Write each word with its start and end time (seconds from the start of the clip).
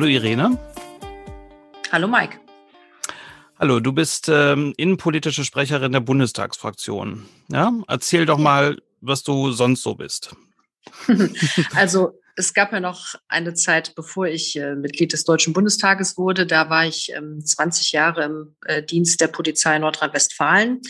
Hallo 0.00 0.08
Irene. 0.08 0.58
Hallo 1.92 2.08
Mike. 2.08 2.38
Hallo, 3.58 3.80
du 3.80 3.92
bist 3.92 4.30
ähm, 4.30 4.72
innenpolitische 4.78 5.44
Sprecherin 5.44 5.92
der 5.92 6.00
Bundestagsfraktion. 6.00 7.28
Ja, 7.48 7.70
erzähl 7.86 8.24
doch 8.24 8.38
mal, 8.38 8.78
was 9.02 9.24
du 9.24 9.52
sonst 9.52 9.82
so 9.82 9.96
bist. 9.96 10.34
also 11.74 12.18
es 12.34 12.54
gab 12.54 12.72
ja 12.72 12.80
noch 12.80 13.14
eine 13.28 13.52
Zeit, 13.52 13.94
bevor 13.94 14.26
ich 14.26 14.56
äh, 14.56 14.74
Mitglied 14.74 15.12
des 15.12 15.24
Deutschen 15.24 15.52
Bundestages 15.52 16.16
wurde. 16.16 16.46
Da 16.46 16.70
war 16.70 16.86
ich 16.86 17.12
ähm, 17.14 17.44
20 17.44 17.92
Jahre 17.92 18.24
im 18.24 18.56
äh, 18.64 18.82
Dienst 18.82 19.20
der 19.20 19.28
Polizei 19.28 19.78
Nordrhein-Westfalen. 19.78 20.80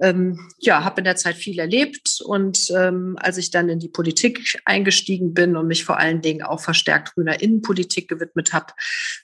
Ähm, 0.00 0.38
ja, 0.58 0.84
habe 0.84 1.00
in 1.00 1.04
der 1.04 1.16
Zeit 1.16 1.36
viel 1.36 1.58
erlebt 1.58 2.20
und 2.24 2.70
ähm, 2.76 3.16
als 3.18 3.38
ich 3.38 3.50
dann 3.50 3.68
in 3.68 3.78
die 3.78 3.88
Politik 3.88 4.60
eingestiegen 4.64 5.32
bin 5.32 5.56
und 5.56 5.66
mich 5.66 5.84
vor 5.84 5.98
allen 5.98 6.20
Dingen 6.20 6.42
auch 6.42 6.60
verstärkt 6.60 7.14
grüner 7.14 7.40
Innenpolitik 7.40 8.08
gewidmet 8.08 8.52
habe, 8.52 8.74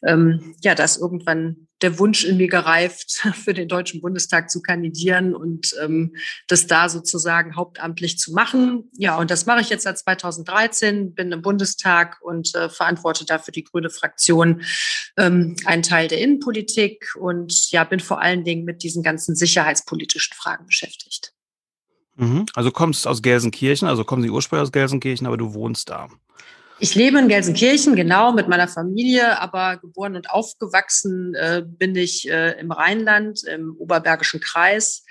ähm, 0.06 0.54
ja, 0.62 0.74
da 0.74 0.84
ist 0.84 0.98
irgendwann 0.98 1.68
der 1.82 1.98
Wunsch 1.98 2.24
in 2.24 2.36
mir 2.36 2.48
gereift, 2.48 3.10
für 3.34 3.54
den 3.54 3.68
Deutschen 3.68 4.00
Bundestag 4.00 4.50
zu 4.50 4.62
kandidieren 4.62 5.34
und 5.34 5.74
ähm, 5.82 6.14
das 6.48 6.66
da 6.66 6.88
sozusagen 6.88 7.56
hauptamtlich 7.56 8.18
zu 8.18 8.32
machen. 8.32 8.90
Ja, 8.96 9.16
und 9.18 9.30
das 9.30 9.46
mache 9.46 9.60
ich 9.60 9.68
jetzt 9.68 9.84
seit 9.84 9.98
2013, 9.98 11.14
bin 11.14 11.32
im 11.32 11.42
Bundestag 11.42 12.18
und 12.22 12.54
äh, 12.54 12.68
verantworte 12.68 13.24
dafür 13.24 13.52
die 13.52 13.64
grüne 13.64 13.90
Fraktion 13.90 14.62
ähm, 15.16 15.56
einen 15.64 15.82
Teil 15.82 16.08
der 16.08 16.20
Innenpolitik 16.20 17.14
und 17.18 17.70
ja, 17.70 17.84
bin 17.84 18.00
vor 18.00 18.20
allen 18.20 18.44
Dingen 18.44 18.64
mit 18.64 18.82
diesen 18.82 19.02
ganzen 19.02 19.34
sicherheitspolitischen 19.34 20.34
Fragen 20.34 20.66
beschäftigt. 20.66 21.32
Mhm. 22.16 22.46
Also 22.54 22.70
kommst 22.70 23.06
aus 23.06 23.22
Gelsenkirchen, 23.22 23.88
also 23.88 24.04
kommen 24.04 24.22
Sie 24.22 24.30
ursprünglich 24.30 24.62
aus 24.62 24.72
Gelsenkirchen, 24.72 25.26
aber 25.26 25.36
du 25.36 25.54
wohnst 25.54 25.90
da. 25.90 26.08
Ich 26.82 26.96
lebe 26.96 27.16
in 27.20 27.28
Gelsenkirchen, 27.28 27.94
genau, 27.94 28.32
mit 28.32 28.48
meiner 28.48 28.66
Familie, 28.66 29.40
aber 29.40 29.76
geboren 29.76 30.16
und 30.16 30.28
aufgewachsen 30.28 31.32
äh, 31.36 31.62
bin 31.64 31.94
ich 31.94 32.28
äh, 32.28 32.58
im 32.58 32.72
Rheinland, 32.72 33.44
im 33.44 33.76
Oberbergischen 33.78 34.40
Kreis. 34.40 35.04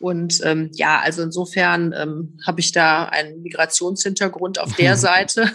Und 0.00 0.40
ähm, 0.42 0.70
ja, 0.72 1.00
also 1.00 1.20
insofern 1.20 1.92
ähm, 1.92 2.38
habe 2.46 2.60
ich 2.60 2.72
da 2.72 3.04
einen 3.04 3.42
Migrationshintergrund 3.42 4.58
auf 4.58 4.74
der 4.76 4.96
Seite. 4.96 5.52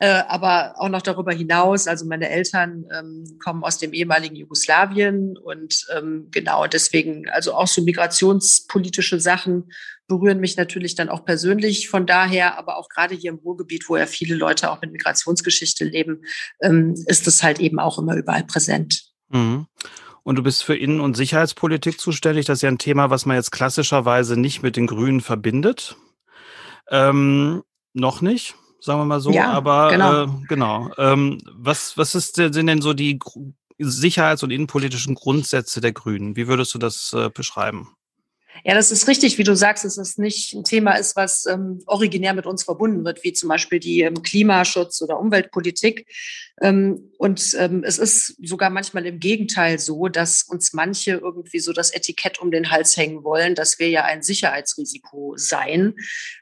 Äh, 0.00 0.22
aber 0.28 0.74
auch 0.76 0.88
noch 0.88 1.02
darüber 1.02 1.32
hinaus, 1.32 1.88
also 1.88 2.06
meine 2.06 2.28
Eltern 2.28 2.84
ähm, 2.96 3.38
kommen 3.42 3.64
aus 3.64 3.78
dem 3.78 3.92
ehemaligen 3.92 4.36
Jugoslawien 4.36 5.36
und 5.36 5.86
ähm, 5.96 6.28
genau 6.30 6.68
deswegen, 6.68 7.28
also 7.30 7.54
auch 7.54 7.66
so 7.66 7.82
migrationspolitische 7.82 9.18
Sachen 9.18 9.72
berühren 10.06 10.38
mich 10.38 10.56
natürlich 10.56 10.94
dann 10.94 11.08
auch 11.08 11.24
persönlich. 11.24 11.88
Von 11.88 12.06
daher, 12.06 12.56
aber 12.58 12.76
auch 12.76 12.88
gerade 12.88 13.16
hier 13.16 13.32
im 13.32 13.38
Ruhrgebiet, 13.38 13.88
wo 13.88 13.96
ja 13.96 14.06
viele 14.06 14.36
Leute 14.36 14.70
auch 14.70 14.80
mit 14.80 14.92
Migrationsgeschichte 14.92 15.84
leben, 15.84 16.22
ähm, 16.62 16.94
ist 17.06 17.26
es 17.26 17.42
halt 17.42 17.58
eben 17.58 17.80
auch 17.80 17.98
immer 17.98 18.14
überall 18.14 18.44
präsent. 18.44 19.02
Mhm. 19.30 19.66
Und 20.22 20.36
du 20.36 20.44
bist 20.44 20.62
für 20.62 20.76
Innen- 20.76 21.00
und 21.00 21.16
Sicherheitspolitik 21.16 21.98
zuständig. 21.98 22.46
Das 22.46 22.58
ist 22.58 22.62
ja 22.62 22.68
ein 22.68 22.78
Thema, 22.78 23.10
was 23.10 23.26
man 23.26 23.36
jetzt 23.36 23.50
klassischerweise 23.50 24.38
nicht 24.38 24.62
mit 24.62 24.76
den 24.76 24.86
Grünen 24.86 25.20
verbindet. 25.20 25.96
Ähm, 26.88 27.64
noch 27.94 28.20
nicht 28.20 28.54
sagen 28.80 29.00
wir 29.00 29.04
mal 29.04 29.20
so. 29.20 29.30
Ja, 29.30 29.50
aber 29.52 29.90
genau. 29.90 30.22
Äh, 30.24 30.28
genau. 30.48 30.90
Ähm, 30.98 31.38
was, 31.52 31.96
was 31.96 32.14
ist, 32.14 32.36
sind 32.36 32.66
denn 32.66 32.80
so 32.80 32.94
die 32.94 33.18
sicherheits- 33.78 34.42
und 34.42 34.50
innenpolitischen 34.50 35.14
Grundsätze 35.14 35.80
der 35.80 35.92
Grünen? 35.92 36.36
Wie 36.36 36.48
würdest 36.48 36.74
du 36.74 36.78
das 36.78 37.12
äh, 37.12 37.30
beschreiben? 37.30 37.88
Ja, 38.64 38.74
das 38.74 38.90
ist 38.90 39.08
richtig, 39.08 39.38
wie 39.38 39.44
du 39.44 39.54
sagst, 39.54 39.84
dass 39.84 39.98
es 39.98 40.18
nicht 40.18 40.54
ein 40.54 40.64
Thema 40.64 40.92
ist, 40.92 41.16
was 41.16 41.46
ähm, 41.46 41.80
originär 41.86 42.34
mit 42.34 42.46
uns 42.46 42.64
verbunden 42.64 43.04
wird, 43.04 43.24
wie 43.24 43.32
zum 43.32 43.48
Beispiel 43.48 43.80
die 43.80 44.02
ähm, 44.02 44.22
Klimaschutz 44.22 45.00
oder 45.02 45.18
Umweltpolitik. 45.18 46.06
Ähm, 46.60 47.12
und 47.18 47.54
ähm, 47.58 47.84
es 47.84 47.98
ist 47.98 48.36
sogar 48.42 48.70
manchmal 48.70 49.06
im 49.06 49.20
Gegenteil 49.20 49.78
so, 49.78 50.08
dass 50.08 50.42
uns 50.42 50.72
manche 50.72 51.12
irgendwie 51.12 51.60
so 51.60 51.72
das 51.72 51.90
Etikett 51.90 52.40
um 52.40 52.50
den 52.50 52.70
Hals 52.70 52.96
hängen 52.96 53.22
wollen, 53.22 53.54
dass 53.54 53.78
wir 53.78 53.88
ja 53.88 54.04
ein 54.04 54.22
Sicherheitsrisiko 54.22 55.34
seien. 55.36 55.94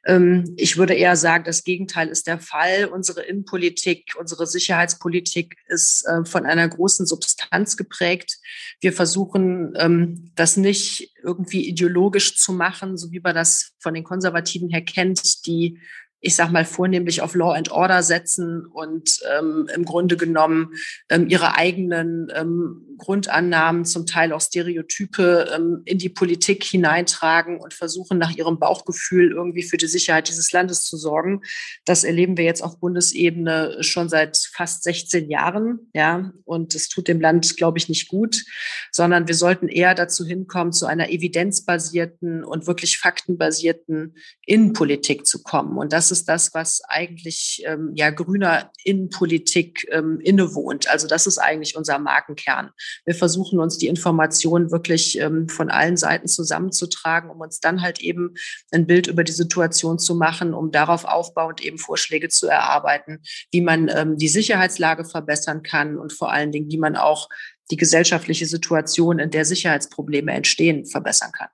Ähm, 0.06 0.54
ich 0.56 0.76
würde 0.76 0.94
eher 0.94 1.16
sagen, 1.16 1.44
das 1.44 1.64
Gegenteil 1.64 2.08
ist 2.08 2.26
der 2.26 2.38
Fall. 2.38 2.86
Unsere 2.86 3.22
Innenpolitik, 3.22 4.14
unsere 4.18 4.46
Sicherheitspolitik 4.46 5.56
ist 5.68 6.06
äh, 6.06 6.24
von 6.24 6.46
einer 6.46 6.68
großen 6.68 7.06
Substanz 7.06 7.76
geprägt. 7.76 8.38
Wir 8.80 8.92
versuchen, 8.92 9.74
ähm, 9.76 10.32
das 10.34 10.56
nicht 10.56 11.12
irgendwie 11.26 11.68
ideologisch 11.68 12.36
zu 12.36 12.52
machen, 12.52 12.96
so 12.96 13.10
wie 13.10 13.20
man 13.20 13.34
das 13.34 13.74
von 13.80 13.94
den 13.94 14.04
Konservativen 14.04 14.68
her 14.68 14.82
kennt, 14.82 15.44
die 15.46 15.80
ich 16.20 16.34
sag 16.34 16.50
mal, 16.50 16.64
vornehmlich 16.64 17.20
auf 17.20 17.34
Law 17.34 17.52
and 17.52 17.70
Order 17.70 18.02
setzen 18.02 18.66
und 18.66 19.20
ähm, 19.38 19.68
im 19.74 19.84
Grunde 19.84 20.16
genommen 20.16 20.72
ähm, 21.08 21.28
ihre 21.28 21.56
eigenen 21.56 22.28
ähm, 22.34 22.96
Grundannahmen, 22.98 23.84
zum 23.84 24.06
Teil 24.06 24.32
auch 24.32 24.40
Stereotype 24.40 25.50
ähm, 25.54 25.82
in 25.84 25.98
die 25.98 26.08
Politik 26.08 26.64
hineintragen 26.64 27.60
und 27.60 27.74
versuchen 27.74 28.18
nach 28.18 28.34
ihrem 28.34 28.58
Bauchgefühl 28.58 29.32
irgendwie 29.32 29.62
für 29.62 29.76
die 29.76 29.86
Sicherheit 29.86 30.28
dieses 30.28 30.52
Landes 30.52 30.84
zu 30.84 30.96
sorgen. 30.96 31.42
Das 31.84 32.04
erleben 32.04 32.36
wir 32.36 32.44
jetzt 32.44 32.62
auf 32.62 32.80
Bundesebene 32.80 33.76
schon 33.80 34.08
seit 34.08 34.36
fast 34.52 34.84
16 34.84 35.30
Jahren, 35.30 35.90
ja, 35.92 36.32
und 36.44 36.74
es 36.74 36.88
tut 36.88 37.08
dem 37.08 37.20
Land, 37.20 37.56
glaube 37.56 37.78
ich, 37.78 37.88
nicht 37.88 38.08
gut, 38.08 38.44
sondern 38.90 39.28
wir 39.28 39.34
sollten 39.34 39.68
eher 39.68 39.94
dazu 39.94 40.24
hinkommen, 40.24 40.72
zu 40.72 40.86
einer 40.86 41.10
evidenzbasierten 41.10 42.44
und 42.44 42.66
wirklich 42.66 42.98
faktenbasierten 42.98 44.16
Innenpolitik 44.46 45.26
zu 45.26 45.42
kommen. 45.42 45.76
Und 45.76 45.92
das 45.92 46.05
ist 46.10 46.26
ist 46.26 46.28
das, 46.28 46.54
was 46.54 46.82
eigentlich 46.88 47.62
ähm, 47.66 47.92
ja 47.94 48.10
grüner 48.10 48.72
Innenpolitik 48.84 49.86
ähm, 49.90 50.18
innewohnt. 50.20 50.90
Also 50.90 51.06
das 51.06 51.26
ist 51.26 51.38
eigentlich 51.38 51.76
unser 51.76 51.98
Markenkern. 51.98 52.70
Wir 53.04 53.14
versuchen 53.14 53.58
uns 53.58 53.78
die 53.78 53.86
Informationen 53.86 54.70
wirklich 54.70 55.18
ähm, 55.20 55.48
von 55.48 55.70
allen 55.70 55.96
Seiten 55.96 56.26
zusammenzutragen, 56.26 57.30
um 57.30 57.40
uns 57.40 57.60
dann 57.60 57.82
halt 57.82 58.00
eben 58.00 58.34
ein 58.72 58.86
Bild 58.86 59.06
über 59.06 59.24
die 59.24 59.32
Situation 59.32 59.98
zu 59.98 60.14
machen, 60.14 60.54
um 60.54 60.70
darauf 60.70 61.04
aufbauend 61.04 61.62
eben 61.62 61.78
Vorschläge 61.78 62.28
zu 62.28 62.46
erarbeiten, 62.46 63.20
wie 63.52 63.60
man 63.60 63.88
ähm, 63.88 64.16
die 64.16 64.28
Sicherheitslage 64.28 65.04
verbessern 65.04 65.62
kann 65.62 65.98
und 65.98 66.12
vor 66.12 66.32
allen 66.32 66.52
Dingen, 66.52 66.70
wie 66.70 66.78
man 66.78 66.96
auch 66.96 67.28
die 67.70 67.76
gesellschaftliche 67.76 68.46
Situation, 68.46 69.18
in 69.18 69.30
der 69.30 69.44
Sicherheitsprobleme 69.44 70.32
entstehen, 70.32 70.86
verbessern 70.86 71.32
kann. 71.32 71.48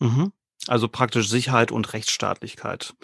Mhm. 0.00 0.32
Also 0.68 0.88
praktisch 0.88 1.28
Sicherheit 1.28 1.72
und 1.72 1.92
Rechtsstaatlichkeit. 1.92 2.94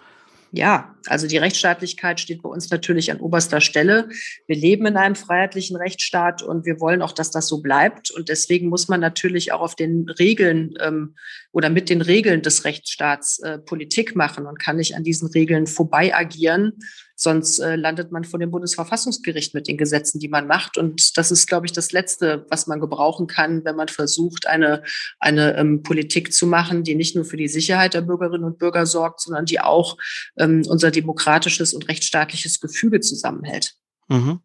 Ja, 0.55 0.95
also 1.07 1.27
die 1.27 1.39
Rechtsstaatlichkeit 1.39 2.21
steht 2.21 2.43
bei 2.43 2.49
uns 2.51 2.71
natürlich 2.71 3.11
an 3.11 3.21
oberster 3.21 3.63
Stelle. 3.63 4.11
Wir 4.47 4.57
leben 4.57 4.85
in 4.85 4.99
einem 4.99 5.15
freiheitlichen 5.15 5.79
Rechtsstaat 5.79 6.43
und 6.43 6.67
wir 6.67 6.79
wollen 6.79 7.01
auch, 7.01 7.13
dass 7.13 7.31
das 7.31 7.49
so 7.49 7.63
bleibt. 7.63 8.11
Und 8.11 8.29
deswegen 8.29 8.69
muss 8.69 8.87
man 8.87 9.01
natürlich 9.01 9.53
auch 9.53 9.63
auf 9.63 9.77
den 9.77 10.11
Regeln 10.19 10.75
ähm, 10.79 11.15
oder 11.53 11.71
mit 11.71 11.89
den 11.89 12.03
Regeln 12.03 12.43
des 12.43 12.67
Rechtsstaats 12.67 13.39
äh, 13.39 13.61
Politik 13.61 14.15
machen 14.15 14.45
und 14.45 14.61
kann 14.61 14.77
nicht 14.77 14.95
an 14.95 15.05
diesen 15.05 15.29
Regeln 15.29 15.67
vorbei 15.67 16.15
agieren. 16.15 16.75
Sonst 17.23 17.61
äh, 17.61 17.77
landet 17.77 18.11
man 18.11 18.25
vor 18.25 18.41
dem 18.41 18.51
Bundesverfassungsgericht 18.51 19.55
mit 19.55 19.69
den 19.69 19.77
Gesetzen, 19.77 20.19
die 20.19 20.27
man 20.27 20.49
macht. 20.49 20.77
Und 20.77 21.17
das 21.17 21.31
ist, 21.31 21.47
glaube 21.47 21.67
ich, 21.67 21.73
das 21.73 21.93
Letzte, 21.93 22.47
was 22.51 22.67
man 22.67 22.81
gebrauchen 22.81 23.29
kann, 23.29 23.65
wenn 23.65 23.77
man 23.77 23.87
versucht, 23.87 24.49
eine, 24.49 24.83
eine 25.21 25.57
ähm, 25.57 25.85
Politik 25.85 26.33
zu 26.33 26.49
machen, 26.49 26.83
die 26.83 26.97
nicht 26.97 27.15
nur 27.15 27.25
für 27.25 27.37
die 27.37 27.47
Sicherheit 27.47 27.95
der 27.95 28.01
Bürgerinnen 28.01 28.43
und 28.43 28.59
Bürger 28.59 28.87
sorgt, 28.87 29.21
sondern 29.21 29.45
die 29.45 29.61
auch 29.61 29.99
ähm, 30.37 30.65
unser 30.67 30.91
demokratisches 30.91 31.75
und 31.75 31.89
rechtsstaatliches 31.89 32.59
Gefüge 32.59 32.99
zusammenhält. 32.99 33.75
Mhm. 34.09 34.41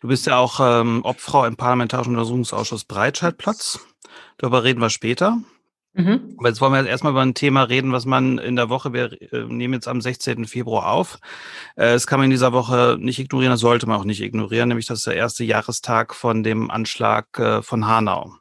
Du 0.00 0.08
bist 0.08 0.26
ja 0.26 0.36
auch 0.36 0.58
ähm, 0.60 1.04
Obfrau 1.04 1.44
im 1.44 1.56
Parlamentarischen 1.56 2.14
Untersuchungsausschuss 2.14 2.84
Breitscheidplatz. 2.86 3.78
Darüber 4.38 4.64
reden 4.64 4.80
wir 4.80 4.90
später. 4.90 5.38
Mhm. 5.94 6.34
Aber 6.38 6.48
jetzt 6.48 6.60
wollen 6.60 6.72
wir 6.72 6.86
erstmal 6.86 7.12
über 7.12 7.22
ein 7.22 7.34
Thema 7.34 7.62
reden, 7.62 7.92
was 7.92 8.04
man 8.04 8.38
in 8.38 8.56
der 8.56 8.68
Woche, 8.68 8.92
wir 8.92 9.12
äh, 9.32 9.44
nehmen 9.44 9.74
jetzt 9.74 9.86
am 9.86 10.00
16. 10.00 10.44
Februar 10.46 10.88
auf. 10.90 11.18
Äh, 11.76 11.92
das 11.92 12.08
kann 12.08 12.18
man 12.18 12.24
in 12.24 12.30
dieser 12.32 12.52
Woche 12.52 12.96
nicht 12.98 13.20
ignorieren, 13.20 13.52
das 13.52 13.60
sollte 13.60 13.86
man 13.86 14.00
auch 14.00 14.04
nicht 14.04 14.20
ignorieren, 14.20 14.68
nämlich 14.68 14.86
das 14.86 14.98
ist 14.98 15.06
der 15.06 15.14
erste 15.14 15.44
Jahrestag 15.44 16.14
von 16.14 16.42
dem 16.42 16.70
Anschlag 16.70 17.38
äh, 17.38 17.62
von 17.62 17.86
Hanau. 17.86 18.34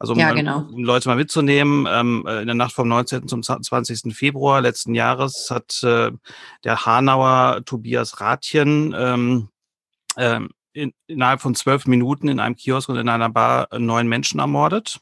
Also 0.00 0.14
um, 0.14 0.18
ja, 0.18 0.32
genau. 0.32 0.66
um 0.72 0.82
Leute 0.82 1.08
mal 1.08 1.14
mitzunehmen, 1.14 1.86
ähm, 1.88 2.26
in 2.26 2.46
der 2.46 2.56
Nacht 2.56 2.72
vom 2.72 2.88
19. 2.88 3.28
zum 3.28 3.44
20. 3.44 4.12
Februar 4.14 4.60
letzten 4.60 4.94
Jahres 4.96 5.50
hat 5.50 5.80
äh, 5.84 6.10
der 6.64 6.84
Hanauer 6.84 7.62
Tobias 7.64 8.20
Rathjen 8.20 8.92
ähm, 8.98 9.48
ähm, 10.16 10.50
in, 10.72 10.92
innerhalb 11.06 11.40
von 11.40 11.54
zwölf 11.54 11.86
Minuten 11.86 12.26
in 12.26 12.40
einem 12.40 12.56
Kiosk 12.56 12.88
und 12.88 12.96
in 12.96 13.08
einer 13.08 13.30
Bar 13.30 13.68
neun 13.78 14.08
Menschen 14.08 14.40
ermordet. 14.40 15.00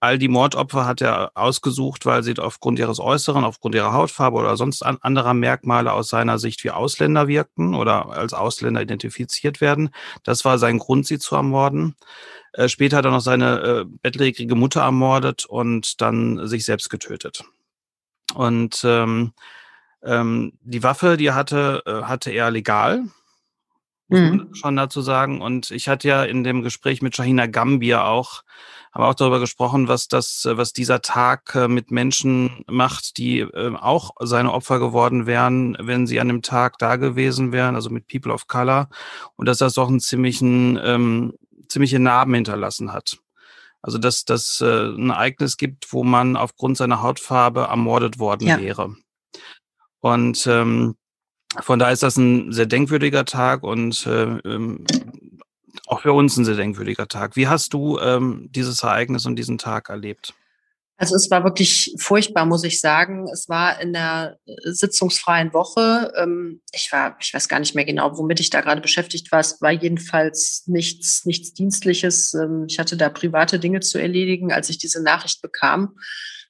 All 0.00 0.18
die 0.18 0.28
Mordopfer 0.28 0.84
hat 0.84 1.00
er 1.00 1.30
ausgesucht, 1.34 2.04
weil 2.04 2.22
sie 2.22 2.38
aufgrund 2.38 2.78
ihres 2.78 3.00
Äußeren, 3.00 3.44
aufgrund 3.44 3.74
ihrer 3.74 3.92
Hautfarbe 3.92 4.36
oder 4.36 4.56
sonst 4.56 4.82
anderer 4.82 5.34
Merkmale 5.34 5.92
aus 5.92 6.08
seiner 6.08 6.38
Sicht 6.38 6.62
wie 6.64 6.70
Ausländer 6.70 7.26
wirkten 7.26 7.74
oder 7.74 8.10
als 8.10 8.34
Ausländer 8.34 8.82
identifiziert 8.82 9.60
werden. 9.60 9.90
Das 10.22 10.44
war 10.44 10.58
sein 10.58 10.78
Grund, 10.78 11.06
sie 11.06 11.18
zu 11.18 11.36
ermorden. 11.36 11.94
Äh, 12.52 12.68
später 12.68 12.98
hat 12.98 13.06
er 13.06 13.12
noch 13.12 13.20
seine 13.20 13.60
äh, 13.60 13.84
bettlägerige 14.02 14.54
Mutter 14.54 14.82
ermordet 14.82 15.46
und 15.46 16.00
dann 16.00 16.46
sich 16.46 16.64
selbst 16.64 16.90
getötet. 16.90 17.44
Und 18.34 18.82
ähm, 18.84 19.32
ähm, 20.02 20.52
die 20.60 20.82
Waffe, 20.82 21.16
die 21.16 21.26
er 21.26 21.34
hatte, 21.34 21.82
äh, 21.86 22.02
hatte 22.02 22.30
er 22.30 22.50
legal 22.50 23.04
muss 24.08 24.20
man 24.20 24.36
mhm. 24.36 24.54
schon 24.54 24.76
dazu 24.76 25.00
sagen. 25.00 25.40
Und 25.40 25.70
ich 25.70 25.88
hatte 25.88 26.08
ja 26.08 26.24
in 26.24 26.44
dem 26.44 26.62
Gespräch 26.62 27.02
mit 27.02 27.16
Shahina 27.16 27.46
Gambia 27.46 28.04
auch, 28.04 28.42
aber 28.94 29.08
auch 29.08 29.14
darüber 29.14 29.40
gesprochen, 29.40 29.88
was 29.88 30.06
das, 30.06 30.48
was 30.48 30.72
dieser 30.72 31.02
Tag 31.02 31.56
äh, 31.56 31.66
mit 31.66 31.90
Menschen 31.90 32.64
macht, 32.68 33.16
die 33.16 33.40
äh, 33.40 33.74
auch 33.74 34.12
seine 34.20 34.52
Opfer 34.52 34.78
geworden 34.78 35.26
wären, 35.26 35.76
wenn 35.80 36.06
sie 36.06 36.20
an 36.20 36.28
dem 36.28 36.42
Tag 36.42 36.78
da 36.78 36.94
gewesen 36.94 37.50
wären, 37.50 37.74
also 37.74 37.90
mit 37.90 38.06
People 38.06 38.32
of 38.32 38.46
Color. 38.46 38.88
Und 39.34 39.46
dass 39.46 39.58
das 39.58 39.76
auch 39.78 39.88
einen 39.88 39.98
ziemlichen, 39.98 40.78
ähm, 40.80 41.34
ziemliche 41.68 41.98
Narben 41.98 42.34
hinterlassen 42.34 42.92
hat. 42.92 43.18
Also 43.82 43.98
dass 43.98 44.24
das 44.24 44.60
äh, 44.60 44.86
ein 44.86 45.10
Ereignis 45.10 45.56
gibt, 45.56 45.92
wo 45.92 46.04
man 46.04 46.36
aufgrund 46.36 46.76
seiner 46.76 47.02
Hautfarbe 47.02 47.62
ermordet 47.62 48.20
worden 48.20 48.46
ja. 48.46 48.60
wäre. 48.60 48.94
Und 49.98 50.46
ähm, 50.46 50.94
von 51.60 51.80
daher 51.80 51.92
ist 51.92 52.04
das 52.04 52.16
ein 52.16 52.52
sehr 52.52 52.66
denkwürdiger 52.66 53.24
Tag 53.24 53.64
und 53.64 54.06
äh, 54.06 54.38
ähm, 54.44 54.84
auch 55.86 56.00
für 56.00 56.12
uns 56.12 56.36
ein 56.36 56.44
sehr 56.44 56.56
denkwürdiger 56.56 57.08
Tag. 57.08 57.36
Wie 57.36 57.48
hast 57.48 57.72
du 57.74 57.98
ähm, 57.98 58.48
dieses 58.50 58.82
Ereignis 58.82 59.26
und 59.26 59.36
diesen 59.36 59.58
Tag 59.58 59.88
erlebt? 59.88 60.34
Also 60.96 61.16
es 61.16 61.28
war 61.30 61.42
wirklich 61.42 61.94
furchtbar, 61.98 62.46
muss 62.46 62.62
ich 62.62 62.80
sagen. 62.80 63.26
Es 63.32 63.48
war 63.48 63.80
in 63.80 63.92
der 63.92 64.38
äh, 64.46 64.52
sitzungsfreien 64.62 65.52
Woche. 65.52 66.12
Ähm, 66.16 66.60
ich 66.72 66.90
war, 66.92 67.16
ich 67.20 67.34
weiß 67.34 67.48
gar 67.48 67.58
nicht 67.58 67.74
mehr 67.74 67.84
genau, 67.84 68.16
womit 68.16 68.38
ich 68.38 68.50
da 68.50 68.60
gerade 68.60 68.80
beschäftigt 68.80 69.32
war. 69.32 69.40
Es 69.40 69.60
war 69.60 69.72
jedenfalls 69.72 70.64
nichts, 70.66 71.26
nichts 71.26 71.52
Dienstliches. 71.52 72.34
Ähm, 72.34 72.66
ich 72.68 72.78
hatte 72.78 72.96
da 72.96 73.08
private 73.08 73.58
Dinge 73.58 73.80
zu 73.80 73.98
erledigen, 73.98 74.52
als 74.52 74.70
ich 74.70 74.78
diese 74.78 75.02
Nachricht 75.02 75.42
bekam. 75.42 75.96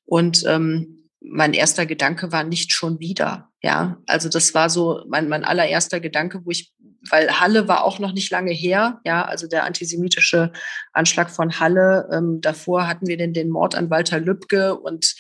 Und 0.05 0.45
ähm, 0.47 1.09
mein 1.21 1.55
erster 1.55 1.87
Gedanke 1.87 2.31
war 2.31 2.45
nicht 2.45 2.71
schon 2.71 3.01
wieder. 3.01 3.51
Ja, 3.65 3.97
also 4.07 4.29
das 4.29 4.53
war 4.53 4.69
so 4.69 5.03
mein, 5.09 5.27
mein 5.31 5.43
allererster 5.43 5.99
Gedanke, 5.99 6.45
wo 6.45 6.51
ich, 6.51 6.75
weil 7.09 7.41
Halle 7.41 7.67
war 7.67 7.85
auch 7.85 7.99
noch 7.99 8.13
nicht 8.13 8.31
lange 8.31 8.53
her. 8.53 9.01
Ja, 9.07 9.25
also 9.25 9.47
der 9.47 9.65
antisemitische 9.65 10.53
Anschlag 10.93 11.31
von 11.31 11.59
Halle. 11.59 12.07
Ähm, 12.13 12.43
davor 12.43 12.87
hatten 12.87 13.07
wir 13.07 13.17
den, 13.17 13.33
den 13.33 13.49
Mord 13.49 13.75
an 13.75 13.89
Walter 13.89 14.21
Lübcke 14.21 14.79
und 14.79 15.15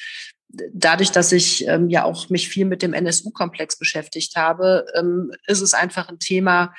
dadurch, 0.74 1.10
dass 1.10 1.32
ich 1.32 1.66
ähm, 1.66 1.88
ja 1.88 2.04
auch 2.04 2.28
mich 2.28 2.50
viel 2.50 2.66
mit 2.66 2.82
dem 2.82 2.92
NSU-Komplex 2.92 3.78
beschäftigt 3.78 4.36
habe, 4.36 4.84
ähm, 4.94 5.32
ist 5.46 5.62
es 5.62 5.72
einfach 5.72 6.10
ein 6.10 6.18
Thema, 6.18 6.74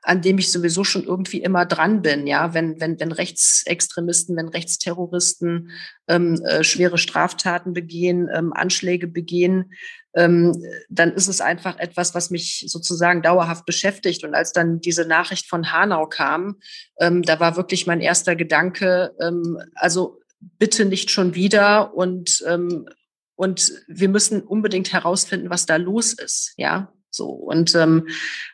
an 0.00 0.22
dem 0.22 0.38
ich 0.38 0.50
sowieso 0.50 0.82
schon 0.82 1.04
irgendwie 1.04 1.42
immer 1.42 1.66
dran 1.66 2.00
bin, 2.00 2.26
ja, 2.26 2.54
wenn, 2.54 2.80
wenn, 2.80 2.98
wenn 2.98 3.12
Rechtsextremisten, 3.12 4.34
wenn 4.34 4.48
Rechtsterroristen 4.48 5.72
ähm, 6.08 6.42
äh, 6.46 6.64
schwere 6.64 6.96
Straftaten 6.96 7.74
begehen, 7.74 8.30
ähm, 8.34 8.54
Anschläge 8.54 9.06
begehen, 9.06 9.72
ähm, 10.14 10.52
dann 10.88 11.12
ist 11.12 11.28
es 11.28 11.40
einfach 11.40 11.78
etwas, 11.78 12.14
was 12.14 12.30
mich 12.30 12.64
sozusagen 12.68 13.22
dauerhaft 13.22 13.64
beschäftigt. 13.64 14.24
Und 14.24 14.34
als 14.34 14.52
dann 14.52 14.80
diese 14.80 15.06
Nachricht 15.06 15.48
von 15.48 15.72
Hanau 15.72 16.06
kam, 16.06 16.60
ähm, 16.98 17.22
da 17.22 17.40
war 17.40 17.56
wirklich 17.56 17.86
mein 17.86 18.00
erster 18.00 18.36
Gedanke, 18.36 19.14
ähm, 19.20 19.58
also 19.74 20.20
bitte 20.58 20.84
nicht 20.84 21.10
schon 21.10 21.34
wieder 21.34 21.94
und 21.94 22.42
ähm, 22.46 22.88
und 23.34 23.72
wir 23.88 24.08
müssen 24.08 24.42
unbedingt 24.42 24.92
herausfinden, 24.92 25.50
was 25.50 25.66
da 25.66 25.76
los 25.76 26.12
ist, 26.12 26.52
ja. 26.56 26.92
So 27.10 27.28
und 27.28 27.74
ähm, 27.74 28.08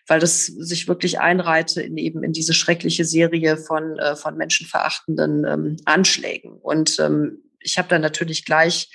weil 0.07 0.19
das 0.19 0.47
sich 0.47 0.89
wirklich 0.89 1.21
einreihte 1.21 1.81
in 1.81 1.97
eben 1.97 2.25
in 2.25 2.33
diese 2.33 2.55
schreckliche 2.55 3.05
Serie 3.05 3.57
von 3.57 3.99
äh, 3.99 4.17
von 4.17 4.37
menschenverachtenden 4.37 5.45
ähm, 5.45 5.77
Anschlägen 5.85 6.53
und 6.53 7.01
ich 7.61 7.79
habe 7.79 7.89
dann 7.89 8.03
natürlich 8.03 8.45
gleich 8.45 8.89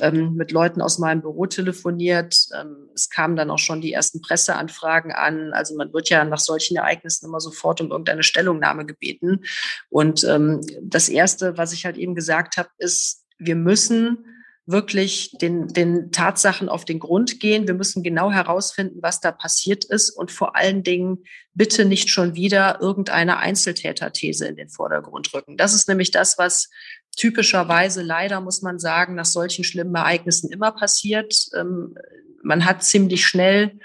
ähm, 0.00 0.34
mit 0.34 0.52
Leuten 0.52 0.82
aus 0.82 0.98
meinem 0.98 1.22
Büro 1.22 1.46
telefoniert. 1.46 2.48
Ähm, 2.58 2.88
es 2.94 3.10
kamen 3.10 3.36
dann 3.36 3.50
auch 3.50 3.58
schon 3.58 3.80
die 3.80 3.92
ersten 3.92 4.20
Presseanfragen 4.20 5.12
an. 5.12 5.52
Also 5.52 5.76
man 5.76 5.92
wird 5.92 6.08
ja 6.08 6.24
nach 6.24 6.38
solchen 6.38 6.76
Ereignissen 6.76 7.26
immer 7.26 7.40
sofort 7.40 7.80
um 7.80 7.90
irgendeine 7.90 8.22
Stellungnahme 8.22 8.86
gebeten. 8.86 9.44
Und 9.88 10.24
ähm, 10.24 10.60
das 10.82 11.08
Erste, 11.08 11.56
was 11.56 11.72
ich 11.72 11.84
halt 11.84 11.96
eben 11.96 12.14
gesagt 12.14 12.56
habe, 12.56 12.68
ist, 12.78 13.24
wir 13.38 13.56
müssen 13.56 14.24
wirklich 14.66 15.30
den, 15.40 15.68
den 15.68 16.10
Tatsachen 16.10 16.68
auf 16.68 16.84
den 16.84 16.98
Grund 16.98 17.38
gehen. 17.38 17.68
Wir 17.68 17.74
müssen 17.74 18.02
genau 18.02 18.32
herausfinden, 18.32 18.98
was 19.00 19.20
da 19.20 19.30
passiert 19.30 19.84
ist 19.84 20.10
und 20.10 20.32
vor 20.32 20.56
allen 20.56 20.82
Dingen 20.82 21.24
bitte 21.54 21.84
nicht 21.84 22.10
schon 22.10 22.34
wieder 22.34 22.80
irgendeine 22.80 23.38
Einzeltäterthese 23.38 24.46
in 24.46 24.56
den 24.56 24.68
Vordergrund 24.68 25.32
rücken. 25.32 25.56
Das 25.56 25.72
ist 25.72 25.88
nämlich 25.88 26.10
das, 26.10 26.36
was 26.36 26.68
typischerweise 27.16 28.02
leider, 28.02 28.40
muss 28.40 28.62
man 28.62 28.78
sagen, 28.78 29.14
nach 29.14 29.24
solchen 29.24 29.64
schlimmen 29.64 29.94
Ereignissen 29.94 30.50
immer 30.50 30.72
passiert. 30.72 31.48
Ähm, 31.58 31.96
man 32.42 32.64
hat 32.64 32.84
ziemlich 32.84 33.26
schnell 33.26 33.78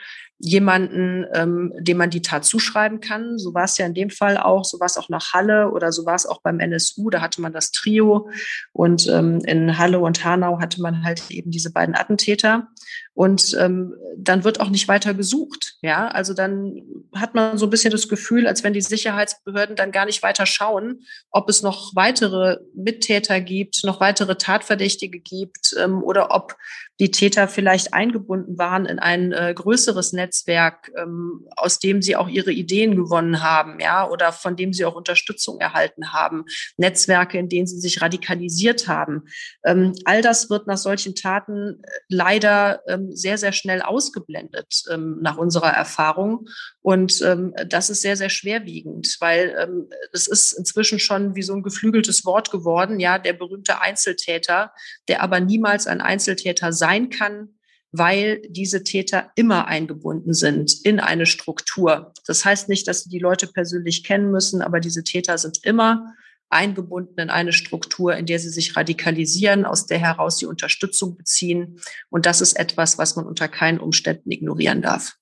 jemanden, 0.43 1.25
ähm, 1.33 1.71
dem 1.79 1.97
man 1.97 2.09
die 2.09 2.21
Tat 2.21 2.45
zuschreiben 2.45 2.99
kann. 2.99 3.37
So 3.37 3.53
war 3.53 3.65
es 3.65 3.77
ja 3.77 3.85
in 3.85 3.93
dem 3.93 4.09
Fall 4.09 4.37
auch, 4.37 4.65
so 4.65 4.79
war 4.79 4.87
es 4.87 4.97
auch 4.97 5.07
nach 5.09 5.33
Halle 5.33 5.71
oder 5.71 5.91
so 5.91 6.05
war 6.05 6.15
es 6.15 6.25
auch 6.25 6.41
beim 6.41 6.59
NSU, 6.59 7.09
da 7.09 7.21
hatte 7.21 7.41
man 7.41 7.53
das 7.53 7.71
Trio 7.71 8.29
und 8.73 9.07
ähm, 9.07 9.39
in 9.45 9.77
Halle 9.77 9.99
und 9.99 10.23
Hanau 10.25 10.59
hatte 10.59 10.81
man 10.81 11.03
halt 11.03 11.29
eben 11.29 11.51
diese 11.51 11.71
beiden 11.71 11.95
Attentäter 11.95 12.69
und 13.13 13.55
ähm, 13.59 13.95
dann 14.17 14.43
wird 14.43 14.59
auch 14.59 14.69
nicht 14.69 14.87
weiter 14.87 15.13
gesucht. 15.13 15.75
Ja, 15.81 16.07
also 16.07 16.33
dann 16.33 16.81
hat 17.15 17.35
man 17.35 17.57
so 17.57 17.65
ein 17.65 17.69
bisschen 17.69 17.91
das 17.91 18.07
Gefühl, 18.07 18.47
als 18.47 18.63
wenn 18.63 18.73
die 18.73 18.81
Sicherheitsbehörden 18.81 19.75
dann 19.75 19.91
gar 19.91 20.05
nicht 20.05 20.23
weiter 20.23 20.45
schauen, 20.45 21.01
ob 21.29 21.49
es 21.49 21.61
noch 21.61 21.95
weitere 21.95 22.57
Mittäter 22.73 23.41
gibt, 23.41 23.83
noch 23.83 23.99
weitere 23.99 24.35
Tatverdächtige 24.35 25.19
gibt 25.19 25.75
ähm, 25.77 26.03
oder 26.03 26.31
ob 26.31 26.55
die 27.01 27.09
Täter 27.09 27.47
vielleicht 27.47 27.95
eingebunden 27.95 28.59
waren 28.59 28.85
in 28.85 28.99
ein 28.99 29.31
äh, 29.31 29.53
größeres 29.55 30.13
Netzwerk, 30.13 30.91
ähm, 30.95 31.47
aus 31.55 31.79
dem 31.79 32.03
sie 32.03 32.15
auch 32.15 32.27
ihre 32.27 32.51
Ideen 32.51 32.95
gewonnen 32.95 33.41
haben, 33.41 33.79
ja, 33.79 34.07
oder 34.07 34.31
von 34.31 34.55
dem 34.55 34.71
sie 34.71 34.85
auch 34.85 34.93
Unterstützung 34.93 35.59
erhalten 35.59 36.13
haben, 36.13 36.45
Netzwerke, 36.77 37.39
in 37.39 37.49
denen 37.49 37.65
sie 37.65 37.79
sich 37.79 38.03
radikalisiert 38.03 38.87
haben. 38.87 39.23
Ähm, 39.65 39.93
all 40.05 40.21
das 40.21 40.51
wird 40.51 40.67
nach 40.67 40.77
solchen 40.77 41.15
Taten 41.15 41.81
äh, 41.81 41.89
leider 42.07 42.81
ähm, 42.87 43.10
sehr, 43.15 43.37
sehr 43.37 43.51
schnell 43.51 43.81
ausgeblendet 43.81 44.83
ähm, 44.91 45.19
nach 45.21 45.37
unserer 45.37 45.71
Erfahrung. 45.71 46.47
Und 46.81 47.21
ähm, 47.21 47.53
das 47.67 47.89
ist 47.89 48.01
sehr, 48.01 48.15
sehr 48.15 48.29
schwerwiegend, 48.29 49.17
weil 49.19 49.55
ähm, 49.59 49.89
es 50.13 50.27
ist 50.27 50.53
inzwischen 50.53 50.99
schon 50.99 51.35
wie 51.35 51.43
so 51.43 51.53
ein 51.53 51.63
geflügeltes 51.63 52.25
Wort 52.25 52.51
geworden, 52.51 52.99
ja, 52.99 53.17
der 53.19 53.33
berühmte 53.33 53.81
Einzeltäter, 53.81 54.71
der 55.07 55.21
aber 55.21 55.39
niemals 55.39 55.87
ein 55.87 56.01
Einzeltäter 56.01 56.71
sein 56.71 56.91
sein 56.91 57.09
kann, 57.09 57.49
weil 57.93 58.41
diese 58.47 58.83
Täter 58.83 59.31
immer 59.35 59.67
eingebunden 59.67 60.33
sind 60.33 60.85
in 60.85 60.99
eine 60.99 61.25
Struktur. 61.25 62.13
Das 62.25 62.45
heißt 62.45 62.69
nicht, 62.69 62.87
dass 62.87 63.03
sie 63.03 63.09
die 63.09 63.19
Leute 63.19 63.47
persönlich 63.47 64.03
kennen 64.03 64.31
müssen, 64.31 64.61
aber 64.61 64.79
diese 64.79 65.03
Täter 65.03 65.37
sind 65.37 65.59
immer 65.63 66.13
eingebunden 66.51 67.19
in 67.19 67.29
eine 67.29 67.53
Struktur, 67.53 68.15
in 68.15 68.25
der 68.25 68.39
sie 68.39 68.49
sich 68.49 68.75
radikalisieren, 68.75 69.65
aus 69.65 69.85
der 69.85 69.99
heraus 69.99 70.37
sie 70.37 70.45
Unterstützung 70.45 71.15
beziehen. 71.15 71.79
Und 72.09 72.25
das 72.25 72.41
ist 72.41 72.53
etwas, 72.53 72.97
was 72.97 73.15
man 73.15 73.25
unter 73.25 73.47
keinen 73.47 73.79
Umständen 73.79 74.31
ignorieren 74.31 74.81
darf. 74.81 75.15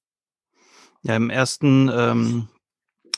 Ja, 1.03 1.15
im 1.15 1.29
ersten 1.29 1.89
ähm, 1.93 2.47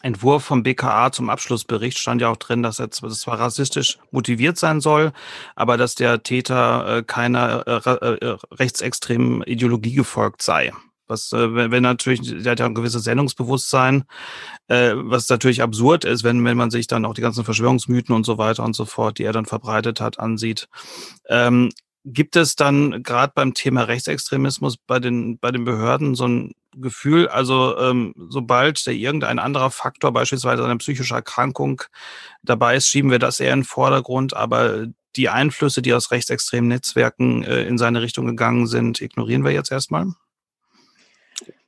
Entwurf 0.04 0.44
vom 0.44 0.64
BKA 0.64 1.12
zum 1.12 1.30
Abschlussbericht 1.30 1.98
stand 1.98 2.22
ja 2.22 2.30
auch 2.30 2.38
drin, 2.38 2.64
dass 2.64 2.80
er 2.80 2.92
zwar 2.92 3.40
rassistisch 3.40 4.00
motiviert 4.12 4.58
sein 4.58 4.82
soll, 4.82 5.14
aber 5.56 5.78
dass 5.78 5.96
der 5.96 6.24
Täter 6.24 6.98
äh, 6.98 7.04
keiner 7.04 7.64
äh, 7.68 8.26
äh, 8.26 8.38
rechtsextremen 8.52 9.44
Ideologie 9.44 9.94
gefolgt 9.94 10.42
sei. 10.42 10.74
Was, 11.12 11.32
äh, 11.34 11.54
wenn, 11.54 11.72
wenn 11.72 11.84
natürlich, 11.84 12.22
der 12.22 12.54
hat 12.54 12.60
ja 12.60 12.66
ein 12.66 12.74
gewisses 12.74 13.04
Sendungsbewusstsein, 13.04 14.06
äh, 14.68 14.94
was 14.96 15.30
natürlich 15.30 15.62
absurd 15.62 16.06
ist, 16.06 16.24
wenn, 16.24 16.44
wenn 16.46 16.58
man 16.58 16.72
sich 16.72 16.88
dann 16.88 17.06
auch 17.06 17.14
die 17.14 17.22
ganzen 17.22 17.44
Verschwörungsmythen 17.44 18.16
und 18.16 18.26
so 18.26 18.38
weiter 18.38 18.64
und 18.64 18.76
so 18.76 18.86
fort, 18.86 19.20
die 19.20 19.24
er 19.24 19.34
dann 19.34 19.46
verbreitet 19.46 20.02
hat, 20.02 20.20
ansieht. 20.20 20.68
Ähm, 21.30 21.70
Gibt 22.04 22.36
es 22.36 22.56
dann 22.56 23.04
gerade 23.04 23.32
beim 23.36 23.54
Thema 23.54 23.84
Rechtsextremismus 23.84 24.78
bei 24.78 25.00
den, 25.00 25.38
bei 25.38 25.52
den 25.52 25.66
Behörden 25.66 26.16
so 26.16 26.28
ein 26.28 26.54
Gefühl, 26.76 27.28
also 27.28 27.78
ähm, 27.78 28.16
sobald 28.30 28.88
da 28.88 28.92
irgendein 28.92 29.38
anderer 29.38 29.70
Faktor, 29.70 30.12
beispielsweise 30.12 30.64
eine 30.64 30.78
psychische 30.78 31.14
Erkrankung 31.14 31.84
dabei 32.42 32.78
ist, 32.78 32.88
schieben 32.88 33.12
wir 33.12 33.20
das 33.20 33.40
eher 33.40 33.54
in 33.54 33.60
den 33.60 33.66
Vordergrund, 33.66 34.34
aber 34.36 34.88
die 35.16 35.30
Einflüsse, 35.30 35.82
die 35.82 35.94
aus 35.94 36.12
rechtsextremen 36.12 36.70
Netzwerken 36.70 37.44
äh, 37.44 37.64
in 37.64 37.78
seine 37.78 38.02
Richtung 38.02 38.26
gegangen 38.26 38.68
sind, 38.68 39.02
ignorieren 39.02 39.44
wir 39.44 39.52
jetzt 39.52 39.72
erstmal? 39.72 40.14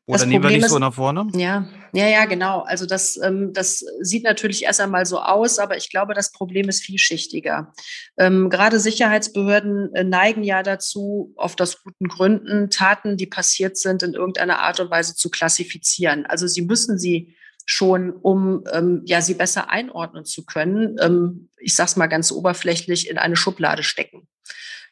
Oder 0.06 0.20
das 0.20 0.28
nehmen 0.28 0.44
wir 0.44 0.50
nicht 0.52 0.66
ist, 0.66 0.72
so 0.72 0.80
nach 0.80 0.94
vorne? 0.94 1.28
Ja, 1.34 1.66
ja, 1.94 2.08
ja, 2.08 2.26
genau. 2.26 2.60
Also 2.62 2.86
das, 2.86 3.18
ähm, 3.24 3.54
das 3.54 3.86
sieht 4.02 4.26
natürlich 4.26 4.64
erst 4.64 4.82
einmal 4.82 5.06
so 5.06 5.20
aus, 5.20 5.60
aber 5.60 5.78
ich 5.78 5.90
glaube, 5.90 6.14
das 6.14 6.34
Problem 6.34 6.68
ist 6.68 6.84
vielschichtiger. 6.84 7.74
Ähm, 8.18 8.50
gerade 8.50 8.82
Sicherheitsbehörden 8.82 9.96
äh, 9.96 10.04
neigen 10.04 10.44
ja 10.44 10.62
dazu, 10.62 11.34
oft 11.38 11.62
aus 11.62 11.82
guten 11.84 12.10
Gründen, 12.10 12.70
Taten, 12.70 13.16
die 13.16 13.28
passiert 13.28 13.78
sind, 13.78 14.04
in 14.04 14.14
irgendeiner 14.14 14.60
Art 14.60 14.82
und 14.82 14.92
Weise 14.92 15.16
zu 15.16 15.30
klassifizieren. 15.30 16.26
Also 16.26 16.48
sie 16.48 16.64
müssen 16.64 17.00
sie 17.00 17.36
schon, 17.66 18.12
um 18.12 18.66
ähm, 18.74 19.04
ja 19.06 19.22
sie 19.22 19.36
besser 19.36 19.70
einordnen 19.70 20.26
zu 20.26 20.46
können. 20.46 20.98
Ähm, 21.00 21.50
ich 21.58 21.76
sage 21.76 21.88
es 21.88 21.96
mal 21.96 22.08
ganz 22.08 22.30
oberflächlich 22.34 23.10
in 23.10 23.18
eine 23.18 23.38
Schublade 23.38 23.84
stecken. 23.84 24.28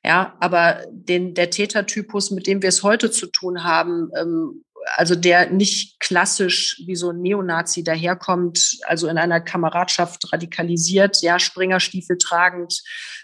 Ja, 0.03 0.35
aber 0.39 0.85
den, 0.89 1.35
der 1.35 1.51
Tätertypus, 1.51 2.31
mit 2.31 2.47
dem 2.47 2.61
wir 2.61 2.69
es 2.69 2.81
heute 2.81 3.11
zu 3.11 3.27
tun 3.27 3.63
haben, 3.63 4.09
ähm, 4.17 4.63
also 4.95 5.15
der 5.15 5.49
nicht 5.49 5.99
klassisch 5.99 6.81
wie 6.85 6.95
so 6.95 7.11
ein 7.11 7.21
Neonazi 7.21 7.83
daherkommt, 7.83 8.79
also 8.83 9.07
in 9.07 9.17
einer 9.17 9.39
Kameradschaft 9.39 10.31
radikalisiert, 10.33 11.21
ja, 11.21 11.39
Springerstiefel 11.39 12.17
tragend, 12.17 12.81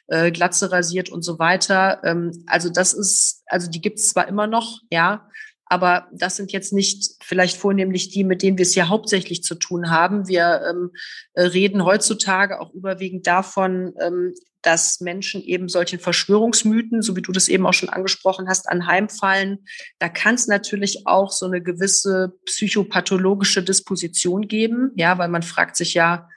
äh, 0.07 0.31
Glatze 0.31 0.71
rasiert 0.71 1.09
und 1.09 1.23
so 1.23 1.39
weiter. 1.39 2.01
Ähm, 2.03 2.43
also 2.47 2.69
das 2.69 2.93
ist, 2.93 3.43
also 3.47 3.69
die 3.69 3.81
gibt 3.81 3.99
es 3.99 4.09
zwar 4.09 4.27
immer 4.27 4.47
noch, 4.47 4.79
ja, 4.91 5.27
aber 5.69 6.07
das 6.11 6.35
sind 6.35 6.51
jetzt 6.51 6.73
nicht 6.73 7.15
vielleicht 7.21 7.57
vornehmlich 7.57 8.09
die, 8.09 8.23
mit 8.23 8.41
denen 8.41 8.57
wir 8.57 8.63
es 8.63 8.75
ja 8.75 8.87
hauptsächlich 8.87 9.43
zu 9.43 9.55
tun 9.55 9.89
haben. 9.89 10.27
Wir 10.27 10.61
ähm, 10.69 10.91
äh, 11.33 11.43
reden 11.43 11.83
heutzutage 11.83 12.59
auch 12.59 12.73
überwiegend 12.73 13.27
davon, 13.27 13.93
ähm, 13.99 14.33
dass 14.61 14.99
Menschen 14.99 15.41
eben 15.43 15.69
solchen 15.69 15.99
Verschwörungsmythen, 15.99 17.01
so 17.01 17.15
wie 17.15 17.21
du 17.21 17.31
das 17.31 17.47
eben 17.47 17.65
auch 17.65 17.73
schon 17.73 17.89
angesprochen 17.89 18.49
hast, 18.49 18.67
anheimfallen. 18.67 19.65
Da 19.99 20.09
kann 20.09 20.35
es 20.35 20.47
natürlich 20.47 21.07
auch 21.07 21.31
so 21.31 21.45
eine 21.45 21.61
gewisse 21.61 22.33
psychopathologische 22.45 23.63
Disposition 23.63 24.47
geben, 24.47 24.91
ja, 24.95 25.17
weil 25.17 25.29
man 25.29 25.43
fragt 25.43 25.77
sich 25.77 25.93
ja, 25.93 26.27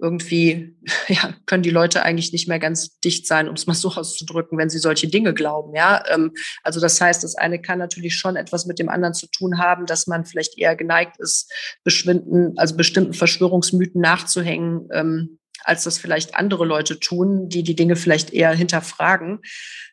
irgendwie 0.00 0.76
ja, 1.08 1.34
können 1.46 1.62
die 1.62 1.70
Leute 1.70 2.02
eigentlich 2.02 2.32
nicht 2.32 2.48
mehr 2.48 2.58
ganz 2.58 2.98
dicht 3.00 3.26
sein, 3.26 3.48
um 3.48 3.54
es 3.54 3.66
mal 3.66 3.74
so 3.74 3.88
auszudrücken, 3.96 4.58
wenn 4.58 4.70
sie 4.70 4.78
solche 4.78 5.08
Dinge 5.08 5.34
glauben. 5.34 5.74
Ja, 5.74 6.02
ähm, 6.08 6.32
also 6.62 6.80
das 6.80 7.00
heißt, 7.00 7.24
das 7.24 7.34
eine 7.34 7.60
kann 7.60 7.78
natürlich 7.78 8.14
schon 8.14 8.36
etwas 8.36 8.66
mit 8.66 8.78
dem 8.78 8.88
anderen 8.88 9.14
zu 9.14 9.26
tun 9.28 9.58
haben, 9.58 9.86
dass 9.86 10.06
man 10.06 10.24
vielleicht 10.24 10.58
eher 10.58 10.76
geneigt 10.76 11.18
ist, 11.18 11.52
beschwinden, 11.84 12.54
also 12.56 12.76
bestimmten 12.76 13.14
Verschwörungsmythen 13.14 14.00
nachzuhängen, 14.00 14.88
ähm, 14.92 15.38
als 15.64 15.84
das 15.84 15.98
vielleicht 15.98 16.34
andere 16.34 16.64
Leute 16.64 16.98
tun, 17.00 17.48
die 17.48 17.62
die 17.62 17.76
Dinge 17.76 17.96
vielleicht 17.96 18.32
eher 18.32 18.52
hinterfragen. 18.54 19.40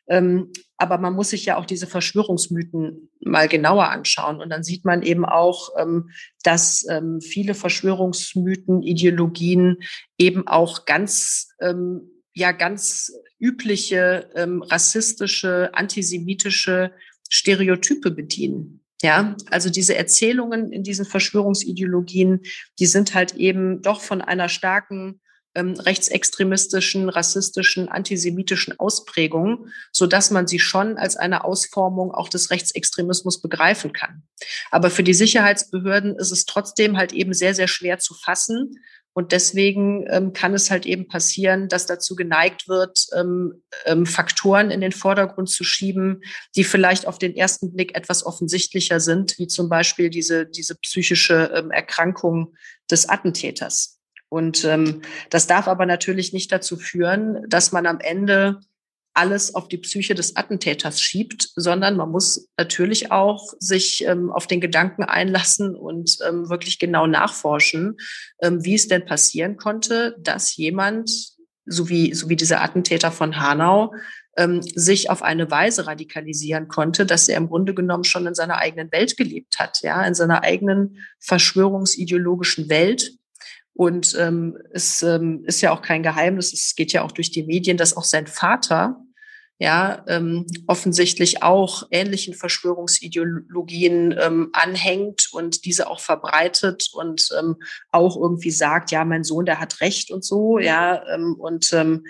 Ähm, 0.08 0.52
aber 0.76 0.98
man 0.98 1.14
muss 1.14 1.30
sich 1.30 1.44
ja 1.44 1.56
auch 1.56 1.66
diese 1.66 1.86
Verschwörungsmythen 1.86 3.10
mal 3.20 3.48
genauer 3.48 3.88
anschauen. 3.88 4.40
Und 4.40 4.50
dann 4.50 4.62
sieht 4.62 4.84
man 4.84 5.02
eben 5.02 5.24
auch, 5.24 5.70
ähm, 5.78 6.10
dass 6.42 6.86
ähm, 6.88 7.20
viele 7.20 7.54
Verschwörungsmythen, 7.54 8.82
Ideologien 8.82 9.78
eben 10.18 10.46
auch 10.46 10.84
ganz, 10.84 11.48
ähm, 11.60 12.10
ja, 12.34 12.52
ganz 12.52 13.12
übliche 13.38 14.30
ähm, 14.34 14.62
rassistische, 14.62 15.70
antisemitische 15.74 16.92
Stereotype 17.28 18.10
bedienen. 18.10 18.82
Ja, 19.02 19.36
also 19.50 19.68
diese 19.68 19.94
Erzählungen 19.94 20.72
in 20.72 20.82
diesen 20.82 21.04
Verschwörungsideologien, 21.04 22.40
die 22.78 22.86
sind 22.86 23.14
halt 23.14 23.34
eben 23.34 23.82
doch 23.82 24.00
von 24.00 24.22
einer 24.22 24.48
starken 24.48 25.20
ähm, 25.56 25.74
rechtsextremistischen, 25.74 27.08
rassistischen, 27.08 27.88
antisemitischen 27.88 28.78
Ausprägungen, 28.78 29.72
so 29.90 30.06
dass 30.06 30.30
man 30.30 30.46
sie 30.46 30.60
schon 30.60 30.98
als 30.98 31.16
eine 31.16 31.44
Ausformung 31.44 32.12
auch 32.12 32.28
des 32.28 32.50
Rechtsextremismus 32.50 33.40
begreifen 33.40 33.92
kann. 33.92 34.22
Aber 34.70 34.90
für 34.90 35.02
die 35.02 35.14
Sicherheitsbehörden 35.14 36.16
ist 36.16 36.30
es 36.30 36.44
trotzdem 36.44 36.96
halt 36.96 37.12
eben 37.12 37.32
sehr, 37.32 37.54
sehr 37.54 37.68
schwer 37.68 37.98
zu 37.98 38.14
fassen. 38.14 38.78
Und 39.14 39.32
deswegen 39.32 40.04
ähm, 40.10 40.34
kann 40.34 40.52
es 40.52 40.70
halt 40.70 40.84
eben 40.84 41.08
passieren, 41.08 41.68
dass 41.68 41.86
dazu 41.86 42.16
geneigt 42.16 42.68
wird, 42.68 43.06
ähm, 43.16 43.62
ähm, 43.86 44.04
Faktoren 44.04 44.70
in 44.70 44.82
den 44.82 44.92
Vordergrund 44.92 45.48
zu 45.48 45.64
schieben, 45.64 46.20
die 46.54 46.64
vielleicht 46.64 47.06
auf 47.06 47.18
den 47.18 47.34
ersten 47.34 47.72
Blick 47.72 47.96
etwas 47.96 48.26
offensichtlicher 48.26 49.00
sind, 49.00 49.38
wie 49.38 49.46
zum 49.46 49.70
Beispiel 49.70 50.10
diese, 50.10 50.44
diese 50.44 50.74
psychische 50.74 51.50
ähm, 51.54 51.70
Erkrankung 51.70 52.54
des 52.90 53.08
Attentäters. 53.08 53.95
Und 54.28 54.64
ähm, 54.64 55.02
das 55.30 55.46
darf 55.46 55.68
aber 55.68 55.86
natürlich 55.86 56.32
nicht 56.32 56.50
dazu 56.50 56.76
führen, 56.76 57.44
dass 57.48 57.72
man 57.72 57.86
am 57.86 58.00
Ende 58.00 58.60
alles 59.16 59.54
auf 59.54 59.68
die 59.68 59.78
Psyche 59.78 60.14
des 60.14 60.36
Attentäters 60.36 61.00
schiebt, 61.00 61.48
sondern 61.56 61.96
man 61.96 62.10
muss 62.10 62.48
natürlich 62.58 63.10
auch 63.10 63.54
sich 63.58 64.04
ähm, 64.04 64.30
auf 64.30 64.46
den 64.46 64.60
Gedanken 64.60 65.04
einlassen 65.04 65.74
und 65.74 66.18
ähm, 66.28 66.50
wirklich 66.50 66.78
genau 66.78 67.06
nachforschen, 67.06 67.96
ähm, 68.42 68.62
wie 68.64 68.74
es 68.74 68.88
denn 68.88 69.06
passieren 69.06 69.56
konnte, 69.56 70.16
dass 70.20 70.54
jemand, 70.56 71.10
so 71.64 71.88
wie, 71.88 72.12
so 72.12 72.28
wie 72.28 72.36
dieser 72.36 72.62
Attentäter 72.62 73.10
von 73.10 73.40
Hanau, 73.40 73.94
ähm, 74.36 74.60
sich 74.60 75.08
auf 75.08 75.22
eine 75.22 75.50
Weise 75.50 75.86
radikalisieren 75.86 76.68
konnte, 76.68 77.06
dass 77.06 77.26
er 77.26 77.38
im 77.38 77.48
Grunde 77.48 77.74
genommen 77.74 78.04
schon 78.04 78.26
in 78.26 78.34
seiner 78.34 78.58
eigenen 78.58 78.92
Welt 78.92 79.16
gelebt 79.16 79.58
hat, 79.58 79.80
ja, 79.82 80.04
in 80.04 80.14
seiner 80.14 80.42
eigenen 80.42 80.98
verschwörungsideologischen 81.20 82.68
Welt 82.68 83.12
und 83.76 84.16
ähm, 84.18 84.56
es 84.72 85.02
ähm, 85.02 85.44
ist 85.44 85.60
ja 85.60 85.70
auch 85.70 85.82
kein 85.82 86.02
Geheimnis, 86.02 86.52
es 86.54 86.74
geht 86.74 86.92
ja 86.92 87.02
auch 87.02 87.12
durch 87.12 87.30
die 87.30 87.42
Medien, 87.42 87.76
dass 87.76 87.96
auch 87.96 88.04
sein 88.04 88.26
Vater 88.26 88.96
ja 89.58 90.02
ähm, 90.08 90.46
offensichtlich 90.66 91.42
auch 91.42 91.84
ähnlichen 91.90 92.32
Verschwörungsideologien 92.32 94.14
ähm, 94.18 94.48
anhängt 94.52 95.28
und 95.32 95.66
diese 95.66 95.90
auch 95.90 96.00
verbreitet 96.00 96.88
und 96.92 97.28
ähm, 97.38 97.56
auch 97.90 98.16
irgendwie 98.16 98.50
sagt, 98.50 98.90
ja, 98.92 99.04
mein 99.04 99.24
Sohn, 99.24 99.44
der 99.44 99.60
hat 99.60 99.80
recht 99.82 100.10
und 100.10 100.24
so, 100.24 100.58
ja, 100.58 101.02
ähm, 101.14 101.34
und 101.38 101.70
ähm, 101.74 102.04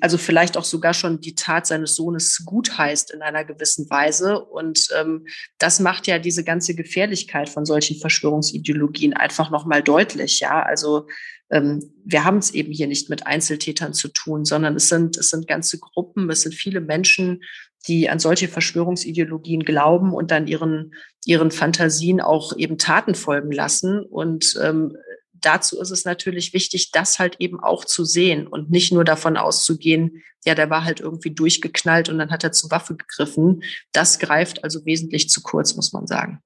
also 0.00 0.18
vielleicht 0.18 0.58
auch 0.58 0.64
sogar 0.64 0.92
schon 0.92 1.20
die 1.20 1.34
Tat 1.34 1.66
seines 1.66 1.96
Sohnes 1.96 2.44
gut 2.44 2.76
heißt 2.76 3.12
in 3.12 3.22
einer 3.22 3.44
gewissen 3.44 3.88
Weise. 3.88 4.44
Und 4.44 4.88
ähm, 4.98 5.26
das 5.58 5.80
macht 5.80 6.06
ja 6.06 6.18
diese 6.18 6.44
ganze 6.44 6.74
Gefährlichkeit 6.74 7.48
von 7.48 7.64
solchen 7.64 7.98
Verschwörungsideologien 7.98 9.14
einfach 9.14 9.50
nochmal 9.50 9.82
deutlich. 9.82 10.40
Ja, 10.40 10.62
also 10.62 11.06
ähm, 11.50 11.94
wir 12.04 12.24
haben 12.24 12.38
es 12.38 12.52
eben 12.52 12.72
hier 12.72 12.88
nicht 12.88 13.08
mit 13.08 13.26
Einzeltätern 13.26 13.94
zu 13.94 14.08
tun, 14.08 14.44
sondern 14.44 14.76
es 14.76 14.88
sind, 14.88 15.16
es 15.16 15.30
sind 15.30 15.48
ganze 15.48 15.78
Gruppen, 15.78 16.28
es 16.28 16.42
sind 16.42 16.54
viele 16.54 16.80
Menschen, 16.80 17.42
die 17.86 18.10
an 18.10 18.18
solche 18.18 18.48
Verschwörungsideologien 18.48 19.64
glauben 19.64 20.12
und 20.12 20.30
dann 20.30 20.46
ihren, 20.46 20.94
ihren 21.24 21.50
Fantasien 21.50 22.20
auch 22.20 22.56
eben 22.56 22.76
Taten 22.76 23.14
folgen 23.14 23.52
lassen. 23.52 24.00
Und 24.00 24.58
ähm, 24.62 24.96
dazu 25.40 25.80
ist 25.80 25.90
es 25.90 26.04
natürlich 26.04 26.52
wichtig, 26.52 26.90
das 26.90 27.18
halt 27.18 27.36
eben 27.38 27.60
auch 27.60 27.84
zu 27.84 28.04
sehen 28.04 28.46
und 28.46 28.70
nicht 28.70 28.92
nur 28.92 29.04
davon 29.04 29.36
auszugehen, 29.36 30.22
ja, 30.44 30.54
der 30.54 30.70
war 30.70 30.84
halt 30.84 31.00
irgendwie 31.00 31.30
durchgeknallt 31.30 32.08
und 32.08 32.18
dann 32.18 32.30
hat 32.30 32.44
er 32.44 32.52
zur 32.52 32.70
Waffe 32.70 32.96
gegriffen. 32.96 33.62
Das 33.92 34.18
greift 34.18 34.64
also 34.64 34.84
wesentlich 34.84 35.28
zu 35.28 35.42
kurz, 35.42 35.74
muss 35.74 35.92
man 35.92 36.06
sagen. 36.06 36.42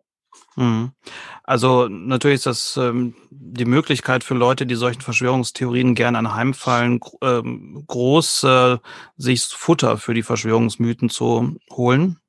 Mhm. 0.57 0.93
Also 1.45 1.89
natürlich 1.89 2.37
ist 2.37 2.47
das 2.47 2.77
ähm, 2.77 3.15
die 3.31 3.65
Möglichkeit 3.65 4.25
für 4.25 4.35
Leute, 4.35 4.67
die 4.67 4.75
solchen 4.75 5.01
Verschwörungstheorien 5.01 5.95
gerne 5.95 6.19
anheimfallen, 6.19 7.01
ähm, 7.23 7.85
groß, 7.87 8.45
äh, 8.45 8.79
sich 9.17 9.43
Futter 9.43 9.99
für 9.99 10.15
die 10.15 10.23
Verschwörungsmythen 10.23 11.11
zu 11.11 11.57
holen 11.71 12.22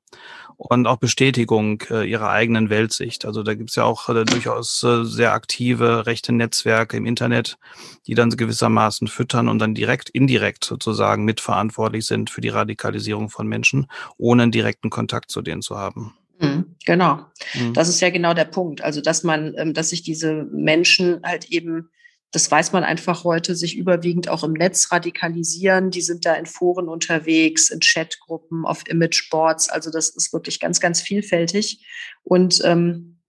und 0.56 0.86
auch 0.86 0.96
Bestätigung 0.96 1.82
äh, 1.90 2.08
ihrer 2.08 2.30
eigenen 2.30 2.70
Weltsicht. 2.70 3.24
Also 3.24 3.42
da 3.42 3.54
gibt's 3.54 3.76
ja 3.76 3.84
auch 3.84 4.08
äh, 4.08 4.24
durchaus 4.24 4.82
äh, 4.82 5.04
sehr 5.04 5.32
aktive 5.32 6.06
rechte 6.06 6.32
Netzwerke 6.32 6.96
im 6.96 7.06
Internet, 7.06 7.58
die 8.06 8.14
dann 8.14 8.30
gewissermaßen 8.30 9.08
füttern 9.08 9.48
und 9.48 9.58
dann 9.58 9.74
direkt, 9.74 10.10
indirekt 10.10 10.64
sozusagen 10.64 11.24
mitverantwortlich 11.24 12.06
sind 12.06 12.30
für 12.30 12.40
die 12.40 12.48
Radikalisierung 12.48 13.30
von 13.30 13.46
Menschen, 13.46 13.86
ohne 14.16 14.44
einen 14.44 14.52
direkten 14.52 14.90
Kontakt 14.90 15.30
zu 15.30 15.42
denen 15.42 15.62
zu 15.62 15.76
haben. 15.76 16.14
Mhm, 16.40 16.76
genau. 16.84 17.26
Mhm. 17.54 17.74
Das 17.74 17.88
ist 17.88 18.00
ja 18.00 18.10
genau 18.10 18.34
der 18.34 18.44
Punkt. 18.44 18.82
Also, 18.82 19.00
dass 19.00 19.22
man, 19.22 19.54
ähm, 19.56 19.74
dass 19.74 19.90
sich 19.90 20.02
diese 20.02 20.44
Menschen 20.52 21.20
halt 21.22 21.50
eben 21.50 21.90
das 22.34 22.50
weiß 22.50 22.72
man 22.72 22.82
einfach 22.82 23.22
heute, 23.22 23.54
sich 23.54 23.76
überwiegend 23.76 24.28
auch 24.28 24.42
im 24.42 24.54
Netz 24.54 24.90
radikalisieren. 24.90 25.92
Die 25.92 26.00
sind 26.00 26.26
da 26.26 26.34
in 26.34 26.46
Foren 26.46 26.88
unterwegs, 26.88 27.70
in 27.70 27.78
Chatgruppen, 27.78 28.66
auf 28.66 28.82
Imageboards. 28.88 29.68
Also 29.68 29.88
das 29.92 30.08
ist 30.08 30.32
wirklich 30.32 30.58
ganz, 30.58 30.80
ganz 30.80 31.00
vielfältig. 31.00 31.86
Und 32.24 32.60
ähm, 32.64 33.20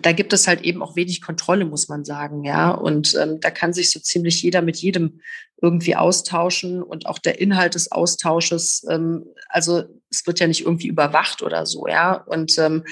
da 0.00 0.12
gibt 0.12 0.32
es 0.32 0.46
halt 0.46 0.62
eben 0.62 0.80
auch 0.80 0.94
wenig 0.94 1.22
Kontrolle, 1.22 1.64
muss 1.64 1.88
man 1.88 2.04
sagen, 2.04 2.44
ja. 2.44 2.70
Und 2.70 3.16
ähm, 3.20 3.40
da 3.40 3.50
kann 3.50 3.72
sich 3.72 3.90
so 3.90 3.98
ziemlich 3.98 4.40
jeder 4.42 4.62
mit 4.62 4.76
jedem 4.76 5.20
irgendwie 5.60 5.96
austauschen 5.96 6.84
und 6.84 7.06
auch 7.06 7.18
der 7.18 7.40
Inhalt 7.40 7.74
des 7.74 7.90
Austausches, 7.90 8.86
ähm, 8.88 9.24
also 9.48 9.82
es 10.08 10.24
wird 10.24 10.38
ja 10.38 10.46
nicht 10.46 10.64
irgendwie 10.64 10.86
überwacht 10.86 11.42
oder 11.42 11.66
so, 11.66 11.88
ja. 11.88 12.14
Und 12.14 12.56
ähm, 12.58 12.84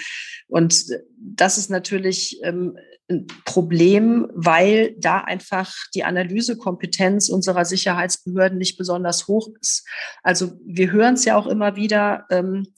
und 0.48 0.86
das 1.16 1.58
ist 1.58 1.70
natürlich 1.70 2.40
ähm, 2.42 2.76
ein 3.10 3.26
Problem, 3.44 4.28
weil 4.34 4.94
da 4.98 5.18
einfach 5.18 5.74
die 5.94 6.04
Analysekompetenz 6.04 7.28
unserer 7.28 7.64
Sicherheitsbehörden 7.64 8.58
nicht 8.58 8.78
besonders 8.78 9.26
hoch 9.26 9.48
ist. 9.60 9.86
Also 10.22 10.52
wir 10.64 10.92
hören 10.92 11.14
es 11.14 11.24
ja 11.24 11.36
auch 11.36 11.46
immer 11.46 11.76
wieder, 11.76 12.26
ähm, 12.30 12.68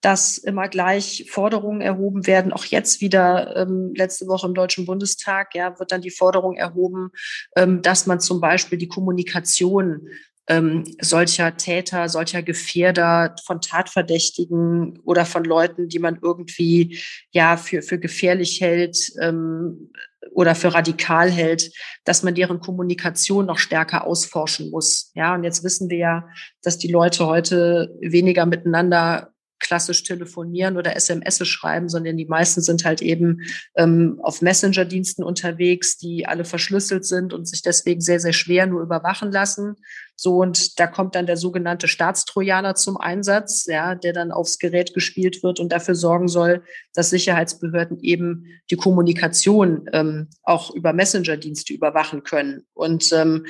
dass 0.00 0.36
immer 0.36 0.68
gleich 0.68 1.26
Forderungen 1.30 1.80
erhoben 1.80 2.26
werden. 2.26 2.52
Auch 2.52 2.64
jetzt 2.64 3.00
wieder 3.00 3.56
ähm, 3.56 3.92
letzte 3.94 4.26
Woche 4.26 4.48
im 4.48 4.54
Deutschen 4.54 4.84
Bundestag 4.84 5.54
ja, 5.54 5.78
wird 5.78 5.92
dann 5.92 6.00
die 6.00 6.10
Forderung 6.10 6.56
erhoben, 6.56 7.10
ähm, 7.56 7.82
dass 7.82 8.06
man 8.06 8.18
zum 8.18 8.40
Beispiel 8.40 8.78
die 8.78 8.88
Kommunikation 8.88 10.08
ähm, 10.48 10.84
solcher 11.00 11.56
Täter, 11.56 12.08
solcher 12.08 12.42
Gefährder, 12.42 13.34
von 13.46 13.60
Tatverdächtigen 13.60 14.98
oder 15.04 15.24
von 15.24 15.44
Leuten, 15.44 15.88
die 15.88 15.98
man 15.98 16.18
irgendwie 16.20 16.98
ja 17.30 17.56
für, 17.56 17.82
für 17.82 17.98
gefährlich 17.98 18.60
hält 18.60 19.12
ähm, 19.20 19.90
oder 20.32 20.54
für 20.54 20.74
radikal 20.74 21.30
hält, 21.30 21.72
dass 22.04 22.22
man 22.22 22.34
deren 22.34 22.60
Kommunikation 22.60 23.46
noch 23.46 23.58
stärker 23.58 24.06
ausforschen 24.06 24.70
muss. 24.70 25.10
Ja, 25.14 25.34
und 25.34 25.44
jetzt 25.44 25.64
wissen 25.64 25.90
wir 25.90 25.98
ja, 25.98 26.28
dass 26.62 26.78
die 26.78 26.90
Leute 26.90 27.26
heute 27.26 27.96
weniger 28.00 28.46
miteinander 28.46 29.31
klassisch 29.62 30.02
telefonieren 30.02 30.76
oder 30.76 30.94
SMS 30.96 31.46
schreiben, 31.46 31.88
sondern 31.88 32.16
die 32.16 32.26
meisten 32.26 32.60
sind 32.60 32.84
halt 32.84 33.00
eben 33.00 33.40
ähm, 33.76 34.20
auf 34.22 34.42
Messenger-Diensten 34.42 35.22
unterwegs, 35.22 35.96
die 35.96 36.26
alle 36.26 36.44
verschlüsselt 36.44 37.06
sind 37.06 37.32
und 37.32 37.48
sich 37.48 37.62
deswegen 37.62 38.00
sehr, 38.00 38.20
sehr 38.20 38.34
schwer 38.34 38.66
nur 38.66 38.82
überwachen 38.82 39.32
lassen. 39.32 39.76
So, 40.16 40.38
und 40.38 40.78
da 40.78 40.86
kommt 40.86 41.14
dann 41.14 41.26
der 41.26 41.36
sogenannte 41.36 41.88
Staatstrojaner 41.88 42.74
zum 42.74 42.96
Einsatz, 42.96 43.66
ja, 43.66 43.94
der 43.94 44.12
dann 44.12 44.32
aufs 44.32 44.58
Gerät 44.58 44.94
gespielt 44.94 45.42
wird 45.42 45.58
und 45.58 45.72
dafür 45.72 45.94
sorgen 45.94 46.28
soll, 46.28 46.62
dass 46.92 47.10
Sicherheitsbehörden 47.10 48.00
eben 48.00 48.46
die 48.70 48.76
Kommunikation 48.76 49.88
ähm, 49.92 50.28
auch 50.42 50.74
über 50.74 50.92
Messenger-Dienste 50.92 51.72
überwachen 51.72 52.24
können. 52.24 52.66
Und 52.74 53.12
ähm, 53.12 53.46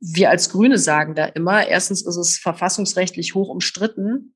wir 0.00 0.30
als 0.30 0.50
Grüne 0.50 0.78
sagen 0.78 1.14
da 1.14 1.26
immer, 1.26 1.66
erstens 1.66 2.02
ist 2.02 2.16
es 2.16 2.38
verfassungsrechtlich 2.38 3.34
hoch 3.34 3.48
umstritten, 3.48 4.34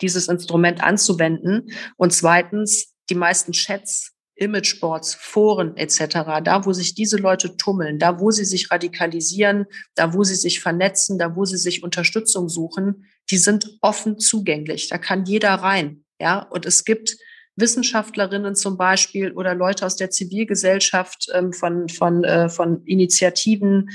dieses 0.00 0.28
Instrument 0.28 0.82
anzuwenden. 0.82 1.70
Und 1.96 2.12
zweitens, 2.12 2.94
die 3.10 3.14
meisten 3.14 3.52
Chats, 3.52 4.12
Imageboards, 4.36 5.14
Foren 5.14 5.76
etc., 5.76 6.42
da 6.42 6.64
wo 6.64 6.72
sich 6.72 6.94
diese 6.94 7.18
Leute 7.18 7.56
tummeln, 7.56 7.98
da 7.98 8.18
wo 8.18 8.30
sie 8.30 8.44
sich 8.44 8.70
radikalisieren, 8.70 9.66
da 9.94 10.12
wo 10.12 10.24
sie 10.24 10.34
sich 10.34 10.60
vernetzen, 10.60 11.18
da 11.18 11.36
wo 11.36 11.44
sie 11.44 11.58
sich 11.58 11.82
Unterstützung 11.82 12.48
suchen, 12.48 13.06
die 13.30 13.38
sind 13.38 13.78
offen 13.80 14.18
zugänglich. 14.18 14.88
Da 14.88 14.98
kann 14.98 15.24
jeder 15.24 15.54
rein. 15.54 16.04
Ja, 16.20 16.40
und 16.40 16.66
es 16.66 16.84
gibt 16.84 17.16
Wissenschaftlerinnen 17.56 18.56
zum 18.56 18.76
Beispiel 18.76 19.32
oder 19.32 19.54
Leute 19.54 19.86
aus 19.86 19.96
der 19.96 20.10
Zivilgesellschaft 20.10 21.28
ähm, 21.32 21.52
von, 21.52 21.88
von, 21.88 22.24
äh, 22.24 22.48
von 22.48 22.84
Initiativen, 22.84 23.90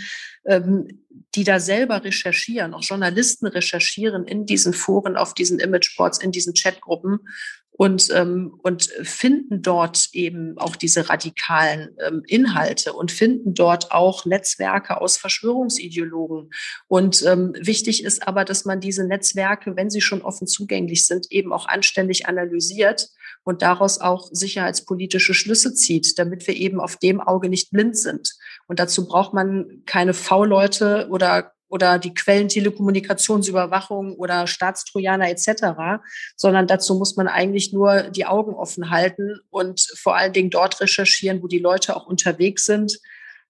ähm, 0.45 1.03
die 1.35 1.43
da 1.43 1.59
selber 1.59 2.03
recherchieren, 2.03 2.73
auch 2.73 2.83
Journalisten 2.83 3.47
recherchieren 3.47 4.25
in 4.25 4.45
diesen 4.45 4.73
Foren, 4.73 5.17
auf 5.17 5.33
diesen 5.33 5.59
Imageboards, 5.59 6.19
in 6.19 6.31
diesen 6.31 6.53
Chatgruppen 6.53 7.19
und, 7.71 8.09
ähm, 8.13 8.57
und 8.63 8.83
finden 9.03 9.61
dort 9.61 10.09
eben 10.13 10.57
auch 10.57 10.75
diese 10.75 11.09
radikalen 11.09 11.95
Inhalte 12.25 12.93
und 12.93 13.11
finden 13.11 13.53
dort 13.53 13.91
auch 13.91 14.25
Netzwerke 14.25 14.99
aus 14.99 15.17
Verschwörungsideologen. 15.17 16.49
Und 16.87 17.21
wichtig 17.21 18.03
ist 18.03 18.27
aber, 18.27 18.43
dass 18.43 18.65
man 18.65 18.81
diese 18.81 19.07
Netzwerke, 19.07 19.75
wenn 19.77 19.89
sie 19.89 20.01
schon 20.01 20.23
offen 20.23 20.47
zugänglich 20.47 21.05
sind, 21.05 21.31
eben 21.31 21.53
auch 21.53 21.67
anständig 21.67 22.27
analysiert 22.27 23.11
und 23.49 23.63
daraus 23.63 23.99
auch 23.99 24.29
sicherheitspolitische 24.31 25.33
Schlüsse 25.33 25.73
zieht, 25.73 26.19
damit 26.19 26.45
wir 26.45 26.55
eben 26.55 26.79
auf 26.79 26.97
dem 26.97 27.19
Auge 27.19 27.49
nicht 27.49 27.71
blind 27.71 27.97
sind. 27.97 28.35
Und 28.67 28.79
dazu 28.79 29.07
braucht 29.07 29.33
man 29.33 29.81
keine 29.87 30.13
V-Leute 30.13 31.07
oder 31.09 31.53
oder 31.67 31.99
die 31.99 32.13
Quellen 32.13 32.47
Telekommunikationsüberwachung 32.47 34.15
oder 34.15 34.47
Staatstrojaner 34.47 35.29
etc., 35.29 36.01
sondern 36.35 36.67
dazu 36.67 36.95
muss 36.95 37.15
man 37.15 37.27
eigentlich 37.27 37.73
nur 37.73 38.03
die 38.03 38.25
Augen 38.25 38.53
offen 38.53 38.89
halten 38.89 39.39
und 39.49 39.81
vor 39.95 40.15
allen 40.15 40.33
Dingen 40.33 40.49
dort 40.49 40.81
recherchieren, 40.81 41.41
wo 41.43 41.47
die 41.47 41.59
Leute 41.59 41.95
auch 41.95 42.07
unterwegs 42.07 42.65
sind. 42.65 42.99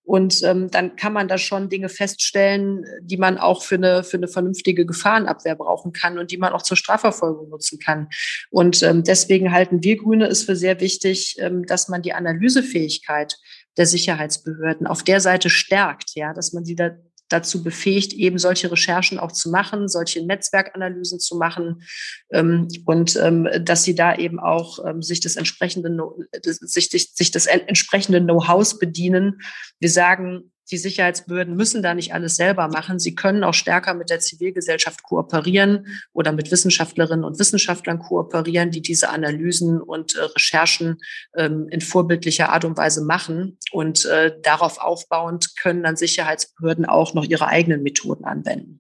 Und 0.10 0.42
ähm, 0.42 0.72
dann 0.72 0.96
kann 0.96 1.14
man 1.14 1.28
da 1.28 1.38
schon 1.38 1.70
Dinge 1.70 1.88
feststellen, 1.88 2.84
die 3.04 3.18
man 3.18 3.38
auch 3.38 3.62
für 3.62 3.76
eine, 3.76 4.04
für 4.04 4.18
eine 4.18 4.28
vernünftige 4.28 4.88
Gefahrenabwehr 4.88 5.54
brauchen 5.54 5.94
kann 5.94 6.18
und 6.18 6.32
die 6.32 6.38
man 6.38 6.52
auch 6.52 6.64
zur 6.64 6.78
Strafverfolgung 6.78 7.50
nutzen 7.50 7.78
kann. 7.78 8.10
Und 8.50 8.82
ähm, 8.82 9.04
deswegen 9.04 9.52
halten 9.52 9.84
wir 9.84 9.98
Grüne 9.98 10.26
es 10.26 10.42
für 10.42 10.56
sehr 10.56 10.80
wichtig, 10.80 11.36
ähm, 11.38 11.64
dass 11.68 11.90
man 11.90 12.02
die 12.02 12.14
Analysefähigkeit 12.14 13.38
der 13.78 13.86
Sicherheitsbehörden 13.86 14.88
auf 14.88 15.04
der 15.04 15.22
Seite 15.22 15.52
stärkt, 15.52 16.16
ja, 16.16 16.34
dass 16.34 16.54
man 16.54 16.66
sie 16.66 16.76
da 16.76 16.90
dazu 17.30 17.64
befähigt, 17.64 18.14
eben 18.14 18.38
solche 18.38 18.72
Recherchen 18.72 19.20
auch 19.20 19.32
zu 19.32 19.50
machen, 19.50 19.88
solche 19.88 20.26
Netzwerkanalysen 20.26 21.20
zu 21.20 21.38
machen 21.38 21.84
ähm, 22.32 22.68
und 22.86 23.16
ähm, 23.16 23.48
dass 23.62 23.84
sie 23.84 23.96
da 23.96 24.16
eben 24.16 24.40
auch 24.40 24.86
ähm, 24.86 25.02
sich 25.02 25.20
des 25.20 25.36
entsprechenden 25.36 26.02
sich, 26.42 26.90
sich, 26.90 27.14
sich 27.14 27.32
des 27.32 27.46
entsprechenden 27.46 28.26
Know-hows 28.26 28.80
bedienen. 28.80 29.42
Wir 29.80 29.90
sagen, 29.90 30.52
die 30.72 30.78
Sicherheitsbehörden 30.78 31.56
müssen 31.56 31.82
da 31.82 31.94
nicht 31.94 32.14
alles 32.14 32.36
selber 32.36 32.68
machen. 32.68 33.00
Sie 33.00 33.16
können 33.16 33.44
auch 33.44 33.54
stärker 33.54 33.94
mit 33.94 34.10
der 34.10 34.20
Zivilgesellschaft 34.20 35.04
kooperieren 35.04 35.88
oder 36.14 36.32
mit 36.32 36.52
Wissenschaftlerinnen 36.52 37.26
und 37.26 37.40
Wissenschaftlern 37.40 38.00
kooperieren, 38.00 38.72
die 38.72 38.82
diese 38.82 39.10
Analysen 39.10 39.82
und 39.82 40.16
äh, 40.16 40.22
Recherchen 40.24 40.98
ähm, 41.36 41.68
in 41.70 41.82
vorbildlicher 41.82 42.50
Art 42.50 42.66
und 42.66 42.78
Weise 42.78 43.04
machen. 43.04 43.58
Und 43.72 44.06
äh, 44.06 44.34
darauf 44.44 44.80
aufbauend 44.80 45.56
können 45.56 45.84
dann 45.84 45.96
Sicherheitsbehörden 45.96 46.86
auch 46.86 47.14
noch 47.14 47.26
ihre 47.26 47.48
eigenen 47.48 47.84
Methoden 47.84 48.26
anwenden. 48.26 48.80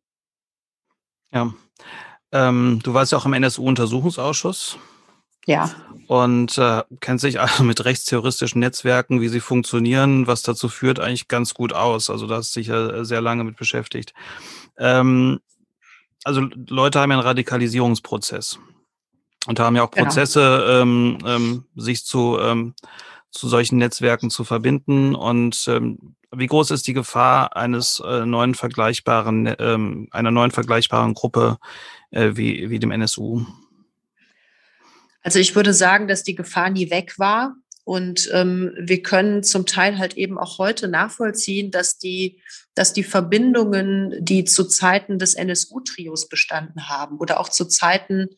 Ja. 1.33 1.53
Ähm, 2.31 2.79
du 2.83 2.93
warst 2.93 3.11
ja 3.11 3.17
auch 3.17 3.25
im 3.25 3.33
NSU-Untersuchungsausschuss. 3.33 4.77
Ja. 5.49 5.71
Und 6.05 6.59
äh, 6.59 6.83
kennt 6.99 7.19
sich 7.19 7.39
also 7.39 7.63
mit 7.63 7.83
rechtsterroristischen 7.83 8.59
Netzwerken, 8.59 9.19
wie 9.19 9.29
sie 9.29 9.39
funktionieren, 9.39 10.27
was 10.27 10.43
dazu 10.43 10.69
führt, 10.69 10.99
eigentlich 10.99 11.27
ganz 11.27 11.55
gut 11.55 11.73
aus. 11.73 12.11
Also 12.11 12.27
da 12.27 12.35
hast 12.35 12.55
du 12.55 12.59
dich 12.59 12.67
ja 12.67 13.03
sehr 13.03 13.19
lange 13.19 13.43
mit 13.43 13.57
beschäftigt. 13.57 14.13
Ähm, 14.77 15.39
also 16.23 16.41
Leute 16.67 16.99
haben 16.99 17.09
ja 17.09 17.17
einen 17.17 17.25
Radikalisierungsprozess 17.25 18.59
und 19.47 19.59
haben 19.59 19.75
ja 19.75 19.83
auch 19.83 19.89
genau. 19.89 20.05
Prozesse, 20.05 20.39
genau. 20.39 20.81
ähm, 20.81 21.17
ähm, 21.25 21.65
sich 21.75 22.05
zu, 22.05 22.37
ähm, 22.39 22.75
zu 23.31 23.47
solchen 23.47 23.79
Netzwerken 23.79 24.29
zu 24.29 24.43
verbinden. 24.43 25.15
Und 25.15 25.65
ähm, 25.67 26.15
wie 26.31 26.45
groß 26.45 26.69
ist 26.69 26.85
die 26.85 26.93
Gefahr 26.93 27.55
eines 27.55 28.03
äh, 28.05 28.23
neuen 28.23 28.53
vergleichbaren, 28.53 29.55
ähm, 29.57 30.09
einer 30.11 30.29
neuen 30.29 30.51
vergleichbaren 30.51 31.15
Gruppe 31.15 31.57
äh, 32.11 32.33
wie, 32.35 32.69
wie 32.69 32.77
dem 32.77 32.91
NSU? 32.91 33.45
Also 35.29 35.37
ich 35.37 35.55
würde 35.55 35.75
sagen, 35.75 36.07
dass 36.07 36.23
die 36.23 36.33
Gefahr 36.33 36.71
nie 36.71 36.89
weg 36.89 37.19
war. 37.19 37.55
Und 37.83 38.31
ähm, 38.33 38.73
wir 38.79 39.03
können 39.03 39.43
zum 39.43 39.67
Teil 39.67 39.99
halt 39.99 40.17
eben 40.17 40.39
auch 40.39 40.57
heute 40.57 40.87
nachvollziehen, 40.87 41.69
dass 41.69 41.99
die, 41.99 42.41
dass 42.73 42.93
die 42.93 43.03
Verbindungen, 43.03 44.15
die 44.25 44.43
zu 44.43 44.63
Zeiten 44.63 45.19
des 45.19 45.35
NSU-Trios 45.35 46.29
bestanden 46.29 46.89
haben 46.89 47.19
oder 47.19 47.39
auch 47.39 47.49
zu 47.49 47.65
Zeiten 47.65 48.29